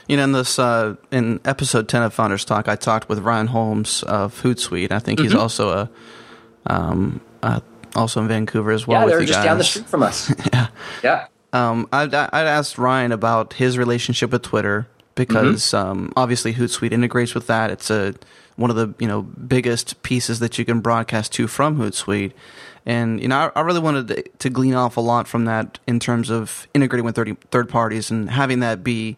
You 0.08 0.18
know, 0.18 0.24
in 0.24 0.32
this 0.32 0.58
uh, 0.58 0.96
in 1.12 1.40
episode 1.46 1.90
ten 1.90 2.04
of 2.04 2.14
Founders 2.14 2.46
Talk, 2.46 2.68
I 2.68 2.76
talked 2.76 3.10
with 3.10 3.20
Ryan 3.20 3.48
Holmes 3.48 4.04
of 4.04 4.42
Hootsuite. 4.42 4.92
I 4.92 5.00
think 5.00 5.20
he's 5.20 5.32
mm-hmm. 5.32 5.40
also 5.40 5.70
a 5.70 5.90
um, 6.66 7.22
uh, 7.42 7.60
also 7.96 8.22
in 8.22 8.28
Vancouver 8.28 8.72
as 8.72 8.88
well. 8.88 9.02
Yeah, 9.02 9.08
they're 9.08 9.26
just 9.26 9.40
guys. 9.40 9.46
down 9.46 9.58
the 9.58 9.64
street 9.64 9.88
from 9.88 10.04
us. 10.04 10.34
yeah, 10.54 10.68
yeah. 11.04 11.28
Um, 11.52 11.88
I'd, 11.94 12.14
I'd 12.14 12.48
asked 12.48 12.78
Ryan 12.78 13.12
about 13.12 13.54
his 13.54 13.78
relationship 13.78 14.32
with 14.32 14.42
Twitter 14.42 14.88
because 15.16 15.66
mm-hmm. 15.66 15.90
um, 15.90 16.14
obviously 16.16 16.54
Hootsuite 16.54 16.92
integrates 16.92 17.36
with 17.36 17.48
that. 17.48 17.70
It's 17.70 17.90
a 17.92 18.16
one 18.56 18.70
of 18.70 18.76
the 18.76 18.94
you 19.00 19.08
know 19.08 19.22
biggest 19.22 20.02
pieces 20.04 20.40
that 20.40 20.58
you 20.58 20.66
can 20.66 20.80
broadcast 20.80 21.34
to 21.34 21.48
from 21.48 21.78
Hootsuite. 21.78 22.34
And 22.86 23.22
you 23.22 23.28
know, 23.28 23.52
I, 23.56 23.60
I 23.60 23.62
really 23.62 23.80
wanted 23.80 24.08
to, 24.10 24.24
to, 24.40 24.50
glean 24.50 24.74
off 24.74 24.98
a 24.98 25.02
lot 25.02 25.28
from 25.28 25.46
that 25.46 25.80
in 25.88 26.00
terms 26.00 26.30
of 26.30 26.68
integrating 26.74 27.06
with 27.06 27.16
30, 27.16 27.38
third 27.50 27.70
parties 27.70 28.12
and 28.12 28.30
having 28.30 28.60
that 28.60 28.84
be 28.84 29.16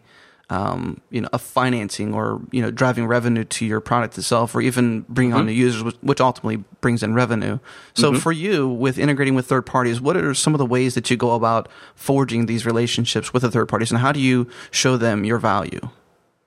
um, 0.48 1.00
you 1.10 1.20
know, 1.20 1.28
a 1.32 1.38
financing 1.38 2.14
or 2.14 2.40
you 2.52 2.62
know, 2.62 2.70
driving 2.70 3.06
revenue 3.06 3.44
to 3.44 3.66
your 3.66 3.80
product 3.80 4.16
itself, 4.16 4.54
or 4.54 4.60
even 4.60 5.00
bringing 5.08 5.32
mm-hmm. 5.32 5.40
on 5.40 5.46
new 5.46 5.52
users, 5.52 5.82
which, 5.82 5.96
which, 6.02 6.20
ultimately 6.20 6.62
brings 6.80 7.02
in 7.02 7.14
revenue. 7.14 7.58
So, 7.94 8.12
mm-hmm. 8.12 8.20
for 8.20 8.30
you, 8.30 8.68
with 8.68 8.96
integrating 8.98 9.34
with 9.34 9.46
third 9.46 9.66
parties, 9.66 10.00
what 10.00 10.16
are 10.16 10.34
some 10.34 10.54
of 10.54 10.58
the 10.58 10.66
ways 10.66 10.94
that 10.94 11.10
you 11.10 11.16
go 11.16 11.32
about 11.32 11.68
forging 11.96 12.46
these 12.46 12.64
relationships 12.64 13.32
with 13.32 13.42
the 13.42 13.50
third 13.50 13.68
parties, 13.68 13.90
and 13.90 14.00
how 14.00 14.12
do 14.12 14.20
you 14.20 14.48
show 14.70 14.96
them 14.96 15.24
your 15.24 15.38
value? 15.38 15.80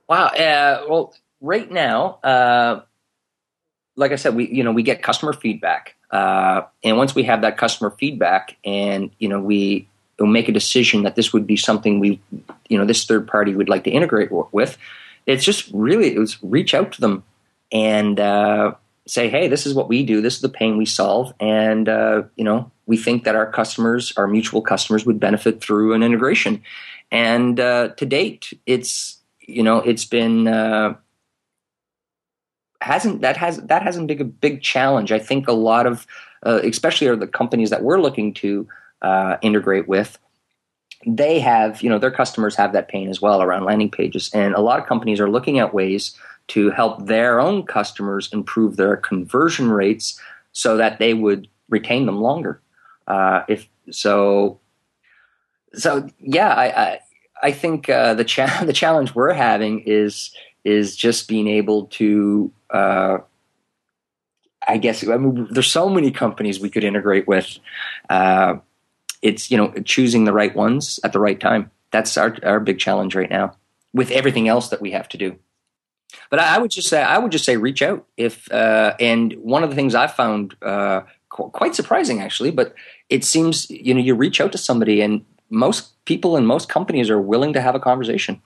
Wow. 0.07 0.27
Uh, 0.27 0.85
well, 0.89 1.13
right 1.41 1.69
now, 1.69 2.19
uh, 2.23 2.81
like 3.97 4.13
I 4.13 4.15
said, 4.15 4.33
we 4.33 4.47
you 4.47 4.63
know 4.63 4.71
we 4.71 4.83
get 4.83 5.03
customer 5.03 5.33
feedback, 5.33 5.95
uh, 6.09 6.61
and 6.85 6.97
once 6.97 7.15
we 7.15 7.23
have 7.23 7.41
that 7.41 7.57
customer 7.57 7.93
feedback, 7.99 8.55
and 8.63 9.11
you 9.19 9.27
know 9.27 9.41
we 9.41 9.89
make 10.25 10.49
a 10.49 10.53
decision 10.53 11.03
that 11.03 11.15
this 11.15 11.33
would 11.33 11.47
be 11.47 11.57
something 11.57 11.99
we, 11.99 12.19
you 12.67 12.77
know, 12.77 12.85
this 12.85 13.05
third 13.05 13.27
party 13.27 13.55
would 13.55 13.69
like 13.69 13.83
to 13.85 13.91
integrate 13.91 14.31
with, 14.51 14.77
it's 15.25 15.43
just 15.43 15.69
really 15.73 16.13
it 16.15 16.19
was 16.19 16.41
reach 16.43 16.73
out 16.73 16.91
to 16.93 17.01
them 17.01 17.23
and 17.71 18.19
uh, 18.19 18.73
say, 19.07 19.29
hey, 19.29 19.47
this 19.47 19.65
is 19.65 19.73
what 19.73 19.87
we 19.87 20.03
do. 20.03 20.21
This 20.21 20.35
is 20.35 20.41
the 20.41 20.49
pain 20.49 20.77
we 20.77 20.85
solve, 20.85 21.33
and 21.39 21.87
uh, 21.87 22.23
you 22.35 22.43
know, 22.43 22.71
we 22.85 22.97
think 22.97 23.23
that 23.23 23.35
our 23.35 23.51
customers, 23.51 24.13
our 24.17 24.27
mutual 24.27 24.61
customers, 24.61 25.05
would 25.05 25.19
benefit 25.19 25.61
through 25.61 25.93
an 25.93 26.03
integration. 26.03 26.63
And 27.11 27.59
uh, 27.59 27.89
to 27.89 28.05
date, 28.05 28.53
it's 28.65 29.19
you 29.39 29.63
know, 29.63 29.77
it's 29.77 30.05
been 30.05 30.47
uh, 30.47 30.95
hasn't 32.81 33.21
that 33.21 33.37
has 33.37 33.57
that 33.63 33.83
hasn't 33.83 34.07
been 34.07 34.21
a 34.21 34.25
big 34.25 34.61
challenge. 34.61 35.11
I 35.11 35.19
think 35.19 35.47
a 35.47 35.53
lot 35.53 35.85
of, 35.85 36.07
uh, 36.45 36.61
especially 36.63 37.07
are 37.07 37.15
the 37.15 37.27
companies 37.27 37.69
that 37.69 37.83
we're 37.83 38.01
looking 38.01 38.33
to 38.35 38.67
uh, 39.01 39.37
integrate 39.41 39.87
with, 39.87 40.17
they 41.05 41.39
have, 41.39 41.81
you 41.81 41.89
know, 41.89 41.99
their 41.99 42.11
customers 42.11 42.55
have 42.55 42.73
that 42.73 42.89
pain 42.89 43.09
as 43.09 43.21
well 43.21 43.41
around 43.41 43.63
landing 43.63 43.89
pages. 43.89 44.29
And 44.33 44.53
a 44.53 44.61
lot 44.61 44.79
of 44.79 44.85
companies 44.85 45.19
are 45.19 45.29
looking 45.29 45.59
at 45.59 45.73
ways 45.73 46.15
to 46.49 46.71
help 46.71 47.05
their 47.05 47.39
own 47.39 47.63
customers 47.63 48.29
improve 48.33 48.75
their 48.75 48.97
conversion 48.97 49.71
rates 49.71 50.19
so 50.51 50.77
that 50.77 50.99
they 50.99 51.13
would 51.13 51.47
retain 51.69 52.05
them 52.05 52.19
longer. 52.19 52.61
Uh, 53.07 53.43
if 53.47 53.67
so, 53.91 54.59
so 55.73 56.09
yeah, 56.19 56.49
I, 56.49 56.65
I, 56.65 56.99
I 57.43 57.51
think 57.51 57.89
uh, 57.89 58.13
the 58.15 58.25
cha- 58.25 58.63
the 58.65 58.73
challenge 58.73 59.15
we're 59.15 59.33
having 59.33 59.81
is 59.81 60.31
is 60.65 60.95
just 60.95 61.27
being 61.29 61.47
able 61.47 61.85
to 61.85 62.51
uh, 62.71 63.19
I 64.67 64.77
guess 64.77 65.07
I 65.07 65.17
mean, 65.17 65.47
there's 65.49 65.71
so 65.71 65.89
many 65.89 66.11
companies 66.11 66.59
we 66.59 66.69
could 66.69 66.83
integrate 66.83 67.27
with. 67.27 67.57
Uh, 68.09 68.57
it's 69.21 69.51
you 69.51 69.57
know 69.57 69.71
choosing 69.85 70.25
the 70.25 70.33
right 70.33 70.55
ones 70.55 70.99
at 71.03 71.13
the 71.13 71.19
right 71.19 71.39
time. 71.39 71.71
That's 71.91 72.17
our 72.17 72.37
our 72.43 72.59
big 72.59 72.79
challenge 72.79 73.15
right 73.15 73.29
now 73.29 73.55
with 73.93 74.11
everything 74.11 74.47
else 74.47 74.69
that 74.69 74.81
we 74.81 74.91
have 74.91 75.09
to 75.09 75.17
do. 75.17 75.37
But 76.29 76.39
I, 76.39 76.55
I 76.55 76.57
would 76.59 76.71
just 76.71 76.87
say 76.87 77.01
I 77.01 77.17
would 77.17 77.31
just 77.31 77.45
say 77.45 77.57
reach 77.57 77.81
out 77.81 78.05
if 78.17 78.51
uh, 78.51 78.95
and 78.99 79.33
one 79.33 79.63
of 79.63 79.69
the 79.69 79.75
things 79.75 79.95
I 79.95 80.07
found 80.07 80.55
uh, 80.61 81.01
qu- 81.29 81.49
quite 81.49 81.75
surprising 81.75 82.21
actually, 82.21 82.51
but 82.51 82.73
it 83.09 83.23
seems 83.23 83.69
you 83.69 83.93
know 83.93 83.99
you 83.99 84.15
reach 84.15 84.41
out 84.41 84.51
to 84.51 84.57
somebody 84.57 85.01
and 85.01 85.25
most 85.49 86.03
people 86.05 86.35
and 86.35 86.47
most 86.47 86.69
companies 86.69 87.09
are 87.09 87.21
willing 87.21 87.53
to 87.53 87.61
have 87.61 87.75
a 87.75 87.79
conversation. 87.79 88.41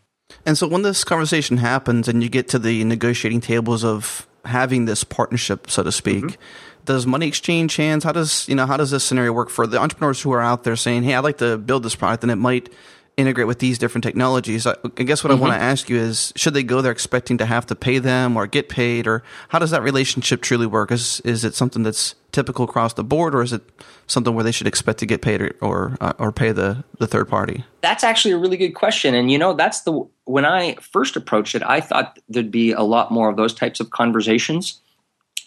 And 0.46 0.58
so 0.58 0.68
when 0.68 0.82
this 0.82 1.04
conversation 1.04 1.58
happens 1.58 2.08
and 2.08 2.24
you 2.24 2.30
get 2.30 2.48
to 2.50 2.60
the 2.60 2.84
negotiating 2.86 3.42
tables 3.42 3.84
of 3.84 4.28
having 4.46 4.86
this 4.86 5.04
partnership, 5.04 5.70
so 5.70 5.84
to 5.84 5.92
speak, 5.92 6.24
mm-hmm 6.24 6.42
does 6.86 7.06
money 7.06 7.28
exchange 7.28 7.76
hands? 7.76 8.04
How 8.04 8.12
does 8.12 8.48
you 8.48 8.56
know 8.56 8.66
how 8.66 8.78
does 8.78 8.92
this 8.92 9.04
scenario 9.04 9.32
work 9.32 9.50
for 9.50 9.68
the 9.68 9.80
entrepreneurs 9.80 10.22
who 10.22 10.32
are 10.32 10.42
out 10.42 10.64
there 10.64 10.76
saying, 10.76 11.04
"Hey, 11.04 11.16
I'd 11.16 11.24
like 11.24 11.38
to 11.38 11.58
build 11.58 11.84
this 11.84 11.96
product," 11.96 12.24
and 12.24 12.32
it 12.32 12.38
might 12.38 12.70
integrate 13.18 13.48
with 13.48 13.60
these 13.60 13.78
different 13.78 14.04
technologies. 14.04 14.66
I, 14.66 14.76
I 14.98 15.04
guess 15.04 15.24
what 15.24 15.32
mm-hmm. 15.32 15.44
I 15.44 15.48
want 15.50 15.60
to 15.60 15.64
ask 15.64 15.90
you 15.90 15.98
is, 15.98 16.34
should 16.36 16.54
they 16.54 16.64
go 16.64 16.82
there 16.82 16.92
expecting 16.92 17.38
to 17.38 17.46
have 17.46 17.66
to 17.68 17.76
pay 17.76 18.00
them 18.00 18.36
or 18.36 18.48
get 18.48 18.70
paid, 18.70 19.08
or 19.08 19.24
how 19.50 19.60
does 19.60 19.72
that 19.72 19.84
relationship 19.84 20.42
truly 20.42 20.66
work? 20.66 20.92
Is 20.92 21.20
is 21.22 21.44
it 21.44 21.56
something 21.56 21.84
that's 21.84 22.16
typical 22.32 22.66
across 22.66 22.94
the 22.94 23.04
board, 23.04 23.36
or 23.36 23.42
is 23.42 23.54
it 23.54 23.62
something 24.08 24.34
where 24.34 24.44
they 24.44 24.52
should 24.52 24.68
expect 24.68 25.00
to 25.00 25.06
get 25.06 25.22
paid 25.22 25.42
or 25.42 25.56
or, 25.62 25.98
uh, 26.02 26.14
or 26.18 26.32
pay 26.32 26.52
the 26.52 26.84
the 27.00 27.08
third 27.08 27.28
party? 27.30 27.64
That's 27.82 28.04
actually 28.04 28.34
a 28.34 28.38
really 28.38 28.58
good 28.58 28.72
question, 28.74 29.14
and 29.14 29.32
you 29.32 29.38
know 29.38 29.54
that's 29.54 29.82
the 29.82 30.06
when 30.26 30.46
I 30.46 30.76
first 30.76 31.16
approached 31.16 31.56
it, 31.56 31.64
I 31.64 31.82
thought 31.82 32.20
there'd 32.30 32.52
be 32.52 32.72
a 32.72 32.82
lot 32.82 33.12
more 33.12 33.30
of 33.30 33.38
those 33.38 33.54
types 33.54 33.80
of 33.80 33.90
conversations. 33.92 34.80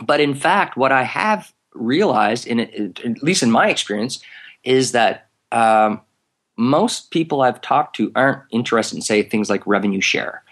But 0.03 0.21
in 0.21 0.35
fact, 0.35 0.77
what 0.77 0.93
I 0.93 1.03
have 1.03 1.53
realized, 1.75 2.47
in 2.47 2.61
at 2.61 3.23
least 3.23 3.43
in 3.43 3.51
my 3.51 3.69
experience, 3.69 4.21
is 4.65 4.93
that 4.93 5.29
um, 5.53 6.01
most 6.57 7.11
people 7.11 7.43
I've 7.43 7.61
talked 7.61 7.97
to 7.97 8.13
aren't 8.15 8.43
interested 8.51 8.97
in 8.97 9.03
say 9.03 9.23
things 9.23 9.49
like 9.49 9.67
revenue 9.67 10.01
share. 10.01 10.43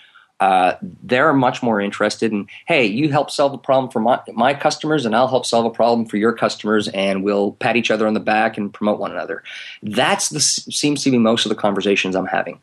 Uh, 0.40 0.76
they're 1.02 1.32
much 1.32 1.62
more 1.62 1.80
interested 1.80 2.32
in, 2.32 2.46
hey, 2.66 2.84
you 2.84 3.10
help 3.10 3.30
solve 3.30 3.54
a 3.54 3.58
problem 3.58 3.90
for 3.90 4.00
my, 4.00 4.20
my, 4.32 4.52
customers, 4.52 5.06
and 5.06 5.14
I'll 5.14 5.28
help 5.28 5.46
solve 5.46 5.64
a 5.64 5.70
problem 5.70 6.06
for 6.06 6.16
your 6.16 6.32
customers, 6.32 6.88
and 6.88 7.22
we'll 7.22 7.52
pat 7.52 7.76
each 7.76 7.90
other 7.90 8.06
on 8.06 8.14
the 8.14 8.20
back 8.20 8.58
and 8.58 8.72
promote 8.72 8.98
one 8.98 9.12
another. 9.12 9.42
That's 9.82 10.28
the 10.30 10.40
seems 10.40 11.04
to 11.04 11.10
be 11.10 11.18
most 11.18 11.46
of 11.46 11.50
the 11.50 11.56
conversations 11.56 12.16
I'm 12.16 12.26
having. 12.26 12.60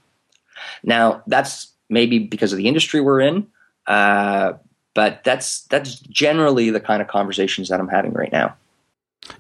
Now, 0.83 1.23
that's 1.27 1.71
maybe 1.89 2.19
because 2.19 2.51
of 2.51 2.57
the 2.57 2.67
industry 2.67 3.01
we're 3.01 3.21
in, 3.21 3.47
uh, 3.87 4.53
but 4.93 5.23
that's 5.23 5.61
that's 5.63 5.99
generally 5.99 6.69
the 6.69 6.79
kind 6.79 7.01
of 7.01 7.07
conversations 7.07 7.69
that 7.69 7.79
I'm 7.79 7.87
having 7.87 8.13
right 8.13 8.31
now. 8.31 8.55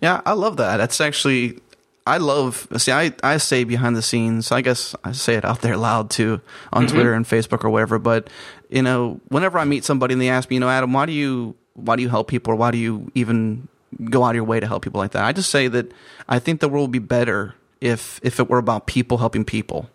Yeah, 0.01 0.21
I 0.25 0.33
love 0.33 0.57
that. 0.57 0.77
That's 0.77 1.01
actually 1.01 1.59
I 2.05 2.17
love 2.17 2.67
see 2.77 2.91
I, 2.91 3.13
I 3.23 3.37
say 3.37 3.63
behind 3.63 3.95
the 3.95 4.01
scenes, 4.01 4.51
I 4.51 4.61
guess 4.61 4.95
I 5.03 5.11
say 5.11 5.35
it 5.35 5.45
out 5.45 5.61
there 5.61 5.77
loud 5.77 6.09
too 6.09 6.41
on 6.73 6.85
mm-hmm. 6.85 6.95
Twitter 6.95 7.13
and 7.13 7.25
Facebook 7.25 7.63
or 7.63 7.69
whatever, 7.69 7.99
but 7.99 8.29
you 8.69 8.81
know, 8.81 9.19
whenever 9.27 9.59
I 9.59 9.65
meet 9.65 9.83
somebody 9.83 10.13
and 10.13 10.21
they 10.21 10.29
ask 10.29 10.49
me, 10.49 10.55
you 10.55 10.59
know, 10.59 10.69
Adam, 10.69 10.93
why 10.93 11.05
do 11.05 11.11
you 11.11 11.55
why 11.73 11.95
do 11.95 12.01
you 12.01 12.09
help 12.09 12.27
people 12.27 12.53
or 12.53 12.55
why 12.55 12.71
do 12.71 12.77
you 12.77 13.11
even 13.15 13.67
go 14.05 14.23
out 14.23 14.31
of 14.31 14.35
your 14.35 14.45
way 14.45 14.59
to 14.59 14.67
help 14.67 14.83
people 14.83 14.99
like 14.99 15.11
that? 15.11 15.25
I 15.25 15.33
just 15.33 15.49
say 15.49 15.67
that 15.67 15.91
I 16.27 16.39
think 16.39 16.59
the 16.59 16.69
world 16.69 16.83
would 16.83 16.91
be 16.91 16.99
better 16.99 17.55
if 17.81 18.19
if 18.23 18.39
it 18.39 18.49
were 18.49 18.57
about 18.57 18.87
people 18.87 19.17
helping 19.17 19.45
people. 19.45 19.89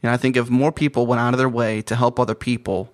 You 0.00 0.08
know, 0.08 0.14
I 0.14 0.16
think 0.16 0.36
if 0.36 0.50
more 0.50 0.72
people 0.72 1.06
went 1.06 1.20
out 1.20 1.34
of 1.34 1.38
their 1.38 1.48
way 1.48 1.82
to 1.82 1.96
help 1.96 2.18
other 2.18 2.34
people, 2.34 2.92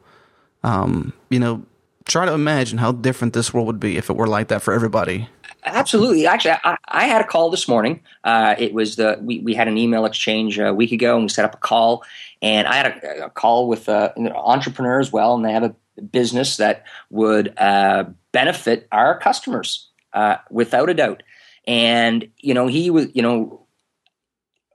um, 0.62 1.12
you 1.30 1.38
know, 1.38 1.64
try 2.08 2.26
to 2.26 2.32
imagine 2.32 2.78
how 2.78 2.90
different 2.90 3.34
this 3.34 3.54
world 3.54 3.66
would 3.66 3.78
be 3.78 3.96
if 3.96 4.10
it 4.10 4.16
were 4.16 4.26
like 4.26 4.48
that 4.48 4.62
for 4.62 4.74
everybody. 4.74 5.28
absolutely. 5.64 6.26
Actually, 6.26 6.56
I, 6.64 6.76
I, 6.88 7.04
had 7.04 7.20
a 7.20 7.26
call 7.26 7.50
this 7.50 7.68
morning. 7.68 8.00
Uh, 8.24 8.54
it 8.58 8.72
was 8.72 8.96
the 8.96 9.18
we, 9.20 9.38
we 9.40 9.54
had 9.54 9.68
an 9.68 9.78
email 9.78 10.04
exchange 10.04 10.58
a 10.58 10.74
week 10.74 10.90
ago, 10.92 11.14
and 11.14 11.24
we 11.24 11.28
set 11.28 11.44
up 11.44 11.54
a 11.54 11.58
call. 11.58 12.02
And 12.42 12.66
I 12.66 12.74
had 12.74 12.86
a, 12.86 13.26
a 13.26 13.30
call 13.30 13.68
with 13.68 13.88
uh, 13.88 14.12
an 14.16 14.32
entrepreneur 14.32 14.98
as 14.98 15.12
well, 15.12 15.34
and 15.34 15.44
they 15.44 15.52
have 15.52 15.62
a 15.62 15.74
business 16.00 16.56
that 16.56 16.84
would 17.10 17.56
uh, 17.58 18.04
benefit 18.32 18.88
our 18.90 19.18
customers 19.18 19.88
uh, 20.12 20.36
without 20.50 20.88
a 20.88 20.94
doubt. 20.94 21.22
And 21.66 22.28
you 22.38 22.54
know, 22.54 22.66
he 22.66 22.90
was 22.90 23.08
you 23.14 23.22
know 23.22 23.66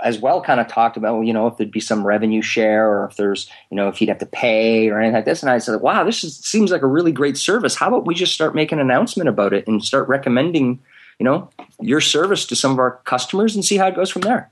as 0.01 0.19
well 0.19 0.41
kind 0.41 0.59
of 0.59 0.67
talked 0.67 0.97
about, 0.97 1.21
you 1.21 1.33
know, 1.33 1.47
if 1.47 1.57
there'd 1.57 1.71
be 1.71 1.79
some 1.79 2.05
revenue 2.05 2.41
share 2.41 2.89
or 2.89 3.05
if 3.05 3.15
there's, 3.15 3.49
you 3.69 3.77
know, 3.77 3.87
if 3.87 3.97
he'd 3.97 4.09
have 4.09 4.17
to 4.19 4.25
pay 4.25 4.89
or 4.89 4.99
anything 4.99 5.15
like 5.15 5.25
this. 5.25 5.41
And 5.41 5.49
I 5.49 5.59
said, 5.59 5.81
wow, 5.81 6.03
this 6.03 6.23
is, 6.23 6.37
seems 6.37 6.71
like 6.71 6.81
a 6.81 6.87
really 6.87 7.11
great 7.11 7.37
service. 7.37 7.75
How 7.75 7.87
about 7.87 8.05
we 8.05 8.13
just 8.13 8.33
start 8.33 8.55
making 8.55 8.79
an 8.79 8.85
announcement 8.85 9.29
about 9.29 9.53
it 9.53 9.67
and 9.67 9.83
start 9.83 10.07
recommending, 10.07 10.79
you 11.19 11.23
know, 11.23 11.49
your 11.79 12.01
service 12.01 12.45
to 12.47 12.55
some 12.55 12.71
of 12.71 12.79
our 12.79 12.99
customers 13.05 13.55
and 13.55 13.63
see 13.63 13.77
how 13.77 13.87
it 13.87 13.95
goes 13.95 14.09
from 14.09 14.23
there. 14.23 14.49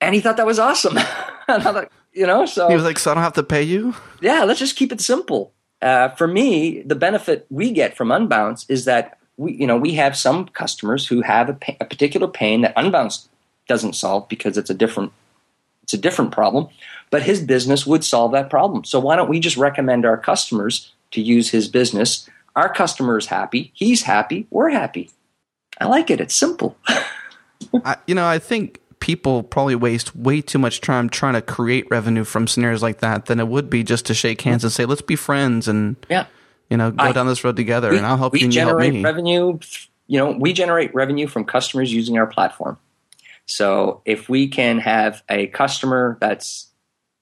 And 0.00 0.14
he 0.14 0.20
thought 0.20 0.36
that 0.36 0.46
was 0.46 0.58
awesome. 0.58 0.98
And 1.48 1.64
I 1.64 1.72
thought, 1.72 1.90
you 2.12 2.28
know, 2.28 2.46
so 2.46 2.68
he 2.68 2.74
was 2.74 2.84
like, 2.84 2.96
so 2.96 3.10
I 3.10 3.14
don't 3.14 3.24
have 3.24 3.32
to 3.32 3.42
pay 3.42 3.64
you. 3.64 3.96
Yeah, 4.20 4.44
let's 4.44 4.60
just 4.60 4.76
keep 4.76 4.92
it 4.92 5.00
simple. 5.00 5.52
Uh, 5.82 6.10
for 6.10 6.28
me, 6.28 6.82
the 6.82 6.94
benefit 6.94 7.44
we 7.50 7.72
get 7.72 7.96
from 7.96 8.10
Unbounce 8.10 8.66
is 8.68 8.84
that 8.84 9.18
we, 9.36 9.54
you 9.54 9.66
know, 9.66 9.76
we 9.76 9.94
have 9.94 10.16
some 10.16 10.46
customers 10.46 11.08
who 11.08 11.22
have 11.22 11.48
a, 11.48 11.58
a 11.80 11.84
particular 11.84 12.28
pain 12.28 12.60
that 12.60 12.76
Unbounce 12.76 13.26
doesn't 13.70 13.94
solve 13.94 14.28
because 14.28 14.58
it's 14.58 14.70
a 14.70 14.74
different 14.74 15.12
it's 15.82 15.94
a 15.94 15.98
different 15.98 16.32
problem 16.32 16.68
but 17.10 17.24
his 17.24 17.42
business 17.42 17.86
would 17.86 18.04
solve 18.04 18.32
that 18.32 18.48
problem. 18.48 18.84
So 18.84 18.98
why 19.00 19.16
don't 19.16 19.28
we 19.28 19.40
just 19.40 19.56
recommend 19.56 20.06
our 20.06 20.16
customers 20.16 20.92
to 21.10 21.20
use 21.20 21.50
his 21.50 21.68
business? 21.68 22.28
Our 22.56 22.72
customer 22.72 23.18
is 23.18 23.26
happy. 23.26 23.72
He's 23.74 24.02
happy. 24.02 24.46
We're 24.50 24.70
happy. 24.70 25.10
I 25.80 25.86
like 25.86 26.10
it. 26.10 26.20
It's 26.20 26.34
simple. 26.34 26.76
I, 27.84 27.96
you 28.06 28.14
know 28.14 28.26
i 28.26 28.38
think 28.38 28.80
people 29.00 29.42
probably 29.42 29.74
waste 29.74 30.16
way 30.16 30.40
too 30.40 30.58
much 30.58 30.80
time 30.80 31.10
trying 31.10 31.34
to 31.34 31.42
create 31.42 31.86
revenue 31.90 32.24
from 32.24 32.46
scenarios 32.46 32.82
like 32.82 33.00
that 33.00 33.26
than 33.26 33.38
it 33.38 33.48
would 33.48 33.68
be 33.68 33.84
just 33.84 34.06
to 34.06 34.14
shake 34.14 34.40
hands 34.40 34.64
and 34.64 34.72
say 34.72 34.86
let's 34.86 35.02
be 35.02 35.14
friends 35.14 35.68
and 35.68 35.94
yeah. 36.08 36.24
you 36.70 36.78
know 36.78 36.90
go 36.90 37.04
I, 37.04 37.12
down 37.12 37.26
this 37.26 37.44
road 37.44 37.56
together 37.56 37.90
we, 37.90 37.98
and 37.98 38.06
i'll 38.06 38.16
help 38.16 38.32
we 38.32 38.40
you 38.40 38.48
generate 38.48 38.94
help 38.94 38.94
me. 38.94 39.04
revenue 39.04 39.58
you 40.06 40.18
know 40.18 40.30
we 40.30 40.54
generate 40.54 40.94
revenue 40.94 41.26
from 41.26 41.44
customers 41.44 41.92
using 41.92 42.16
our 42.16 42.26
platform 42.26 42.78
so 43.50 44.00
if 44.04 44.28
we 44.28 44.48
can 44.48 44.78
have 44.78 45.22
a 45.28 45.48
customer 45.48 46.16
that's 46.20 46.68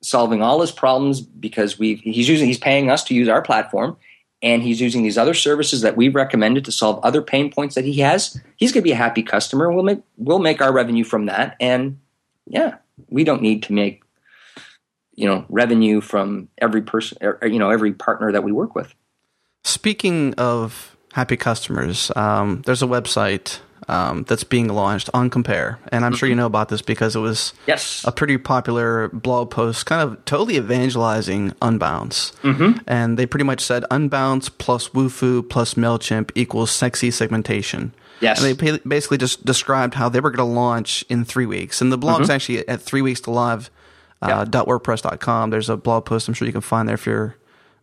solving 0.01 0.43
all 0.43 0.61
his 0.61 0.71
problems 0.71 1.21
because 1.21 1.79
we 1.79 1.97
he's 1.97 2.29
using 2.29 2.47
he's 2.47 2.59
paying 2.59 2.91
us 2.91 3.03
to 3.05 3.15
use 3.15 3.29
our 3.29 3.43
platform 3.43 3.97
and 4.43 4.63
he's 4.63 4.81
using 4.81 5.03
these 5.03 5.19
other 5.19 5.35
services 5.35 5.81
that 5.81 5.97
we've 5.97 6.15
recommended 6.15 6.65
to 6.65 6.73
solve 6.73 7.05
other 7.05 7.23
pain 7.23 7.51
points 7.51 7.75
that 7.75 7.85
he 7.85 7.99
has, 8.01 8.41
he's 8.57 8.73
going 8.73 8.83
to 8.83 8.85
be 8.85 8.93
a 8.93 8.97
happy 8.97 9.23
customer. 9.23 9.73
We'll 9.73 9.85
make 9.85 10.01
we'll 10.17 10.39
make 10.39 10.61
our 10.61 10.73
revenue 10.73 11.05
from 11.05 11.27
that, 11.27 11.57
and 11.61 11.99
yeah, 12.47 12.77
we 13.09 13.25
don't 13.25 13.43
need 13.43 13.63
to 13.65 13.73
make 13.73 14.03
you 15.15 15.27
know 15.27 15.45
revenue 15.49 16.01
from 16.01 16.49
every 16.59 16.83
person, 16.83 17.19
or, 17.21 17.47
you 17.47 17.59
know, 17.59 17.71
every 17.71 17.93
partner 17.93 18.31
that 18.33 18.45
we 18.45 18.53
work 18.53 18.75
with. 18.75 18.95
Speaking 19.65 20.35
of 20.35 20.97
happy 21.13 21.37
customers, 21.37 22.13
um, 22.15 22.63
there's 22.65 22.83
a 22.83 22.87
website 22.87 23.59
um, 23.87 24.25
that's 24.25 24.45
being 24.45 24.69
launched 24.69 25.09
on 25.15 25.31
Compare, 25.31 25.79
and 25.93 26.05
I'm 26.05 26.13
mm-hmm. 26.13 26.19
sure 26.19 26.29
you 26.29 26.35
mm-hmm. 26.35 26.41
know 26.41 26.47
about 26.47 26.69
this 26.69 26.83
because 26.83 27.15
it 27.15 27.21
was 27.21 27.53
yes. 27.67 28.05
a 28.07 28.13
pretty 28.13 28.37
popular 28.39 29.09
blog 29.09 29.51
post, 29.51 29.87
kind 29.87 30.03
of 30.03 30.25
totally 30.25 30.57
evangelizing 30.57 31.53
Unbounce, 31.63 32.35
mm-hmm. 32.43 32.79
and 32.87 33.19
they 33.19 33.27
pretty 33.27 33.45
much 33.45 33.61
said 33.61 33.85
Unbounce 33.91 34.51
plus 34.59 34.89
Wufoo 34.91 35.49
plus 35.49 35.75
Mailchimp 35.75 36.31
equals 36.35 36.71
sexy 36.71 37.11
segmentation. 37.11 37.95
Yes, 38.21 38.43
and 38.43 38.59
they 38.59 38.79
basically 38.87 39.19
just 39.19 39.45
described 39.45 39.95
how 39.95 40.09
they 40.09 40.21
were 40.21 40.31
going 40.31 40.49
to 40.49 40.55
launch 40.55 41.05
in 41.09 41.25
three 41.25 41.47
weeks, 41.47 41.81
and 41.81 41.93
the 41.93 41.99
blog's 41.99 42.25
mm-hmm. 42.25 42.33
actually 42.33 42.69
at 42.69 42.81
three 42.81 43.03
weeks 43.03 43.21
to 43.23 43.31
live. 43.31 43.71
Uh, 44.21 44.45
yep. 44.53 44.67
.wordpress.com. 44.67 45.51
There's 45.51 45.69
a 45.69 45.77
blog 45.77 46.05
post 46.05 46.27
I'm 46.27 46.35
sure 46.35 46.45
you 46.45 46.51
can 46.51 46.61
find 46.61 46.89
there 46.89 46.97
if 46.97 47.07
you're 47.07 47.37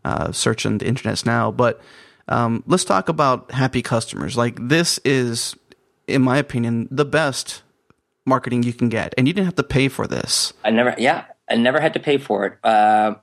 uh, 0.03 0.31
searching 0.33 0.77
the 0.77 0.85
internets 0.85 1.25
now. 1.25 1.49
But 1.49 1.81
um, 2.27 2.63
let's 2.67 2.85
talk 2.85 3.09
about 3.09 3.51
happy 3.51 3.81
customers. 3.81 4.37
Like 4.37 4.57
this 4.67 4.99
is 5.05 5.55
in 6.07 6.21
my 6.21 6.37
opinion, 6.37 6.87
the 6.91 7.05
best 7.05 7.63
marketing 8.25 8.63
you 8.63 8.73
can 8.73 8.89
get, 8.89 9.13
and 9.17 9.27
you 9.27 9.33
didn't 9.33 9.45
have 9.45 9.55
to 9.55 9.63
pay 9.63 9.87
for 9.87 10.07
this. 10.07 10.53
I 10.63 10.71
never, 10.71 10.95
yeah, 10.97 11.25
I 11.49 11.55
never 11.55 11.79
had 11.79 11.93
to 11.93 11.99
pay 11.99 12.17
for 12.17 12.45
it. 12.45 12.57
Uh, 12.63 13.15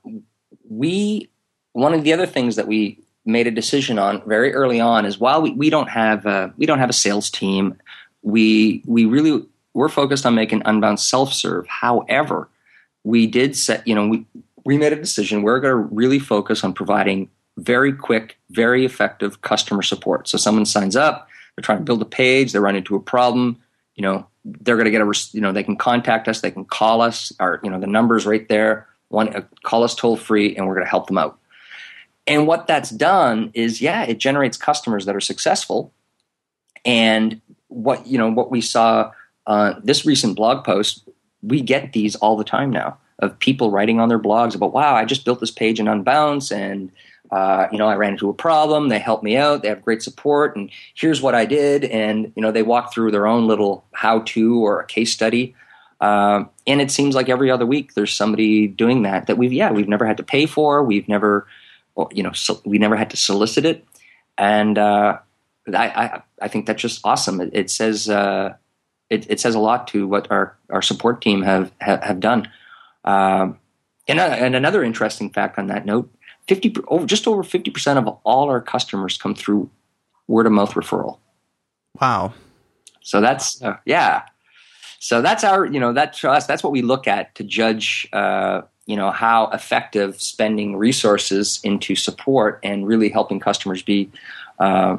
we 0.69 1.29
one 1.73 1.95
of 1.95 2.05
the 2.05 2.13
other 2.13 2.27
things 2.27 2.57
that 2.57 2.69
we 2.69 2.99
made 3.25 3.47
a 3.47 3.51
decision 3.51 3.99
on 3.99 4.23
very 4.27 4.53
early 4.53 4.81
on 4.81 5.07
is 5.07 5.19
while 5.19 5.41
we, 5.41 5.53
we 5.53 5.71
don't 5.71 5.89
have 5.89 6.27
a, 6.27 6.53
we 6.57 6.67
don't 6.67 6.79
have 6.79 6.91
a 6.91 6.95
sales 6.95 7.31
team, 7.31 7.77
we 8.23 8.83
we 8.87 9.05
really 9.05 9.45
we're 9.75 9.89
focused 9.89 10.27
on 10.27 10.35
making 10.35 10.61
Unbounce 10.63 11.01
self 11.01 11.33
serve. 11.33 11.67
However, 11.67 12.49
we 13.05 13.27
did 13.27 13.57
set 13.57 13.87
you 13.87 13.95
know 13.95 14.07
we 14.09 14.27
we 14.65 14.79
made 14.79 14.93
a 14.93 14.97
decision 14.97 15.43
we're 15.43 15.61
going 15.61 15.73
to 15.73 15.95
really 15.95 16.19
focus 16.19 16.63
on 16.63 16.73
providing 16.73 17.29
very 17.59 17.93
quick, 17.93 18.39
very 18.51 18.85
effective 18.85 19.43
customer 19.43 19.83
support. 19.83 20.29
So 20.29 20.39
someone 20.39 20.65
signs 20.65 20.97
up 20.97 21.29
they're 21.57 21.63
trying 21.63 21.79
to 21.79 21.85
build 21.85 22.03
a 22.03 22.07
page, 22.07 22.53
they 22.53 22.59
run 22.59 22.77
into 22.77 22.97
a 22.97 23.01
problem, 23.01 23.59
you 23.95 24.03
know, 24.03 24.27
they're 24.45 24.77
going 24.77 24.87
to 24.87 24.91
get 24.91 25.03
a, 25.03 25.29
you 25.33 25.41
know, 25.41 25.53
they 25.53 25.63
can 25.63 25.77
contact 25.77 26.29
us, 26.29 26.41
they 26.41 26.51
can 26.51 26.65
call 26.65 27.01
us, 27.01 27.33
or, 27.39 27.61
you 27.63 27.71
know, 27.71 27.79
the 27.79 27.87
number's 27.87 28.27
right 28.27 28.49
there. 28.49 28.89
One, 29.09 29.35
uh, 29.35 29.43
call 29.63 29.85
us 29.85 29.95
toll 29.95 30.17
free 30.17 30.57
and 30.57 30.67
we're 30.67 30.75
going 30.75 30.87
to 30.87 30.91
help 30.91 31.07
them 31.07 31.19
out. 31.19 31.39
And 32.27 32.47
what 32.47 32.67
that's 32.67 32.91
done 32.91 33.51
is, 33.55 33.81
yeah, 33.81 34.05
it 34.05 34.19
generates 34.19 34.57
customers 34.57 35.07
that 35.07 35.17
are 35.17 35.21
successful. 35.21 35.93
And 36.85 37.41
what, 37.69 38.07
you 38.07 38.19
know, 38.19 38.31
what 38.31 38.51
we 38.51 38.61
saw 38.61 39.13
uh, 39.47 39.75
this 39.83 40.07
recent 40.07 40.37
blog 40.37 40.65
post, 40.65 41.09
we 41.43 41.61
get 41.61 41.93
these 41.93 42.17
all 42.17 42.37
the 42.37 42.45
time 42.45 42.71
now 42.71 42.99
of 43.19 43.39
people 43.39 43.71
writing 43.71 44.01
on 44.01 44.09
their 44.09 44.19
blogs 44.19 44.55
about, 44.55 44.73
wow, 44.73 44.95
I 44.95 45.05
just 45.05 45.25
built 45.25 45.41
this 45.41 45.51
page 45.51 45.79
in 45.79 45.87
Unbounce 45.87 46.55
and 46.55 46.91
uh, 47.33 47.67
you 47.73 47.79
know, 47.79 47.89
I 47.89 47.97
ran 47.97 48.13
into 48.13 48.29
a 48.29 48.35
problem. 48.35 48.91
They 48.91 48.99
helped 48.99 49.25
me 49.25 49.39
out. 49.39 49.63
They 49.63 49.71
have 49.71 49.83
great 49.83 50.03
support, 50.03 50.55
and 50.55 50.71
here's 50.95 51.23
what 51.23 51.35
I 51.35 51.47
did. 51.47 51.85
And 51.85 52.31
you 52.37 52.43
know, 52.43 52.53
they 52.53 52.63
walk 52.63 52.93
through 52.93 53.11
their 53.11 53.27
own 53.27 53.49
little 53.49 53.85
how-to 53.93 54.63
or 54.63 54.81
a 54.81 54.87
case 54.87 55.15
study. 55.15 55.55
Uh, 55.99 56.45
and 56.67 56.83
it 56.83 56.91
seems 56.91 57.15
like 57.15 57.31
every 57.31 57.51
other 57.51 57.65
week 57.65 57.95
there's 57.95 58.13
somebody 58.13 58.67
doing 58.67 59.03
that 59.03 59.29
that 59.29 59.39
we've 59.39 59.53
yeah 59.53 59.71
we've 59.71 59.89
never 59.89 60.05
had 60.05 60.19
to 60.19 60.23
pay 60.23 60.45
for. 60.45 60.85
We've 60.85 61.09
never, 61.09 61.47
you 62.11 62.23
know, 62.23 62.33
so 62.33 62.61
we 62.67 62.77
never 62.77 62.97
had 62.97 63.09
to 63.11 63.17
solicit 63.17 63.65
it. 63.65 63.87
And 64.37 64.77
uh, 64.77 65.19
I, 65.73 65.87
I, 65.87 66.23
I 66.43 66.49
think 66.49 66.67
that's 66.67 66.83
just 66.83 67.01
awesome. 67.03 67.41
It, 67.41 67.51
it 67.55 67.71
says 67.71 68.11
uh, 68.11 68.57
it, 69.09 69.31
it, 69.31 69.41
says 69.41 69.55
a 69.55 69.61
lot 69.61 69.89
to 69.89 70.07
what 70.07 70.31
our 70.31 70.55
our 70.69 70.83
support 70.83 71.23
team 71.23 71.43
have 71.43 71.73
have, 71.81 72.03
have 72.03 72.21
done. 72.21 72.51
Um, 73.05 73.59
and, 74.09 74.19
uh, 74.19 74.37
and 74.39 74.55
another 74.55 74.83
interesting 74.83 75.31
fact 75.31 75.59
on 75.59 75.69
that 75.69 75.87
note 75.87 76.13
50 76.49 76.75
over 76.89 77.07
just 77.07 77.27
over 77.29 77.43
50% 77.43 77.97
of 77.97 78.09
all 78.25 78.49
our 78.49 78.61
customers 78.61 79.17
come 79.17 79.35
through 79.35 79.71
word 80.27 80.47
of 80.47 80.53
mouth 80.53 80.73
referral. 80.75 81.19
Wow. 82.01 82.35
So 83.01 83.21
that's 83.21 83.63
uh, 83.63 83.77
yeah. 83.85 84.23
So 84.99 85.21
that's 85.21 85.43
our, 85.43 85.67
you 85.67 85.81
know, 85.81 85.93
that 85.93 86.23
us, 86.25 86.47
that's 86.47 86.63
what 86.63 86.73
we 86.73 86.81
look 86.81 87.09
at 87.09 87.35
to 87.35 87.43
judge, 87.43 88.09
uh, 88.13 88.63
you 88.87 88.95
know, 88.95 89.11
how 89.11 89.49
effective 89.49 90.21
spending 90.21 90.77
resources 90.77 91.61
into 91.65 91.97
support 91.97 92.61
and 92.63 92.87
really 92.87 93.09
helping 93.09 93.41
customers 93.41 93.83
be 93.83 94.11
uh, 94.61 94.97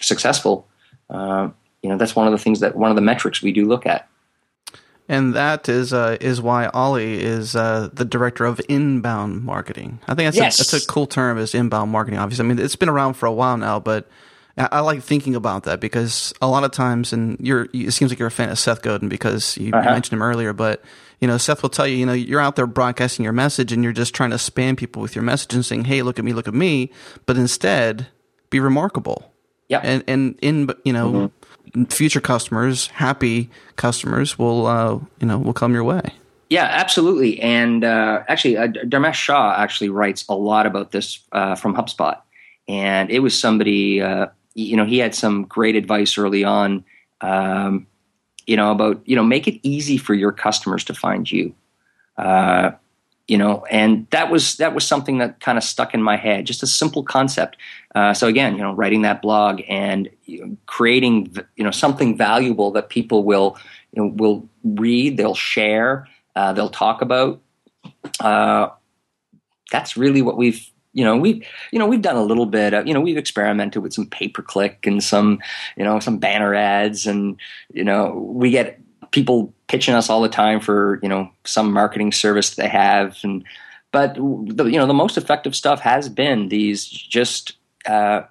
successful. 0.00 0.66
Uh, 1.08 1.48
you 1.80 1.88
know, 1.88 1.96
that's 1.96 2.16
one 2.16 2.26
of 2.26 2.32
the 2.32 2.38
things 2.38 2.58
that 2.58 2.74
one 2.74 2.90
of 2.90 2.96
the 2.96 3.02
metrics 3.02 3.40
we 3.40 3.52
do 3.52 3.66
look 3.66 3.86
at 3.86 4.09
and 5.10 5.34
that 5.34 5.68
is 5.68 5.92
uh, 5.92 6.16
is 6.20 6.40
why 6.40 6.70
Oli 6.72 7.20
is 7.20 7.56
uh, 7.56 7.90
the 7.92 8.04
director 8.04 8.44
of 8.44 8.60
inbound 8.68 9.42
marketing. 9.42 9.98
I 10.06 10.14
think 10.14 10.28
that's 10.28 10.36
yes. 10.36 10.60
a, 10.60 10.70
that's 10.70 10.84
a 10.84 10.86
cool 10.86 11.08
term 11.08 11.36
is 11.36 11.52
inbound 11.52 11.90
marketing. 11.90 12.20
Obviously, 12.20 12.44
I 12.44 12.48
mean 12.48 12.60
it's 12.60 12.76
been 12.76 12.88
around 12.88 13.14
for 13.14 13.26
a 13.26 13.32
while 13.32 13.56
now, 13.56 13.80
but 13.80 14.08
I, 14.56 14.68
I 14.70 14.80
like 14.80 15.02
thinking 15.02 15.34
about 15.34 15.64
that 15.64 15.80
because 15.80 16.32
a 16.40 16.46
lot 16.46 16.62
of 16.62 16.70
times, 16.70 17.12
and 17.12 17.36
you're 17.40 17.66
it 17.74 17.90
seems 17.90 18.12
like 18.12 18.20
you're 18.20 18.28
a 18.28 18.30
fan 18.30 18.50
of 18.50 18.58
Seth 18.58 18.82
Godin 18.82 19.08
because 19.08 19.56
you 19.56 19.74
uh-huh. 19.74 19.90
mentioned 19.90 20.12
him 20.12 20.22
earlier, 20.22 20.52
but 20.52 20.80
you 21.18 21.26
know 21.26 21.38
Seth 21.38 21.62
will 21.62 21.70
tell 21.70 21.88
you, 21.88 21.96
you 21.96 22.06
know, 22.06 22.12
you're 22.12 22.40
out 22.40 22.54
there 22.54 22.68
broadcasting 22.68 23.24
your 23.24 23.32
message 23.32 23.72
and 23.72 23.82
you're 23.82 23.92
just 23.92 24.14
trying 24.14 24.30
to 24.30 24.36
spam 24.36 24.76
people 24.76 25.02
with 25.02 25.16
your 25.16 25.24
message 25.24 25.52
and 25.54 25.66
saying, 25.66 25.86
"Hey, 25.86 26.02
look 26.02 26.20
at 26.20 26.24
me, 26.24 26.32
look 26.32 26.46
at 26.46 26.54
me," 26.54 26.92
but 27.26 27.36
instead 27.36 28.06
be 28.48 28.60
remarkable. 28.60 29.32
Yeah, 29.68 29.80
and 29.82 30.04
and 30.06 30.38
in 30.40 30.70
you 30.84 30.92
know. 30.92 31.12
Mm-hmm 31.12 31.39
future 31.88 32.20
customers, 32.20 32.88
happy 32.88 33.50
customers, 33.76 34.38
will 34.38 34.66
uh, 34.66 34.98
you 35.20 35.26
know 35.26 35.38
will 35.38 35.52
come 35.52 35.72
your 35.72 35.84
way. 35.84 36.12
Yeah, 36.48 36.64
absolutely. 36.64 37.40
And 37.40 37.84
uh, 37.84 38.24
actually, 38.26 38.56
uh, 38.56 38.66
Dharmesh 38.66 39.14
Shah 39.14 39.54
actually 39.56 39.88
writes 39.88 40.24
a 40.28 40.34
lot 40.34 40.66
about 40.66 40.90
this 40.90 41.20
uh, 41.32 41.54
from 41.54 41.74
HubSpot, 41.74 42.20
and 42.66 43.10
it 43.10 43.20
was 43.20 43.38
somebody 43.38 44.00
uh, 44.00 44.26
you 44.54 44.76
know 44.76 44.84
he 44.84 44.98
had 44.98 45.14
some 45.14 45.44
great 45.44 45.76
advice 45.76 46.18
early 46.18 46.44
on. 46.44 46.84
Um, 47.20 47.86
you 48.46 48.56
know 48.56 48.72
about 48.72 49.00
you 49.04 49.14
know 49.14 49.24
make 49.24 49.46
it 49.46 49.60
easy 49.62 49.96
for 49.96 50.14
your 50.14 50.32
customers 50.32 50.84
to 50.84 50.94
find 50.94 51.30
you. 51.30 51.54
Uh, 53.30 53.32
you 53.32 53.38
know, 53.38 53.64
and 53.70 54.06
that 54.10 54.30
was 54.30 54.56
that 54.56 54.74
was 54.74 54.86
something 54.86 55.18
that 55.18 55.40
kind 55.40 55.56
of 55.56 55.64
stuck 55.64 55.94
in 55.94 56.02
my 56.02 56.16
head. 56.16 56.46
Just 56.46 56.62
a 56.62 56.66
simple 56.66 57.02
concept. 57.02 57.56
Uh, 57.94 58.12
so 58.12 58.26
again, 58.26 58.56
you 58.56 58.62
know, 58.62 58.72
writing 58.72 59.02
that 59.02 59.22
blog 59.22 59.60
and 59.68 60.08
you 60.24 60.46
know, 60.46 60.56
creating 60.66 61.34
you 61.56 61.64
know 61.64 61.70
something 61.70 62.16
valuable 62.16 62.70
that 62.72 62.88
people 62.88 63.24
will 63.24 63.56
you 63.92 64.02
know, 64.02 64.12
will 64.16 64.48
read, 64.64 65.16
they'll 65.16 65.34
share, 65.34 66.06
uh, 66.36 66.52
they'll 66.52 66.70
talk 66.70 67.02
about. 67.02 67.40
Uh, 68.20 68.68
that's 69.72 69.96
really 69.96 70.22
what 70.22 70.36
we've 70.36 70.70
you 70.92 71.04
know 71.04 71.16
we've 71.16 71.46
you 71.70 71.78
know 71.78 71.86
we've 71.86 72.02
done 72.02 72.16
a 72.16 72.22
little 72.22 72.46
bit 72.46 72.74
of, 72.74 72.86
you 72.86 72.92
know 72.92 73.00
we've 73.00 73.16
experimented 73.16 73.82
with 73.82 73.92
some 73.92 74.06
pay 74.06 74.28
per 74.28 74.42
click 74.42 74.86
and 74.86 75.02
some 75.02 75.38
you 75.76 75.84
know 75.84 76.00
some 76.00 76.18
banner 76.18 76.54
ads 76.54 77.06
and 77.06 77.38
you 77.72 77.84
know 77.84 78.12
we 78.12 78.50
get 78.50 78.80
people 79.12 79.54
pitching 79.70 79.94
us 79.94 80.10
all 80.10 80.20
the 80.20 80.28
time 80.28 80.58
for 80.58 80.98
you 81.00 81.08
know 81.08 81.30
some 81.44 81.72
marketing 81.72 82.10
service 82.10 82.56
they 82.56 82.66
have 82.66 83.16
and 83.22 83.44
but 83.92 84.16
the, 84.16 84.64
you 84.64 84.76
know 84.76 84.86
the 84.86 84.92
most 84.92 85.16
effective 85.16 85.54
stuff 85.54 85.78
has 85.78 86.08
been 86.08 86.48
these 86.48 86.84
just 86.88 87.52
uh, 87.86 88.22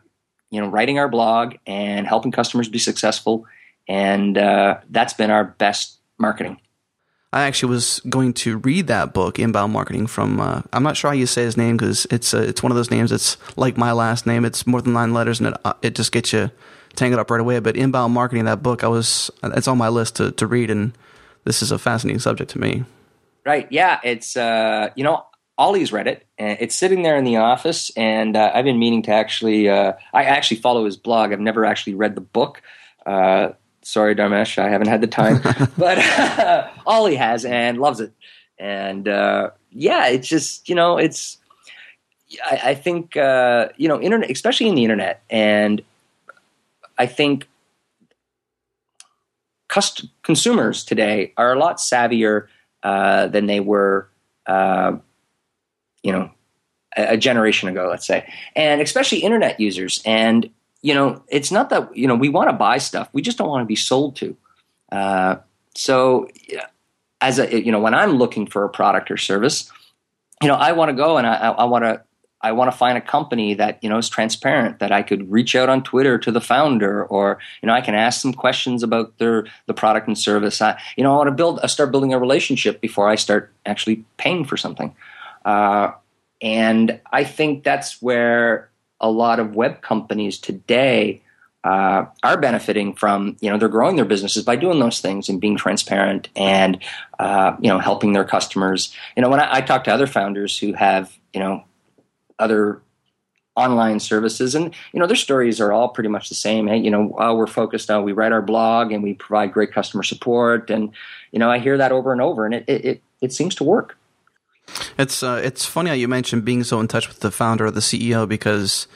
you 0.52 0.60
know 0.60 0.68
writing 0.68 1.00
our 1.00 1.08
blog 1.08 1.56
and 1.66 2.06
helping 2.06 2.34
customers 2.34 2.68
be 2.68 2.78
successful 2.78 3.46
and 3.88 4.38
uh, 4.38 4.80
that's 4.90 5.14
been 5.14 5.32
our 5.32 5.46
best 5.46 6.00
marketing 6.18 6.60
I 7.32 7.44
actually 7.44 7.70
was 7.70 8.02
going 8.10 8.34
to 8.34 8.58
read 8.58 8.88
that 8.88 9.14
book, 9.14 9.38
Inbound 9.38 9.72
Marketing, 9.72 10.08
from 10.08 10.40
uh, 10.40 10.64
I'm 10.74 10.82
not 10.82 10.98
sure 10.98 11.12
how 11.12 11.16
you 11.16 11.28
say 11.28 11.44
his 11.44 11.58
name 11.58 11.78
because 11.78 12.08
it's 12.10 12.34
uh, 12.34 12.42
it's 12.42 12.64
one 12.64 12.72
of 12.72 12.76
those 12.76 12.90
names 12.90 13.12
that's 13.12 13.38
like 13.56 13.78
my 13.78 13.92
last 13.92 14.26
name. 14.26 14.46
It's 14.46 14.66
more 14.66 14.82
than 14.82 14.94
nine 14.94 15.14
letters, 15.14 15.40
and 15.40 15.50
it 15.50 15.58
uh, 15.64 15.74
it 15.84 15.94
just 15.94 16.12
gets 16.12 16.34
you 16.34 16.50
tangled 16.96 17.20
up 17.20 17.30
right 17.30 17.40
away. 17.40 17.60
But 17.60 17.78
Inbound 17.78 18.16
Marketing, 18.16 18.46
that 18.46 18.64
book, 18.64 18.84
I 18.84 18.88
was 18.88 19.30
it's 19.44 19.68
on 19.68 19.78
my 19.78 19.90
list 19.90 20.16
to 20.16 20.32
to 20.32 20.48
read, 20.48 20.72
and 20.72 20.94
this 21.46 21.62
is 21.62 21.72
a 21.72 21.80
fascinating 21.80 22.20
subject 22.20 22.52
to 22.52 22.60
me. 22.60 22.84
Right? 23.46 23.68
Yeah, 23.72 24.00
it's 24.04 24.38
uh, 24.38 24.90
you 24.96 25.04
know 25.04 25.26
Oli's 25.60 25.92
read 25.92 26.08
it. 26.08 26.26
It's 26.38 26.74
sitting 26.74 27.04
there 27.04 27.18
in 27.18 27.26
the 27.26 27.36
office, 27.36 27.92
and 27.98 28.38
uh, 28.38 28.50
I've 28.56 28.64
been 28.64 28.80
meaning 28.80 29.02
to 29.04 29.12
actually. 29.12 29.68
Uh, 29.68 29.92
I 30.14 30.24
actually 30.24 30.62
follow 30.62 30.86
his 30.86 30.96
blog. 30.96 31.34
I've 31.34 31.42
never 31.42 31.66
actually 31.66 31.96
read 31.96 32.16
the 32.16 32.22
book. 32.22 32.62
Uh, 33.06 33.50
sorry, 33.82 34.16
Dharmesh, 34.16 34.58
I 34.58 34.70
haven't 34.70 34.88
had 34.88 35.02
the 35.02 35.08
time, 35.08 35.42
but 35.78 35.98
uh, 35.98 36.70
Oli 36.86 37.16
has 37.16 37.44
and 37.44 37.78
loves 37.78 38.00
it. 38.00 38.14
And 38.58 39.06
uh, 39.06 39.50
yeah, 39.70 40.08
it's 40.08 40.30
just 40.30 40.70
you 40.70 40.76
know, 40.76 40.98
it's. 40.98 41.38
I, 42.46 42.62
I 42.64 42.76
think 42.76 43.18
uh, 43.18 43.68
you 43.76 43.90
know, 43.90 44.00
internet, 44.00 44.32
especially 44.32 44.70
in 44.70 44.76
the 44.76 44.84
internet, 44.84 45.24
and 45.30 45.82
I 46.98 47.06
think 47.06 47.49
cust- 49.70 50.06
consumers 50.24 50.84
today 50.84 51.34
are 51.38 51.54
a 51.54 51.60
lot 51.60 51.78
savvier 51.78 52.48
uh, 52.84 53.28
than 53.28 53.46
they 53.46 53.62
were, 53.62 54.10
uh, 54.46 54.98
you 56.04 56.12
know, 56.12 56.30
a, 56.98 57.14
a 57.14 57.18
generation 57.18 57.70
ago, 57.70 57.88
let's 57.90 58.06
say, 58.06 58.32
and 58.56 58.82
especially 58.82 59.20
internet 59.20 59.60
users. 59.60 60.02
And 60.06 60.50
you 60.82 60.94
know, 60.94 61.24
it's 61.28 61.52
not 61.52 61.70
that 61.70 61.96
you 61.96 62.08
know 62.08 62.16
we 62.16 62.30
want 62.30 62.50
to 62.50 62.54
buy 62.54 62.78
stuff; 62.78 63.10
we 63.14 63.22
just 63.22 63.38
don't 63.38 63.50
want 63.50 63.62
to 63.62 63.68
be 63.68 63.76
sold 63.76 64.16
to. 64.18 64.36
Uh, 64.92 65.36
so, 65.76 66.28
as 67.22 67.40
a 67.40 67.64
you 67.64 67.72
know, 67.72 67.80
when 67.80 67.94
I'm 67.94 68.14
looking 68.14 68.48
for 68.48 68.64
a 68.64 68.70
product 68.70 69.12
or 69.12 69.18
service, 69.18 69.72
you 70.42 70.48
know, 70.48 70.56
I 70.56 70.72
want 70.72 70.90
to 70.90 70.96
go 70.96 71.18
and 71.18 71.28
I, 71.28 71.36
I 71.36 71.66
want 71.66 71.84
to 71.86 72.02
I 72.42 72.54
want 72.54 72.72
to 72.72 72.78
find 72.78 72.98
a 72.98 73.02
company 73.02 73.54
that 73.56 73.80
you 73.84 73.90
know 73.90 73.98
is 73.98 74.10
transparent 74.10 74.80
that 74.80 74.92
I 74.92 75.04
could 75.04 75.30
reach 75.32 75.56
out 75.56 75.70
on 75.70 75.84
Twitter 75.84 76.18
to 76.20 76.32
the 76.32 76.42
founder, 76.42 77.06
or 77.06 77.40
you 77.62 77.68
know 77.68 77.74
I 77.74 77.82
can 77.82 77.96
ask 77.96 78.22
some 78.22 78.34
questions 78.34 78.84
about 78.84 79.18
their 79.18 79.46
the 79.66 79.74
product 79.74 80.08
and 80.08 80.18
service. 80.18 80.62
I, 80.62 80.80
you 80.96 81.04
know 81.04 81.14
I 81.14 81.18
want 81.18 81.28
to 81.28 81.36
build 81.36 81.60
I 81.62 81.68
start 81.68 81.92
building 81.92 82.14
a 82.14 82.20
relationship 82.20 82.82
before 82.82 83.10
I 83.10 83.16
start 83.16 83.52
actually 83.66 84.06
paying 84.18 84.46
for 84.46 84.58
something, 84.58 84.96
uh, 85.44 85.92
and 86.42 87.00
I 87.12 87.24
think 87.24 87.64
that's 87.64 88.02
where 88.02 88.70
a 89.02 89.12
lot 89.12 89.40
of 89.40 89.56
web 89.56 89.82
companies 89.82 90.38
today 90.38 91.22
uh, 91.64 92.06
are 92.24 92.38
benefiting 92.38 92.94
from 92.94 93.36
you 93.42 93.50
know 93.50 93.58
they're 93.58 93.68
growing 93.68 93.98
their 93.98 94.06
businesses 94.06 94.44
by 94.44 94.56
doing 94.56 94.80
those 94.80 95.02
things 95.02 95.28
and 95.28 95.42
being 95.42 95.58
transparent 95.58 96.30
and 96.38 96.82
uh, 97.20 97.58
you 97.60 97.70
know 97.70 97.80
helping 97.80 98.14
their 98.14 98.24
customers. 98.24 98.96
You 99.18 99.24
know 99.24 99.30
when 99.30 99.42
I, 99.42 99.58
I 99.58 99.62
talk 99.62 99.84
to 99.86 99.94
other 99.94 100.08
founders 100.08 100.58
who 100.58 100.72
have 100.74 101.12
you 101.34 101.42
know 101.42 101.66
other 102.40 102.82
online 103.56 104.00
services 104.00 104.56
and 104.56 104.74
you 104.94 105.00
know 105.00 105.08
their 105.08 105.16
stories 105.16 105.60
are 105.60 105.74
all 105.74 105.90
pretty 105.90 106.08
much 106.08 106.30
the 106.30 106.36
same 106.36 106.68
hey, 106.68 106.78
you 106.78 106.90
know 106.90 107.18
uh, 107.20 107.34
we're 107.34 107.48
focused 107.48 107.92
on 107.92 108.04
we 108.04 108.14
write 108.14 108.32
our 108.32 108.42
blog 108.42 108.92
and 108.92 109.04
we 109.04 109.14
provide 109.14 109.52
great 109.52 109.74
customer 109.74 110.04
support 110.04 110.70
and 110.70 110.92
you 111.32 111.40
know 111.40 111.52
i 111.52 111.60
hear 111.60 111.78
that 111.78 111.92
over 111.92 112.14
and 112.14 112.22
over 112.22 112.46
and 112.46 112.56
it 112.56 112.64
it, 112.68 113.02
it 113.22 113.34
seems 113.34 113.54
to 113.56 113.64
work 113.64 113.98
it's 114.98 115.24
uh, 115.24 115.42
it's 115.44 115.66
funny 115.66 115.90
how 115.90 115.96
you 115.96 116.08
mentioned 116.08 116.46
being 116.46 116.64
so 116.64 116.80
in 116.80 116.88
touch 116.88 117.08
with 117.10 117.20
the 117.20 117.32
founder 117.32 117.66
or 117.66 117.72
the 117.72 117.82
ceo 117.82 118.28
because 118.28 118.88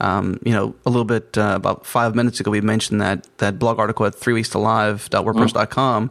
um, 0.00 0.40
you 0.44 0.52
know, 0.52 0.74
a 0.86 0.90
little 0.90 1.04
bit 1.04 1.36
uh, 1.36 1.52
about 1.54 1.84
five 1.84 2.14
minutes 2.14 2.40
ago, 2.40 2.50
we 2.50 2.60
mentioned 2.60 3.00
that 3.00 3.26
that 3.38 3.58
blog 3.58 3.78
article 3.78 4.06
at 4.06 4.14
three 4.14 4.32
weeks 4.32 4.48
to 4.50 4.58
live.wordpress.com, 4.58 6.10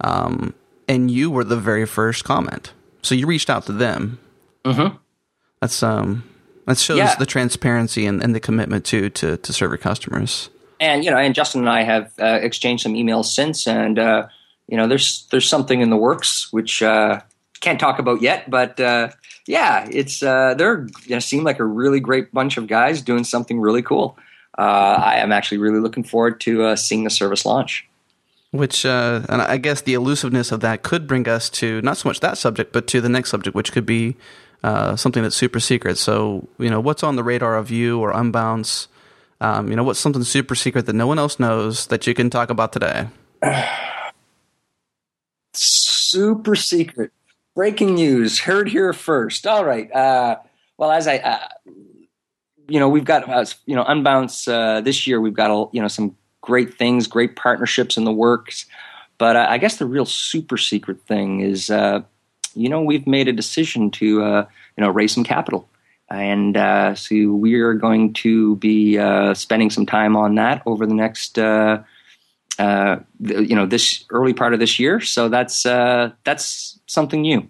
um, 0.00 0.54
and 0.88 1.10
you 1.10 1.30
were 1.30 1.44
the 1.44 1.56
very 1.56 1.86
first 1.86 2.24
comment. 2.24 2.72
So 3.02 3.14
you 3.14 3.26
reached 3.26 3.50
out 3.50 3.66
to 3.66 3.72
them. 3.72 4.18
Mm-hmm. 4.64 4.96
That's 5.60 5.82
um 5.82 6.24
that 6.66 6.78
shows 6.78 6.98
yeah. 6.98 7.14
the 7.14 7.26
transparency 7.26 8.06
and, 8.06 8.22
and 8.22 8.34
the 8.34 8.40
commitment 8.40 8.84
to 8.86 9.08
to 9.10 9.36
to 9.36 9.52
serve 9.52 9.70
your 9.70 9.78
customers. 9.78 10.50
And 10.78 11.04
you 11.04 11.10
know, 11.10 11.16
and 11.16 11.34
Justin 11.34 11.60
and 11.62 11.70
I 11.70 11.82
have 11.82 12.12
uh, 12.20 12.38
exchanged 12.42 12.82
some 12.82 12.94
emails 12.94 13.26
since, 13.26 13.66
and 13.66 13.98
uh, 13.98 14.26
you 14.68 14.76
know, 14.76 14.86
there's 14.86 15.26
there's 15.30 15.48
something 15.48 15.80
in 15.80 15.90
the 15.90 15.96
works 15.96 16.52
which 16.52 16.82
uh, 16.82 17.20
can't 17.60 17.80
talk 17.80 17.98
about 17.98 18.20
yet, 18.20 18.50
but 18.50 18.78
uh, 18.78 19.10
yeah, 19.46 19.88
it's 19.90 20.22
uh, 20.22 20.54
they're 20.54 20.86
you 21.04 21.14
know, 21.14 21.18
seem 21.20 21.44
like 21.44 21.60
a 21.60 21.64
really 21.64 22.00
great 22.00 22.32
bunch 22.32 22.56
of 22.56 22.66
guys 22.66 23.00
doing 23.00 23.24
something 23.24 23.58
really 23.60 23.82
cool. 23.82 24.18
Uh, 24.58 24.62
I 24.62 25.16
am 25.16 25.32
actually 25.32 25.58
really 25.58 25.80
looking 25.80 26.02
forward 26.02 26.40
to 26.42 26.76
seeing 26.76 27.04
the 27.04 27.10
service 27.10 27.46
launch. 27.46 27.86
Which, 28.52 28.86
and 28.86 29.42
I 29.42 29.58
guess 29.58 29.82
the 29.82 29.92
elusiveness 29.92 30.50
of 30.50 30.60
that 30.60 30.82
could 30.82 31.06
bring 31.06 31.28
us 31.28 31.50
to 31.50 31.82
not 31.82 31.98
so 31.98 32.08
much 32.08 32.20
that 32.20 32.38
subject, 32.38 32.72
but 32.72 32.86
to 32.88 33.02
the 33.02 33.08
next 33.08 33.30
subject, 33.30 33.54
which 33.54 33.70
could 33.70 33.84
be 33.84 34.16
uh, 34.66 34.96
something 34.96 35.22
that's 35.22 35.36
super 35.36 35.60
secret. 35.60 35.96
So, 35.96 36.48
you 36.58 36.68
know, 36.68 36.80
what's 36.80 37.04
on 37.04 37.14
the 37.14 37.22
radar 37.22 37.56
of 37.56 37.70
you 37.70 38.00
or 38.00 38.12
Unbounce? 38.12 38.88
Um, 39.40 39.70
you 39.70 39.76
know, 39.76 39.84
what's 39.84 40.00
something 40.00 40.24
super 40.24 40.56
secret 40.56 40.86
that 40.86 40.92
no 40.94 41.06
one 41.06 41.20
else 41.20 41.38
knows 41.38 41.86
that 41.86 42.08
you 42.08 42.14
can 42.14 42.30
talk 42.30 42.50
about 42.50 42.72
today? 42.72 43.06
super 45.62 46.56
secret. 46.56 47.12
Breaking 47.54 47.94
news. 47.94 48.40
Heard 48.40 48.68
here 48.68 48.92
first. 48.92 49.46
All 49.46 49.64
right. 49.64 49.90
Uh, 49.92 50.38
well, 50.78 50.90
as 50.90 51.06
I, 51.06 51.18
uh, 51.18 51.38
you 52.68 52.80
know, 52.80 52.88
we've 52.88 53.04
got, 53.04 53.28
uh, 53.28 53.44
you 53.66 53.76
know, 53.76 53.84
Unbounce 53.84 54.48
uh, 54.52 54.80
this 54.80 55.06
year, 55.06 55.20
we've 55.20 55.32
got, 55.32 55.72
you 55.72 55.80
know, 55.80 55.86
some 55.86 56.16
great 56.40 56.74
things, 56.74 57.06
great 57.06 57.36
partnerships 57.36 57.96
in 57.96 58.02
the 58.02 58.12
works. 58.12 58.66
But 59.16 59.36
I 59.36 59.58
guess 59.58 59.76
the 59.76 59.86
real 59.86 60.06
super 60.06 60.58
secret 60.58 61.02
thing 61.02 61.40
is 61.40 61.70
you 62.56 62.68
know, 62.68 62.80
we've 62.80 63.06
made 63.06 63.28
a 63.28 63.32
decision 63.32 63.90
to, 63.92 64.22
uh, 64.22 64.46
you 64.76 64.84
know, 64.84 64.90
raise 64.90 65.12
some 65.12 65.24
capital. 65.24 65.68
And 66.08 66.56
uh, 66.56 66.94
so 66.94 67.32
we 67.32 67.54
are 67.54 67.74
going 67.74 68.12
to 68.14 68.56
be 68.56 68.98
uh, 68.98 69.34
spending 69.34 69.70
some 69.70 69.86
time 69.86 70.16
on 70.16 70.36
that 70.36 70.62
over 70.64 70.86
the 70.86 70.94
next, 70.94 71.38
uh, 71.38 71.82
uh, 72.58 72.96
you 73.20 73.54
know, 73.56 73.66
this 73.66 74.04
early 74.10 74.32
part 74.32 74.54
of 74.54 74.60
this 74.60 74.78
year. 74.78 75.00
So 75.00 75.28
that's 75.28 75.66
uh, 75.66 76.12
that's 76.24 76.78
something 76.86 77.22
new. 77.22 77.48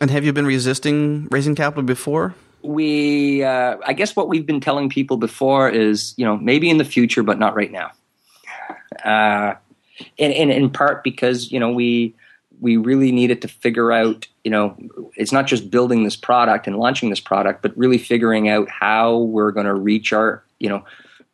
And 0.00 0.10
have 0.10 0.24
you 0.24 0.32
been 0.32 0.46
resisting 0.46 1.28
raising 1.30 1.54
capital 1.54 1.82
before? 1.82 2.34
We, 2.62 3.42
uh, 3.42 3.76
I 3.84 3.92
guess, 3.92 4.16
what 4.16 4.28
we've 4.28 4.46
been 4.46 4.60
telling 4.60 4.88
people 4.88 5.16
before 5.16 5.68
is, 5.68 6.14
you 6.16 6.24
know, 6.24 6.36
maybe 6.36 6.70
in 6.70 6.78
the 6.78 6.84
future, 6.84 7.22
but 7.22 7.38
not 7.38 7.54
right 7.54 7.70
now. 7.70 7.90
Uh, 9.04 9.54
and, 10.18 10.32
and 10.32 10.50
in 10.50 10.70
part 10.70 11.04
because 11.04 11.52
you 11.52 11.60
know 11.60 11.70
we 11.70 12.14
we 12.62 12.76
really 12.76 13.10
needed 13.10 13.42
to 13.42 13.48
figure 13.48 13.90
out, 13.90 14.28
you 14.44 14.50
know, 14.50 14.76
it's 15.16 15.32
not 15.32 15.48
just 15.48 15.68
building 15.68 16.04
this 16.04 16.14
product 16.14 16.68
and 16.68 16.78
launching 16.78 17.10
this 17.10 17.20
product, 17.20 17.60
but 17.60 17.76
really 17.76 17.98
figuring 17.98 18.48
out 18.48 18.70
how 18.70 19.18
we're 19.18 19.50
going 19.50 19.66
to 19.66 19.74
reach 19.74 20.12
our, 20.12 20.44
you 20.60 20.68
know, 20.68 20.84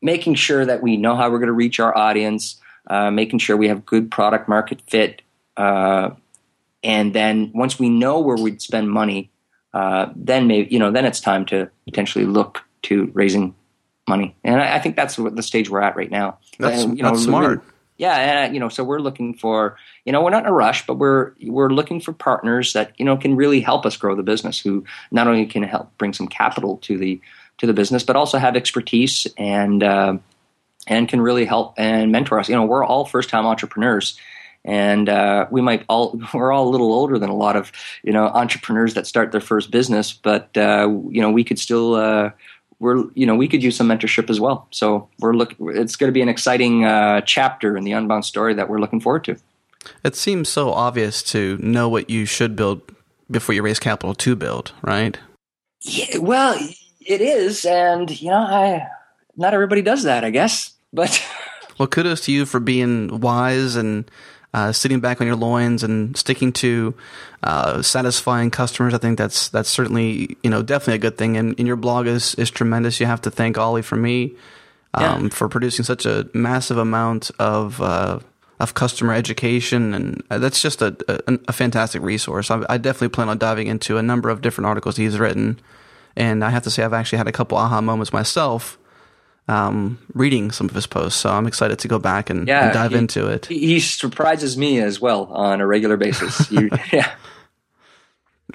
making 0.00 0.34
sure 0.34 0.64
that 0.64 0.82
we 0.82 0.96
know 0.96 1.14
how 1.14 1.30
we're 1.30 1.38
going 1.38 1.48
to 1.48 1.52
reach 1.52 1.78
our 1.80 1.94
audience, 1.96 2.58
uh, 2.86 3.10
making 3.10 3.38
sure 3.38 3.58
we 3.58 3.68
have 3.68 3.84
good 3.84 4.10
product 4.10 4.48
market 4.48 4.80
fit. 4.86 5.20
Uh, 5.58 6.10
and 6.82 7.14
then 7.14 7.52
once 7.54 7.78
we 7.78 7.90
know 7.90 8.20
where 8.20 8.38
we'd 8.38 8.62
spend 8.62 8.90
money, 8.90 9.30
uh, 9.74 10.10
then 10.16 10.46
maybe, 10.46 10.72
you 10.72 10.78
know, 10.78 10.90
then 10.90 11.04
it's 11.04 11.20
time 11.20 11.44
to 11.44 11.68
potentially 11.84 12.24
look 12.24 12.64
to 12.84 13.10
raising 13.12 13.54
money. 14.08 14.34
And 14.44 14.62
I, 14.62 14.76
I 14.76 14.78
think 14.78 14.96
that's 14.96 15.18
what 15.18 15.36
the 15.36 15.42
stage 15.42 15.68
we're 15.68 15.82
at 15.82 15.94
right 15.94 16.10
now. 16.10 16.38
That's, 16.58 16.84
and, 16.84 16.96
you 16.96 17.02
know, 17.02 17.10
that's 17.10 17.24
smart. 17.24 17.58
Really, 17.58 17.70
yeah, 17.98 18.14
and 18.14 18.54
you 18.54 18.60
know, 18.60 18.68
so 18.68 18.84
we're 18.84 19.00
looking 19.00 19.34
for, 19.34 19.76
you 20.04 20.12
know, 20.12 20.22
we're 20.22 20.30
not 20.30 20.44
in 20.44 20.48
a 20.48 20.52
rush, 20.52 20.86
but 20.86 20.94
we're 20.94 21.32
we're 21.42 21.68
looking 21.68 22.00
for 22.00 22.12
partners 22.12 22.72
that 22.72 22.92
you 22.96 23.04
know 23.04 23.16
can 23.16 23.34
really 23.34 23.60
help 23.60 23.84
us 23.84 23.96
grow 23.96 24.14
the 24.14 24.22
business, 24.22 24.58
who 24.58 24.84
not 25.10 25.26
only 25.26 25.44
can 25.46 25.64
help 25.64 25.96
bring 25.98 26.12
some 26.12 26.28
capital 26.28 26.78
to 26.78 26.96
the 26.96 27.20
to 27.58 27.66
the 27.66 27.74
business, 27.74 28.04
but 28.04 28.14
also 28.14 28.38
have 28.38 28.54
expertise 28.54 29.26
and 29.36 29.82
uh, 29.82 30.16
and 30.86 31.08
can 31.08 31.20
really 31.20 31.44
help 31.44 31.74
and 31.76 32.12
mentor 32.12 32.38
us. 32.38 32.48
You 32.48 32.54
know, 32.54 32.64
we're 32.64 32.84
all 32.84 33.04
first 33.04 33.30
time 33.30 33.44
entrepreneurs, 33.46 34.16
and 34.64 35.08
uh, 35.08 35.46
we 35.50 35.60
might 35.60 35.84
all 35.88 36.20
we're 36.34 36.52
all 36.52 36.68
a 36.68 36.70
little 36.70 36.92
older 36.92 37.18
than 37.18 37.30
a 37.30 37.36
lot 37.36 37.56
of 37.56 37.72
you 38.04 38.12
know 38.12 38.26
entrepreneurs 38.28 38.94
that 38.94 39.08
start 39.08 39.32
their 39.32 39.40
first 39.40 39.72
business, 39.72 40.12
but 40.12 40.56
uh, 40.56 40.88
you 41.10 41.20
know 41.20 41.32
we 41.32 41.42
could 41.42 41.58
still 41.58 41.94
uh, 41.96 42.30
we're 42.80 43.04
you 43.14 43.26
know 43.26 43.34
we 43.34 43.48
could 43.48 43.62
use 43.62 43.76
some 43.76 43.88
mentorship 43.88 44.30
as 44.30 44.40
well. 44.40 44.66
So 44.70 45.08
we're 45.18 45.34
look 45.34 45.54
it's 45.58 45.96
going 45.96 46.08
to 46.08 46.12
be 46.12 46.22
an 46.22 46.28
exciting 46.28 46.84
uh, 46.84 47.20
chapter 47.22 47.76
in 47.76 47.84
the 47.84 47.92
Unbounce 47.92 48.24
story 48.24 48.54
that 48.54 48.68
we're 48.68 48.78
looking 48.78 49.00
forward 49.00 49.24
to. 49.24 49.36
It 50.04 50.16
seems 50.16 50.48
so 50.48 50.72
obvious 50.72 51.22
to 51.24 51.56
know 51.58 51.88
what 51.88 52.10
you 52.10 52.24
should 52.24 52.56
build 52.56 52.82
before 53.30 53.54
you 53.54 53.62
raise 53.62 53.78
capital 53.78 54.14
to 54.14 54.36
build, 54.36 54.72
right? 54.82 55.18
Yeah, 55.82 56.18
well, 56.18 56.58
it 57.00 57.20
is, 57.20 57.64
and 57.64 58.20
you 58.20 58.30
know, 58.30 58.38
I 58.38 58.86
not 59.36 59.54
everybody 59.54 59.82
does 59.82 60.02
that, 60.02 60.24
I 60.24 60.30
guess, 60.30 60.74
but. 60.92 61.24
well, 61.78 61.88
kudos 61.88 62.22
to 62.22 62.32
you 62.32 62.44
for 62.44 62.60
being 62.60 63.20
wise 63.20 63.76
and 63.76 64.10
uh, 64.54 64.72
sitting 64.72 65.00
back 65.00 65.20
on 65.20 65.26
your 65.26 65.36
loins 65.36 65.82
and 65.82 66.16
sticking 66.16 66.52
to 66.52 66.94
uh, 67.42 67.82
satisfying 67.82 68.50
customers. 68.50 68.94
I 68.94 68.98
think 68.98 69.18
that's 69.18 69.48
that's 69.48 69.68
certainly 69.68 70.36
you 70.42 70.50
know 70.50 70.62
definitely 70.62 70.94
a 70.94 70.98
good 70.98 71.18
thing. 71.18 71.36
And, 71.36 71.54
and 71.58 71.66
your 71.66 71.76
blog 71.76 72.06
is 72.06 72.34
is 72.36 72.50
tremendous. 72.50 73.00
You 73.00 73.06
have 73.06 73.22
to 73.22 73.30
thank 73.30 73.58
Oli 73.58 73.82
for 73.82 73.96
me 73.96 74.34
um, 74.94 75.24
yeah. 75.24 75.28
for 75.30 75.48
producing 75.48 75.84
such 75.84 76.06
a 76.06 76.28
massive 76.34 76.78
amount 76.78 77.30
of. 77.38 77.80
Uh, 77.80 78.20
of 78.60 78.74
customer 78.74 79.14
education, 79.14 79.94
and 79.94 80.20
uh, 80.32 80.38
that's 80.38 80.60
just 80.60 80.82
a, 80.82 80.96
a, 81.06 81.38
a 81.46 81.52
fantastic 81.52 82.02
resource. 82.02 82.50
I, 82.50 82.64
I, 82.68 82.76
definitely 82.76 83.10
plan 83.10 83.28
on 83.28 83.38
diving 83.38 83.68
into 83.68 83.98
a 83.98 84.02
number 84.02 84.30
of 84.30 84.40
different 84.40 84.66
articles 84.66 84.96
he's 84.96 85.16
written, 85.16 85.60
and 86.16 86.42
I 86.42 86.50
have 86.50 86.64
to 86.64 86.70
say 86.72 86.82
I've 86.82 86.92
actually 86.92 87.18
had 87.18 87.28
a 87.28 87.32
couple 87.32 87.56
aha 87.56 87.80
moments 87.80 88.12
myself 88.12 88.76
um, 89.48 89.98
reading 90.14 90.50
some 90.50 90.68
of 90.68 90.74
his 90.74 90.86
posts. 90.86 91.20
So 91.20 91.30
I'm 91.30 91.46
excited 91.46 91.78
to 91.80 91.88
go 91.88 91.98
back 91.98 92.30
and, 92.30 92.46
yeah, 92.46 92.66
and 92.66 92.74
dive 92.74 92.92
he, 92.92 92.98
into 92.98 93.26
it. 93.26 93.46
He 93.46 93.80
surprises 93.80 94.56
me 94.56 94.80
as 94.80 95.00
well 95.00 95.24
on 95.24 95.60
a 95.60 95.66
regular 95.66 95.96
basis. 95.96 96.50
you, 96.50 96.70
yeah. 96.92 97.10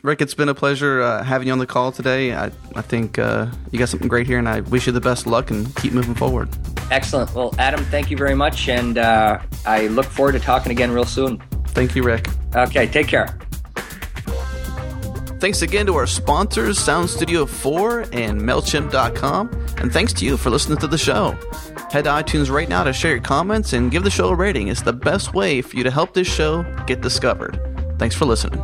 Rick, 0.02 0.22
it's 0.22 0.34
been 0.34 0.50
a 0.50 0.56
pleasure 0.56 1.02
uh, 1.02 1.24
having 1.24 1.48
you 1.48 1.54
on 1.54 1.60
the 1.60 1.68
call 1.68 1.92
today. 1.92 2.34
I, 2.34 2.52
I 2.76 2.82
think 2.82 3.20
uh, 3.20 3.48
you 3.72 3.80
got 3.80 3.90
something 3.90 4.08
great 4.08 4.28
here, 4.28 4.40
and 4.40 4.50
I 4.50 4.62
wish 4.62 4.88
you 4.88 4.92
the 4.92 5.00
best 5.00 5.28
luck 5.28 5.52
and 5.52 5.74
keep 5.78 5.94
moving 5.94 6.16
forward. 6.16 6.50
Excellent. 6.92 7.34
Well, 7.34 7.54
Adam, 7.58 7.84
thank 7.86 8.12
you 8.12 8.18
very 8.18 8.36
much, 8.36 8.68
and 8.68 8.98
uh, 8.98 9.40
I 9.66 9.88
look 9.88 10.06
forward 10.06 10.34
to 10.34 10.40
talking 10.40 10.72
again 10.72 10.92
real 10.92 11.06
soon. 11.06 11.42
Thank 11.68 11.96
you, 11.96 12.04
Rick. 12.04 12.28
Okay, 12.56 12.88
take 12.88 13.08
care. 13.08 13.38
Thanks 15.44 15.62
again 15.62 15.86
to 15.88 15.96
our 15.96 16.08
sponsors, 16.08 16.80
Sound 16.80 17.10
Studio 17.10 17.46
4 17.46 18.06
and 18.14 18.40
MailChimp.com. 18.40 19.50
And 19.76 19.92
thanks 19.92 20.14
to 20.14 20.26
you 20.26 20.38
for 20.38 20.50
listening 20.50 20.78
to 20.78 20.88
the 20.88 20.98
show. 20.98 21.32
Head 21.92 22.06
to 22.06 22.12
iTunes 22.12 22.50
right 22.50 22.70
now 22.70 22.86
to 22.86 22.94
share 22.94 23.12
your 23.12 23.20
comments 23.20 23.74
and 23.74 23.92
give 23.92 24.06
the 24.06 24.10
show 24.10 24.30
a 24.30 24.36
rating. 24.36 24.70
It's 24.70 24.84
the 24.84 24.94
best 24.94 25.34
way 25.34 25.62
for 25.62 25.76
you 25.76 25.84
to 25.84 25.92
help 25.92 26.14
this 26.14 26.34
show 26.34 26.64
get 26.88 27.02
discovered. 27.02 27.60
Thanks 28.00 28.16
for 28.16 28.24
listening. 28.24 28.62